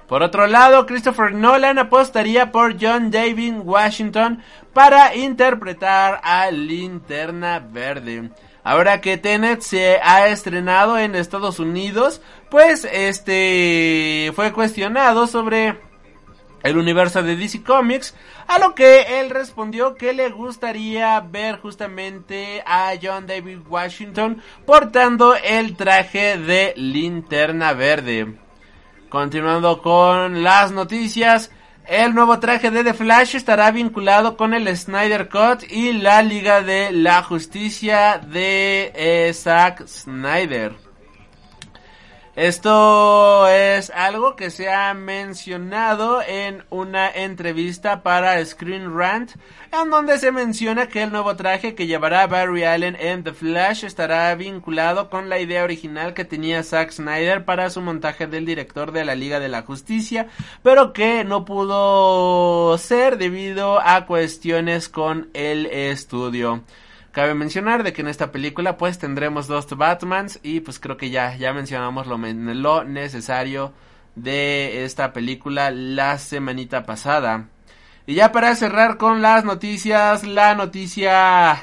Por 0.08 0.22
otro 0.22 0.47
lado, 0.47 0.86
Christopher 0.86 1.34
Nolan 1.34 1.80
apostaría 1.80 2.51
por 2.51 2.76
John 2.80 3.10
David 3.10 3.56
Washington 3.64 4.43
para 4.74 5.16
interpretar 5.16 6.20
a 6.24 6.51
Linterna 6.51 7.60
Verde. 7.60 8.30
Ahora 8.64 9.01
que 9.01 9.18
Tenet 9.18 9.62
se 9.62 9.99
ha 10.01 10.28
estrenado 10.28 10.97
en 10.97 11.16
Estados 11.16 11.60
Unidos, 11.60 12.22
pues 12.49 12.86
este 12.86 14.32
fue 14.36 14.54
cuestionado 14.54 15.28
sobre 15.28 15.78
el 16.64 16.78
universo 16.78 17.22
de 17.22 17.36
DC 17.36 17.62
Comics, 17.62 18.16
a 18.47 18.58
lo 18.58 18.74
que 18.74 19.20
él 19.20 19.30
respondió 19.30 19.95
que 19.95 20.14
le 20.14 20.30
gustaría 20.30 21.20
ver 21.20 21.60
justamente 21.60 22.64
a 22.66 22.93
John 23.01 23.28
David 23.28 23.60
Washington 23.68 24.41
portando 24.66 25.36
el 25.36 25.76
traje 25.76 26.38
de 26.38 26.74
Linterna 26.78 27.74
Verde. 27.74 28.43
Continuando 29.14 29.80
con 29.80 30.41
las 30.41 30.72
noticias, 30.72 31.51
el 31.86 32.16
nuevo 32.16 32.39
traje 32.39 32.72
de 32.72 32.84
The 32.84 32.95
Flash 32.95 33.36
estará 33.36 33.70
vinculado 33.70 34.36
con 34.36 34.55
el 34.55 34.76
Snyder 34.76 35.30
Cut 35.30 35.70
y 35.70 35.93
la 35.93 36.24
Liga 36.24 36.64
de 36.64 36.91
la 36.91 37.22
Justicia 37.22 38.18
de 38.18 38.91
eh, 38.95 39.32
Zack 39.36 39.86
Snyder. 39.86 40.82
Esto 42.36 43.47
es 43.47 43.91
algo 43.91 44.36
que 44.36 44.49
se 44.49 44.67
ha 44.67 44.91
mencionado 44.95 46.23
en 46.23 46.63
una 46.71 47.07
entrevista 47.07 48.01
para 48.01 48.43
Screen 48.43 48.97
Rant, 48.97 49.34
en 49.71 49.91
donde 49.91 50.17
se 50.17 50.31
menciona 50.31 50.88
que 50.88 51.03
el 51.03 51.11
nuevo 51.11 51.36
traje 51.36 51.75
que 51.75 51.86
llevará 51.86 52.25
Barry 52.25 52.63
Allen 52.63 52.97
en 52.99 53.23
The 53.23 53.34
Flash 53.34 53.84
estará 53.84 54.34
vinculado 54.34 55.11
con 55.11 55.29
la 55.29 55.38
idea 55.38 55.63
original 55.63 56.15
que 56.15 56.25
tenía 56.25 56.63
Zack 56.63 56.93
Snyder 56.93 57.45
para 57.45 57.69
su 57.69 57.81
montaje 57.81 58.25
del 58.25 58.47
director 58.47 58.93
de 58.93 59.05
la 59.05 59.13
Liga 59.13 59.39
de 59.39 59.49
la 59.49 59.61
Justicia, 59.61 60.27
pero 60.63 60.91
que 60.91 61.23
no 61.23 61.45
pudo 61.45 62.75
ser 62.79 63.19
debido 63.19 63.79
a 63.79 64.07
cuestiones 64.07 64.89
con 64.89 65.29
el 65.36 65.67
estudio. 65.67 66.63
Cabe 67.14 67.36
mencionar 67.36 67.84
de 67.84 67.93
que 67.93 68.01
en 68.01 68.07
esta 68.07 68.32
película 68.32 68.76
pues 68.76 68.97
tendremos 68.97 69.45
dos 69.45 69.68
Batmans 69.70 70.39
y 70.41 70.61
pues 70.61 70.80
creo 70.80 70.97
que 70.97 71.11
ya, 71.11 71.38
ya 71.38 71.53
mencionamos 71.53 72.07
lo, 72.07 72.18
lo 72.18 72.84
necesario 72.86 73.72
de 74.16 74.84
esta 74.84 75.14
película 75.14 75.70
la 75.70 76.18
semanita 76.18 76.88
pasada. 76.88 77.49
Y 78.07 78.16
ya 78.16 78.32
para 78.32 78.55
cerrar 78.55 78.97
con 78.97 79.22
las 79.22 79.45
noticias, 79.45 80.24
la 80.24 80.55
noticia 80.55 81.61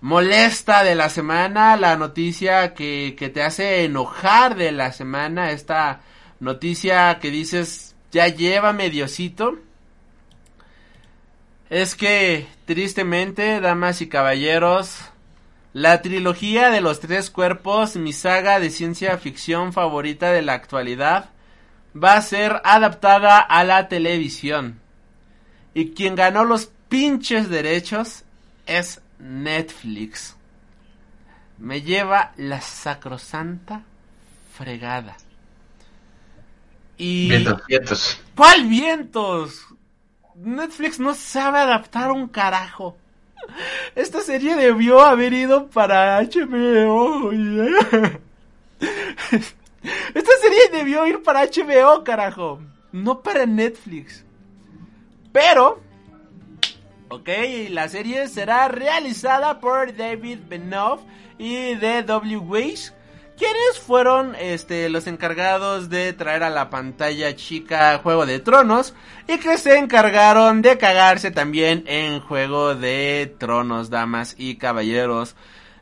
molesta 0.00 0.82
de 0.82 0.94
la 0.94 1.10
semana, 1.10 1.76
la 1.76 1.96
noticia 1.96 2.72
que, 2.72 3.14
que 3.18 3.28
te 3.28 3.42
hace 3.42 3.84
enojar 3.84 4.56
de 4.56 4.72
la 4.72 4.92
semana, 4.92 5.50
esta 5.50 6.00
noticia 6.40 7.18
que 7.18 7.30
dices 7.30 7.96
ya 8.10 8.28
lleva 8.28 8.72
mediocito 8.72 9.58
es 11.72 11.94
que, 11.94 12.46
tristemente, 12.66 13.58
damas 13.58 14.02
y 14.02 14.06
caballeros, 14.06 14.98
la 15.72 16.02
trilogía 16.02 16.68
de 16.68 16.82
los 16.82 17.00
tres 17.00 17.30
cuerpos, 17.30 17.96
mi 17.96 18.12
saga 18.12 18.60
de 18.60 18.68
ciencia 18.68 19.16
ficción 19.16 19.72
favorita 19.72 20.32
de 20.32 20.42
la 20.42 20.52
actualidad, 20.52 21.30
va 21.96 22.12
a 22.12 22.20
ser 22.20 22.60
adaptada 22.64 23.38
a 23.38 23.64
la 23.64 23.88
televisión. 23.88 24.80
Y 25.72 25.92
quien 25.92 26.14
ganó 26.14 26.44
los 26.44 26.66
pinches 26.90 27.48
derechos 27.48 28.24
es 28.66 29.00
Netflix. 29.18 30.36
Me 31.56 31.80
lleva 31.80 32.34
la 32.36 32.60
sacrosanta 32.60 33.82
fregada. 34.52 35.16
Y... 36.98 37.30
Vientos, 37.30 37.66
vientos. 37.66 38.20
¿Cuál 38.36 38.68
vientos? 38.68 39.72
Netflix 40.34 40.98
no 40.98 41.14
sabe 41.14 41.58
adaptar 41.58 42.10
un 42.10 42.28
carajo. 42.28 42.96
Esta 43.94 44.20
serie 44.20 44.56
debió 44.56 45.00
haber 45.00 45.32
ido 45.32 45.68
para 45.68 46.20
HBO. 46.22 47.32
Esta 50.14 50.32
serie 50.40 50.68
debió 50.72 51.06
ir 51.06 51.22
para 51.22 51.44
HBO, 51.44 52.04
carajo. 52.04 52.60
No 52.92 53.20
para 53.20 53.46
Netflix. 53.46 54.24
Pero, 55.32 55.80
ok, 57.08 57.28
la 57.70 57.88
serie 57.88 58.28
será 58.28 58.68
realizada 58.68 59.58
por 59.60 59.96
David 59.96 60.40
Benioff 60.48 61.00
y 61.38 61.74
D.W. 61.74 62.36
Weiss 62.38 62.94
¿Quiénes 63.42 63.80
fueron 63.80 64.36
este, 64.36 64.88
los 64.88 65.08
encargados 65.08 65.90
de 65.90 66.12
traer 66.12 66.44
a 66.44 66.48
la 66.48 66.70
pantalla 66.70 67.34
chica 67.34 67.98
Juego 67.98 68.24
de 68.24 68.38
Tronos 68.38 68.94
y 69.26 69.38
que 69.38 69.58
se 69.58 69.78
encargaron 69.78 70.62
de 70.62 70.78
cagarse 70.78 71.32
también 71.32 71.82
en 71.88 72.20
Juego 72.20 72.76
de 72.76 73.34
Tronos, 73.38 73.90
damas 73.90 74.36
y 74.38 74.58
caballeros. 74.58 75.34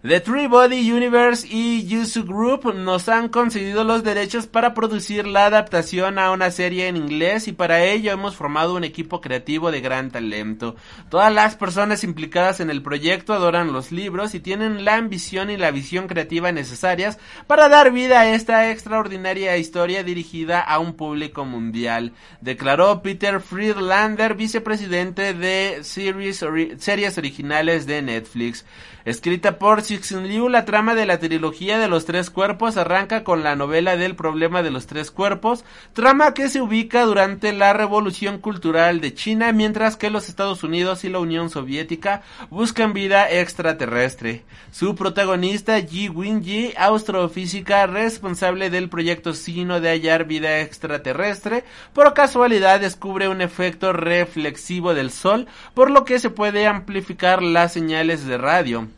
The 0.02 0.20
Three 0.20 0.46
Body 0.46 0.90
Universe 0.90 1.46
y 1.46 1.86
Yusu 1.86 2.24
Group 2.24 2.74
nos 2.74 3.10
han 3.10 3.28
concedido 3.28 3.84
los 3.84 4.02
derechos 4.02 4.46
para 4.46 4.72
producir 4.72 5.26
la 5.26 5.44
adaptación 5.44 6.18
a 6.18 6.30
una 6.30 6.50
serie 6.50 6.88
en 6.88 6.96
inglés 6.96 7.48
y 7.48 7.52
para 7.52 7.84
ello 7.84 8.10
hemos 8.10 8.34
formado 8.34 8.74
un 8.74 8.84
equipo 8.84 9.20
creativo 9.20 9.70
de 9.70 9.82
gran 9.82 10.10
talento. 10.10 10.74
Todas 11.10 11.30
las 11.34 11.54
personas 11.54 12.02
implicadas 12.02 12.60
en 12.60 12.70
el 12.70 12.80
proyecto 12.80 13.34
adoran 13.34 13.74
los 13.74 13.92
libros 13.92 14.34
y 14.34 14.40
tienen 14.40 14.86
la 14.86 14.94
ambición 14.94 15.50
y 15.50 15.58
la 15.58 15.70
visión 15.70 16.08
creativa 16.08 16.50
necesarias 16.50 17.18
para 17.46 17.68
dar 17.68 17.92
vida 17.92 18.20
a 18.20 18.34
esta 18.34 18.70
extraordinaria 18.70 19.58
historia 19.58 20.02
dirigida 20.02 20.60
a 20.60 20.78
un 20.78 20.94
público 20.94 21.44
mundial, 21.44 22.14
declaró 22.40 23.02
Peter 23.02 23.38
Friedlander, 23.38 24.34
vicepresidente 24.34 25.34
de 25.34 25.80
series, 25.82 26.42
series 26.78 27.18
originales 27.18 27.84
de 27.84 28.00
Netflix. 28.00 28.64
Escrita 29.04 29.58
por 29.58 29.82
La 29.90 30.64
trama 30.64 30.94
de 30.94 31.04
la 31.04 31.18
trilogía 31.18 31.76
de 31.80 31.88
los 31.88 32.04
tres 32.04 32.30
cuerpos 32.30 32.76
arranca 32.76 33.24
con 33.24 33.42
la 33.42 33.56
novela 33.56 33.96
del 33.96 34.14
problema 34.14 34.62
de 34.62 34.70
los 34.70 34.86
tres 34.86 35.10
cuerpos, 35.10 35.64
trama 35.94 36.32
que 36.32 36.48
se 36.48 36.60
ubica 36.60 37.04
durante 37.04 37.52
la 37.52 37.72
revolución 37.72 38.38
cultural 38.38 39.00
de 39.00 39.14
China, 39.14 39.50
mientras 39.50 39.96
que 39.96 40.10
los 40.10 40.28
Estados 40.28 40.62
Unidos 40.62 41.02
y 41.02 41.08
la 41.08 41.18
Unión 41.18 41.50
Soviética 41.50 42.22
buscan 42.50 42.92
vida 42.92 43.28
extraterrestre. 43.30 44.44
Su 44.70 44.94
protagonista, 44.94 45.80
Ji 45.80 46.08
Win-ji, 46.08 46.72
astrofísica 46.76 47.88
responsable 47.88 48.70
del 48.70 48.88
proyecto 48.88 49.34
sino 49.34 49.80
de 49.80 49.88
hallar 49.88 50.24
vida 50.24 50.60
extraterrestre, 50.60 51.64
por 51.94 52.14
casualidad 52.14 52.78
descubre 52.78 53.26
un 53.26 53.40
efecto 53.40 53.92
reflexivo 53.92 54.94
del 54.94 55.10
Sol, 55.10 55.48
por 55.74 55.90
lo 55.90 56.04
que 56.04 56.20
se 56.20 56.30
puede 56.30 56.68
amplificar 56.68 57.42
las 57.42 57.72
señales 57.72 58.24
de 58.24 58.38
radio 58.38 58.88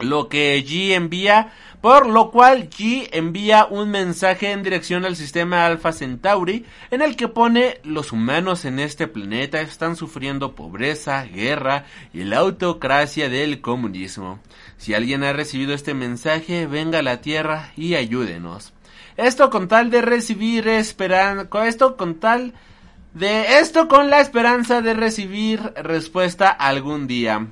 lo 0.00 0.28
que 0.28 0.64
G 0.64 0.92
envía, 0.92 1.52
por 1.80 2.06
lo 2.06 2.30
cual 2.30 2.70
G 2.70 3.08
envía 3.12 3.66
un 3.66 3.90
mensaje 3.90 4.50
en 4.50 4.62
dirección 4.62 5.04
al 5.04 5.16
sistema 5.16 5.66
Alpha 5.66 5.92
Centauri 5.92 6.64
en 6.90 7.02
el 7.02 7.16
que 7.16 7.28
pone 7.28 7.80
los 7.84 8.12
humanos 8.12 8.64
en 8.64 8.78
este 8.78 9.06
planeta 9.06 9.60
están 9.60 9.96
sufriendo 9.96 10.54
pobreza, 10.54 11.24
guerra 11.24 11.84
y 12.12 12.24
la 12.24 12.38
autocracia 12.38 13.28
del 13.28 13.60
comunismo. 13.60 14.40
Si 14.76 14.94
alguien 14.94 15.24
ha 15.24 15.32
recibido 15.32 15.74
este 15.74 15.94
mensaje, 15.94 16.66
venga 16.66 17.00
a 17.00 17.02
la 17.02 17.20
Tierra 17.20 17.72
y 17.76 17.94
ayúdenos. 17.94 18.72
Esto 19.16 19.50
con 19.50 19.68
tal 19.68 19.90
de 19.90 20.02
recibir 20.02 20.66
esperanza, 20.66 21.66
esto 21.66 21.96
con 21.96 22.14
tal 22.16 22.54
de 23.12 23.60
esto 23.60 23.86
con 23.86 24.10
la 24.10 24.20
esperanza 24.20 24.82
de 24.82 24.92
recibir 24.92 25.60
respuesta 25.76 26.48
algún 26.48 27.06
día. 27.06 27.46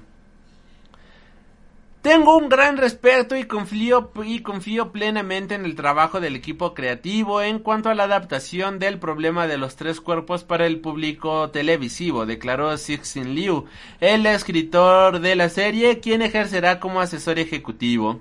Tengo 2.03 2.37
un 2.37 2.49
gran 2.49 2.79
respeto 2.79 3.37
y 3.37 3.45
confío, 3.45 4.11
y 4.25 4.41
confío 4.41 4.91
plenamente 4.91 5.55
en 5.55 5.65
el 5.65 5.77
trabajo 5.77 6.21
del 6.21 6.35
equipo 6.35 6.75
creativo 6.75 7.43
en 7.43 7.61
cuanto 7.61 7.91
a 7.91 7.95
la 7.95 8.03
adaptación 8.03 8.81
del 8.81 8.99
problema 8.99 9.47
de 9.47 9.57
los 9.57 9.77
tres 9.77 10.01
cuerpos 10.01 10.43
para 10.43 10.67
el 10.67 10.81
público 10.81 11.51
televisivo, 11.51 12.27
declaró 12.27 12.77
Sixin 12.77 13.37
Liu, 13.37 13.67
el 14.01 14.27
escritor 14.27 15.21
de 15.21 15.37
la 15.37 15.49
serie, 15.49 16.01
quien 16.01 16.23
ejercerá 16.23 16.81
como 16.81 17.01
asesor 17.01 17.39
ejecutivo. 17.39 18.21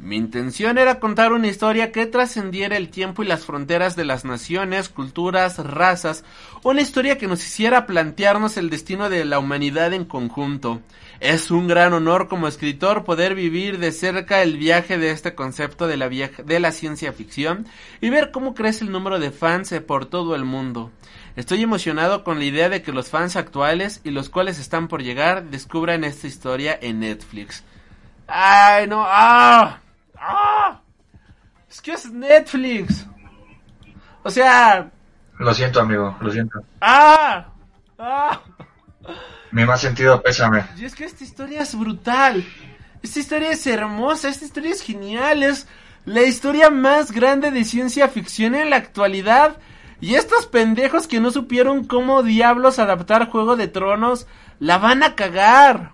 Mi 0.00 0.14
intención 0.14 0.78
era 0.78 1.00
contar 1.00 1.32
una 1.32 1.48
historia 1.48 1.90
que 1.90 2.06
trascendiera 2.06 2.76
el 2.76 2.88
tiempo 2.88 3.24
y 3.24 3.26
las 3.26 3.44
fronteras 3.44 3.96
de 3.96 4.04
las 4.04 4.24
naciones, 4.24 4.88
culturas, 4.88 5.58
razas, 5.58 6.24
una 6.62 6.82
historia 6.82 7.18
que 7.18 7.26
nos 7.26 7.44
hiciera 7.44 7.84
plantearnos 7.84 8.56
el 8.58 8.70
destino 8.70 9.10
de 9.10 9.24
la 9.24 9.40
humanidad 9.40 9.92
en 9.92 10.04
conjunto. 10.04 10.80
Es 11.18 11.50
un 11.50 11.66
gran 11.66 11.94
honor 11.94 12.28
como 12.28 12.46
escritor 12.46 13.02
poder 13.02 13.34
vivir 13.34 13.80
de 13.80 13.90
cerca 13.90 14.40
el 14.40 14.56
viaje 14.56 14.98
de 14.98 15.10
este 15.10 15.34
concepto 15.34 15.88
de 15.88 15.96
la, 15.96 16.70
ciencia 16.70 17.12
ficción 17.12 17.66
y 18.00 18.08
ver 18.08 18.30
cómo 18.30 18.54
crece 18.54 18.84
el 18.84 18.92
número 18.92 19.18
de 19.18 19.32
fans 19.32 19.74
por 19.84 20.06
todo 20.06 20.36
el 20.36 20.44
mundo. 20.44 20.92
Estoy 21.34 21.64
emocionado 21.64 22.22
con 22.22 22.38
la 22.38 22.44
idea 22.44 22.68
de 22.68 22.82
que 22.82 22.92
los 22.92 23.10
fans 23.10 23.34
actuales 23.34 24.00
y 24.04 24.12
los 24.12 24.28
cuales 24.28 24.60
están 24.60 24.86
por 24.86 25.02
llegar 25.02 25.50
descubran 25.50 26.04
esta 26.04 26.28
historia 26.28 26.78
en 26.80 27.00
Netflix. 27.00 27.64
¡Ay, 28.28 28.86
no! 28.86 29.02
¡Ah! 29.04 29.80
¡Ah! 30.20 30.80
Es 31.68 31.80
que 31.80 31.92
es 31.92 32.10
Netflix. 32.10 33.06
O 34.22 34.30
sea... 34.30 34.90
Lo 35.38 35.54
siento, 35.54 35.80
amigo, 35.80 36.16
lo 36.20 36.30
siento. 36.30 36.60
¡Ah! 36.80 37.46
¡Ah! 37.98 38.40
Mi 39.50 39.64
más 39.64 39.80
sentido 39.80 40.20
pésame. 40.22 40.64
Y 40.76 40.84
es 40.84 40.94
que 40.94 41.04
esta 41.04 41.24
historia 41.24 41.62
es 41.62 41.78
brutal. 41.78 42.44
Esta 43.02 43.20
historia 43.20 43.50
es 43.52 43.66
hermosa, 43.66 44.28
esta 44.28 44.44
historia 44.44 44.72
es 44.72 44.82
genial, 44.82 45.42
es 45.42 45.68
la 46.04 46.22
historia 46.22 46.70
más 46.70 47.12
grande 47.12 47.50
de 47.50 47.64
ciencia 47.64 48.08
ficción 48.08 48.54
en 48.54 48.70
la 48.70 48.76
actualidad. 48.76 49.58
Y 50.00 50.14
estos 50.14 50.46
pendejos 50.46 51.06
que 51.06 51.20
no 51.20 51.30
supieron 51.30 51.84
cómo 51.84 52.22
diablos 52.22 52.78
adaptar 52.78 53.28
Juego 53.30 53.56
de 53.56 53.68
Tronos, 53.68 54.26
la 54.58 54.78
van 54.78 55.02
a 55.02 55.14
cagar. 55.14 55.92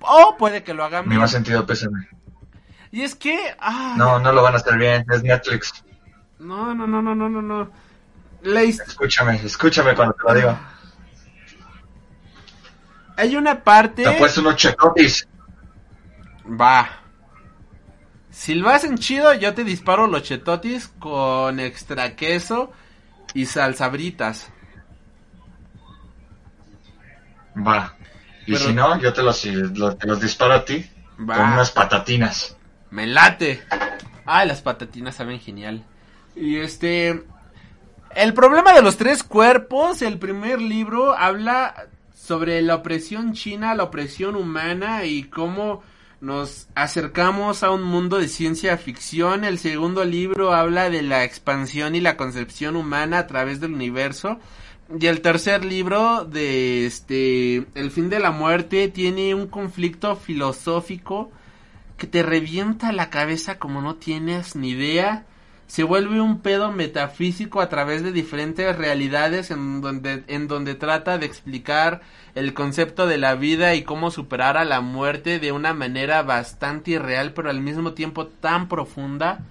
O 0.00 0.36
puede 0.36 0.64
que 0.64 0.74
lo 0.74 0.84
hagan 0.84 1.08
Mi 1.08 1.16
más 1.16 1.30
sentido 1.30 1.64
pésame. 1.66 2.08
Y 2.92 3.02
es 3.02 3.14
que... 3.14 3.56
No, 3.96 4.18
no 4.20 4.32
lo 4.32 4.42
van 4.42 4.54
a 4.54 4.58
hacer 4.58 4.76
bien, 4.78 5.04
es 5.10 5.22
Netflix. 5.22 5.82
No, 6.38 6.74
no, 6.74 6.86
no, 6.86 7.00
no, 7.02 7.14
no, 7.14 7.28
no, 7.28 7.42
no. 7.42 7.70
Escúchame, 8.44 9.36
escúchame 9.44 9.94
cuando 9.94 10.14
te 10.14 10.22
lo 10.24 10.34
digo. 10.34 10.58
Hay 13.16 13.36
una 13.36 13.62
parte. 13.62 14.02
Te 14.04 14.12
puesto 14.12 14.40
unos 14.40 14.56
checotis. 14.56 15.26
Va. 16.46 16.88
Si 18.30 18.54
lo 18.54 18.68
hacen 18.70 18.98
chido, 18.98 19.32
yo 19.34 19.54
te 19.54 19.62
disparo 19.64 20.06
los 20.06 20.22
chetotis 20.22 20.88
con 20.98 21.60
extra 21.60 22.16
queso 22.16 22.72
y 23.34 23.46
salsabritas. 23.46 24.48
Va. 27.56 27.94
Y 28.46 28.52
Pero- 28.54 28.64
si 28.66 28.72
no, 28.74 28.98
yo 28.98 29.12
te 29.12 29.22
los, 29.22 29.44
lo- 29.46 29.96
te 29.96 30.06
los 30.06 30.20
disparo 30.20 30.54
a 30.54 30.64
ti 30.64 30.90
Va. 31.20 31.36
con 31.36 31.52
unas 31.52 31.70
patatinas. 31.70 32.56
Me 32.92 33.06
late. 33.06 33.62
Ay, 34.26 34.46
las 34.46 34.60
patatinas 34.60 35.16
saben 35.16 35.40
genial. 35.40 35.82
Y 36.36 36.58
este... 36.58 37.24
El 38.14 38.34
problema 38.34 38.74
de 38.74 38.82
los 38.82 38.98
tres 38.98 39.22
cuerpos, 39.22 40.02
el 40.02 40.18
primer 40.18 40.60
libro 40.60 41.16
habla 41.16 41.88
sobre 42.14 42.60
la 42.60 42.74
opresión 42.74 43.32
china, 43.32 43.74
la 43.74 43.84
opresión 43.84 44.36
humana 44.36 45.06
y 45.06 45.24
cómo 45.24 45.82
nos 46.20 46.68
acercamos 46.74 47.62
a 47.62 47.70
un 47.70 47.82
mundo 47.82 48.18
de 48.18 48.28
ciencia 48.28 48.76
ficción. 48.76 49.44
El 49.44 49.58
segundo 49.58 50.04
libro 50.04 50.52
habla 50.52 50.90
de 50.90 51.00
la 51.00 51.24
expansión 51.24 51.94
y 51.94 52.00
la 52.00 52.18
concepción 52.18 52.76
humana 52.76 53.20
a 53.20 53.26
través 53.26 53.60
del 53.60 53.72
universo. 53.72 54.38
Y 55.00 55.06
el 55.06 55.22
tercer 55.22 55.64
libro 55.64 56.26
de 56.26 56.84
este 56.84 57.66
El 57.74 57.90
fin 57.90 58.10
de 58.10 58.20
la 58.20 58.30
muerte 58.30 58.88
tiene 58.88 59.34
un 59.34 59.46
conflicto 59.46 60.16
filosófico 60.16 61.30
que 62.02 62.08
te 62.08 62.24
revienta 62.24 62.90
la 62.90 63.10
cabeza 63.10 63.60
como 63.60 63.80
no 63.80 63.94
tienes 63.94 64.56
ni 64.56 64.70
idea. 64.70 65.24
Se 65.68 65.84
vuelve 65.84 66.20
un 66.20 66.40
pedo 66.40 66.72
metafísico 66.72 67.60
a 67.60 67.68
través 67.68 68.02
de 68.02 68.10
diferentes 68.10 68.76
realidades 68.76 69.52
en 69.52 69.80
donde, 69.80 70.24
en 70.26 70.48
donde 70.48 70.74
trata 70.74 71.18
de 71.18 71.26
explicar 71.26 72.00
el 72.34 72.54
concepto 72.54 73.06
de 73.06 73.18
la 73.18 73.36
vida 73.36 73.76
y 73.76 73.84
cómo 73.84 74.10
superar 74.10 74.56
a 74.56 74.64
la 74.64 74.80
muerte 74.80 75.38
de 75.38 75.52
una 75.52 75.74
manera 75.74 76.24
bastante 76.24 76.90
irreal, 76.90 77.34
pero 77.34 77.50
al 77.50 77.60
mismo 77.60 77.92
tiempo 77.92 78.26
tan 78.26 78.66
profunda 78.68 79.44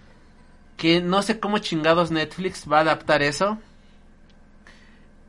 que 0.76 1.00
no 1.00 1.22
sé 1.22 1.40
cómo 1.40 1.60
chingados 1.60 2.12
Netflix 2.12 2.70
va 2.70 2.80
a 2.80 2.82
adaptar 2.82 3.22
eso. 3.22 3.60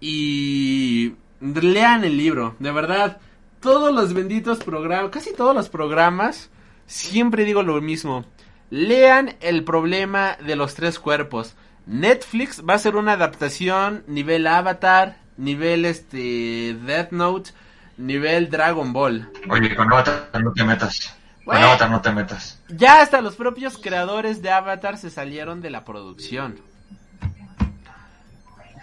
Y 0.00 1.14
lean 1.40 2.02
el 2.02 2.16
libro, 2.16 2.56
de 2.58 2.72
verdad. 2.72 3.20
Todos 3.60 3.94
los 3.94 4.12
benditos 4.12 4.58
programas, 4.58 5.12
casi 5.12 5.32
todos 5.32 5.54
los 5.54 5.68
programas, 5.68 6.50
siempre 6.86 7.44
digo 7.44 7.62
lo 7.62 7.80
mismo. 7.80 8.24
Lean 8.70 9.36
el 9.40 9.64
problema 9.64 10.36
de 10.44 10.56
los 10.56 10.74
tres 10.74 10.98
cuerpos. 10.98 11.54
Netflix 11.86 12.62
va 12.66 12.74
a 12.74 12.76
hacer 12.76 12.96
una 12.96 13.12
adaptación 13.12 14.04
nivel 14.06 14.46
Avatar, 14.46 15.16
nivel 15.36 15.84
este 15.84 16.76
Death 16.84 17.10
Note, 17.10 17.50
nivel 17.96 18.50
Dragon 18.50 18.92
Ball. 18.92 19.30
Oye, 19.50 19.74
con 19.74 19.92
Avatar 19.92 20.42
no 20.42 20.52
te 20.52 20.64
metas. 20.64 21.14
Con 21.44 21.46
Bueno. 21.46 21.66
Avatar 21.66 21.90
no 21.90 22.00
te 22.00 22.12
metas. 22.12 22.62
Ya 22.68 23.00
hasta 23.00 23.20
los 23.20 23.34
propios 23.34 23.78
creadores 23.78 24.42
de 24.42 24.50
Avatar 24.50 24.96
se 24.96 25.10
salieron 25.10 25.60
de 25.60 25.70
la 25.70 25.84
producción. 25.84 26.60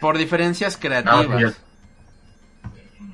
Por 0.01 0.17
diferencias 0.17 0.77
creativas. 0.77 1.27
No, 1.27 1.68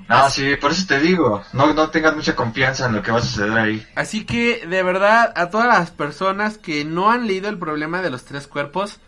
No, 0.07 0.29
sí, 0.29 0.55
por 0.57 0.71
eso 0.71 0.85
te 0.87 0.99
digo. 0.99 1.43
No, 1.53 1.73
no 1.73 1.89
tengas 1.89 2.15
mucha 2.15 2.35
confianza 2.35 2.85
en 2.85 2.93
lo 2.93 3.01
que 3.01 3.11
va 3.11 3.17
a 3.17 3.23
suceder 3.23 3.57
ahí. 3.57 3.87
Así 3.95 4.25
que, 4.25 4.65
de 4.67 4.83
verdad, 4.83 5.33
a 5.35 5.49
todas 5.49 5.67
las 5.67 5.91
personas 5.91 6.57
que 6.57 6.85
no 6.85 7.11
han 7.11 7.27
leído 7.27 7.49
el 7.49 7.57
problema 7.57 8.01
de 8.01 8.11
los 8.11 8.23
tres 8.23 8.47
cuerpos, 8.47 8.99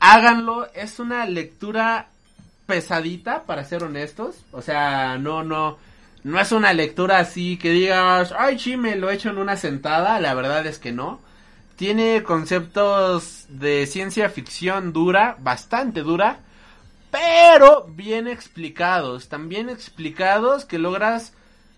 háganlo. 0.00 0.68
Es 0.74 0.98
una 0.98 1.26
lectura 1.26 2.08
pesadita, 2.66 3.44
para 3.44 3.64
ser 3.64 3.84
honestos. 3.84 4.36
O 4.50 4.62
sea, 4.62 5.16
no, 5.16 5.44
no, 5.44 5.78
no 6.24 6.40
es 6.40 6.50
una 6.50 6.72
lectura 6.72 7.18
así 7.18 7.56
que 7.56 7.70
digas, 7.70 8.34
ay, 8.36 8.58
sí, 8.58 8.76
me 8.76 8.96
lo 8.96 9.10
he 9.10 9.14
hecho 9.14 9.30
en 9.30 9.38
una 9.38 9.56
sentada. 9.56 10.18
La 10.18 10.34
verdad 10.34 10.66
es 10.66 10.78
que 10.78 10.90
no. 10.90 11.20
Tiene 11.76 12.22
conceptos 12.24 13.46
de 13.48 13.86
ciencia 13.86 14.28
ficción 14.28 14.92
dura, 14.92 15.36
bastante 15.40 16.02
dura, 16.02 16.40
pero 17.12 17.86
bien 17.90 18.26
explicados. 18.26 19.28
También 19.28 19.68
explicados 19.68 20.64
que 20.64 20.78
logras 20.78 21.34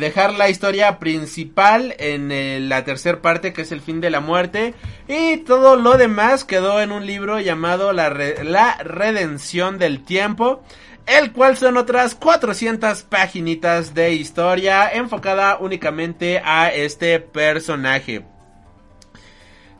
dejar 0.00 0.32
la 0.32 0.48
historia 0.48 0.98
principal 0.98 1.94
en 1.98 2.32
eh, 2.32 2.58
la 2.58 2.82
tercera 2.82 3.22
parte 3.22 3.52
que 3.52 3.62
es 3.62 3.70
el 3.70 3.80
fin 3.80 4.00
de 4.00 4.10
la 4.10 4.18
muerte 4.18 4.74
y 5.06 5.36
todo 5.36 5.76
lo 5.76 5.96
demás 5.96 6.44
quedó 6.44 6.80
en 6.80 6.90
un 6.90 7.06
libro 7.06 7.38
llamado 7.38 7.92
La, 7.92 8.08
Re- 8.08 8.42
la 8.42 8.78
Redención 8.82 9.78
del 9.78 10.02
Tiempo 10.02 10.64
el 11.06 11.32
cual 11.32 11.56
son 11.56 11.76
otras 11.76 12.14
400 12.14 13.02
paginitas 13.04 13.94
de 13.94 14.14
historia 14.14 14.88
enfocada 14.92 15.58
únicamente 15.58 16.40
a 16.44 16.68
este 16.72 17.20
personaje. 17.20 18.24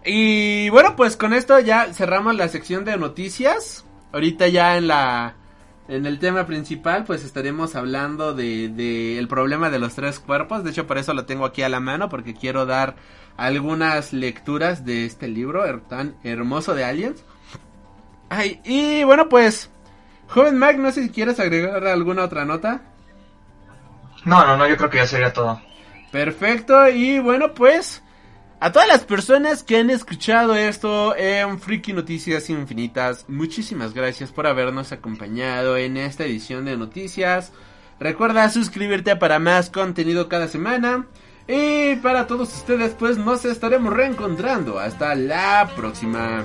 Y 0.05 0.69
bueno, 0.71 0.97
pues 0.97 1.17
con 1.17 1.33
esto 1.33 1.59
ya 1.61 1.93
cerramos 1.93 2.35
la 2.35 2.49
sección 2.49 2.85
de 2.85 2.97
noticias. 2.97 3.85
Ahorita 4.13 4.49
ya 4.49 4.77
en 4.77 4.89
la 4.89 5.37
en 5.89 6.07
el 6.07 6.19
tema 6.19 6.47
principal, 6.47 7.05
pues 7.05 7.25
estaremos 7.25 7.75
hablando 7.75 8.35
de, 8.35 8.69
de 8.69 9.19
el 9.19 9.29
problema 9.29 9.69
de 9.71 9.79
los 9.79 9.95
tres 9.95 10.19
cuerpos. 10.21 10.65
De 10.65 10.71
hecho, 10.71 10.87
por 10.87 10.99
eso 10.99 11.13
lo 11.15 11.27
tengo 11.27 11.45
aquí 11.45 11.63
a 11.63 11.69
la 11.69 11.81
mano, 11.81 12.09
porque 12.09 12.35
quiero 12.35 12.67
dar 12.67 12.97
algunas 13.37 14.13
lecturas 14.13 14.85
de 14.85 15.05
este 15.07 15.29
libro 15.29 15.65
her- 15.67 15.83
tan 15.89 16.17
hermoso 16.25 16.75
de 16.75 16.85
Aliens. 16.85 17.25
Ay, 18.31 18.61
y 18.65 19.05
bueno, 19.05 19.29
pues, 19.29 19.71
joven 20.33 20.59
Mac, 20.59 20.77
no 20.79 20.91
sé 20.91 21.05
si 21.05 21.11
quieres 21.11 21.39
agregar 21.39 21.87
alguna 21.87 22.25
otra 22.25 22.45
nota. 22.45 22.83
No, 24.25 24.45
no, 24.47 24.57
no, 24.57 24.69
yo 24.69 24.77
creo 24.77 24.91
que 24.91 24.99
ya 24.99 25.07
sería 25.07 25.33
todo. 25.33 25.61
Perfecto, 26.11 26.89
y 26.89 27.19
bueno, 27.19 27.55
pues, 27.55 28.03
a 28.61 28.71
todas 28.73 28.89
las 28.89 29.05
personas 29.05 29.63
que 29.63 29.79
han 29.79 29.91
escuchado 29.91 30.55
esto 30.55 31.17
en 31.17 31.59
Freaky 31.59 31.93
Noticias 31.93 32.51
Infinitas, 32.51 33.25
muchísimas 33.29 33.95
gracias 33.95 34.31
por 34.31 34.47
habernos 34.47 34.93
acompañado 34.93 35.77
en 35.77 35.97
esta 35.97 36.25
edición 36.25 36.65
de 36.65 36.77
noticias. 36.77 37.53
Recuerda 37.99 38.49
suscribirte 38.51 39.15
para 39.17 39.39
más 39.39 39.71
contenido 39.71 40.29
cada 40.29 40.49
semana. 40.49 41.07
Y 41.47 41.97
para 41.97 42.27
todos 42.27 42.53
ustedes, 42.55 42.95
pues 42.99 43.19
nos 43.19 43.45
estaremos 43.45 43.93
reencontrando. 43.93 44.79
Hasta 44.79 45.15
la 45.15 45.71
próxima. 45.77 46.45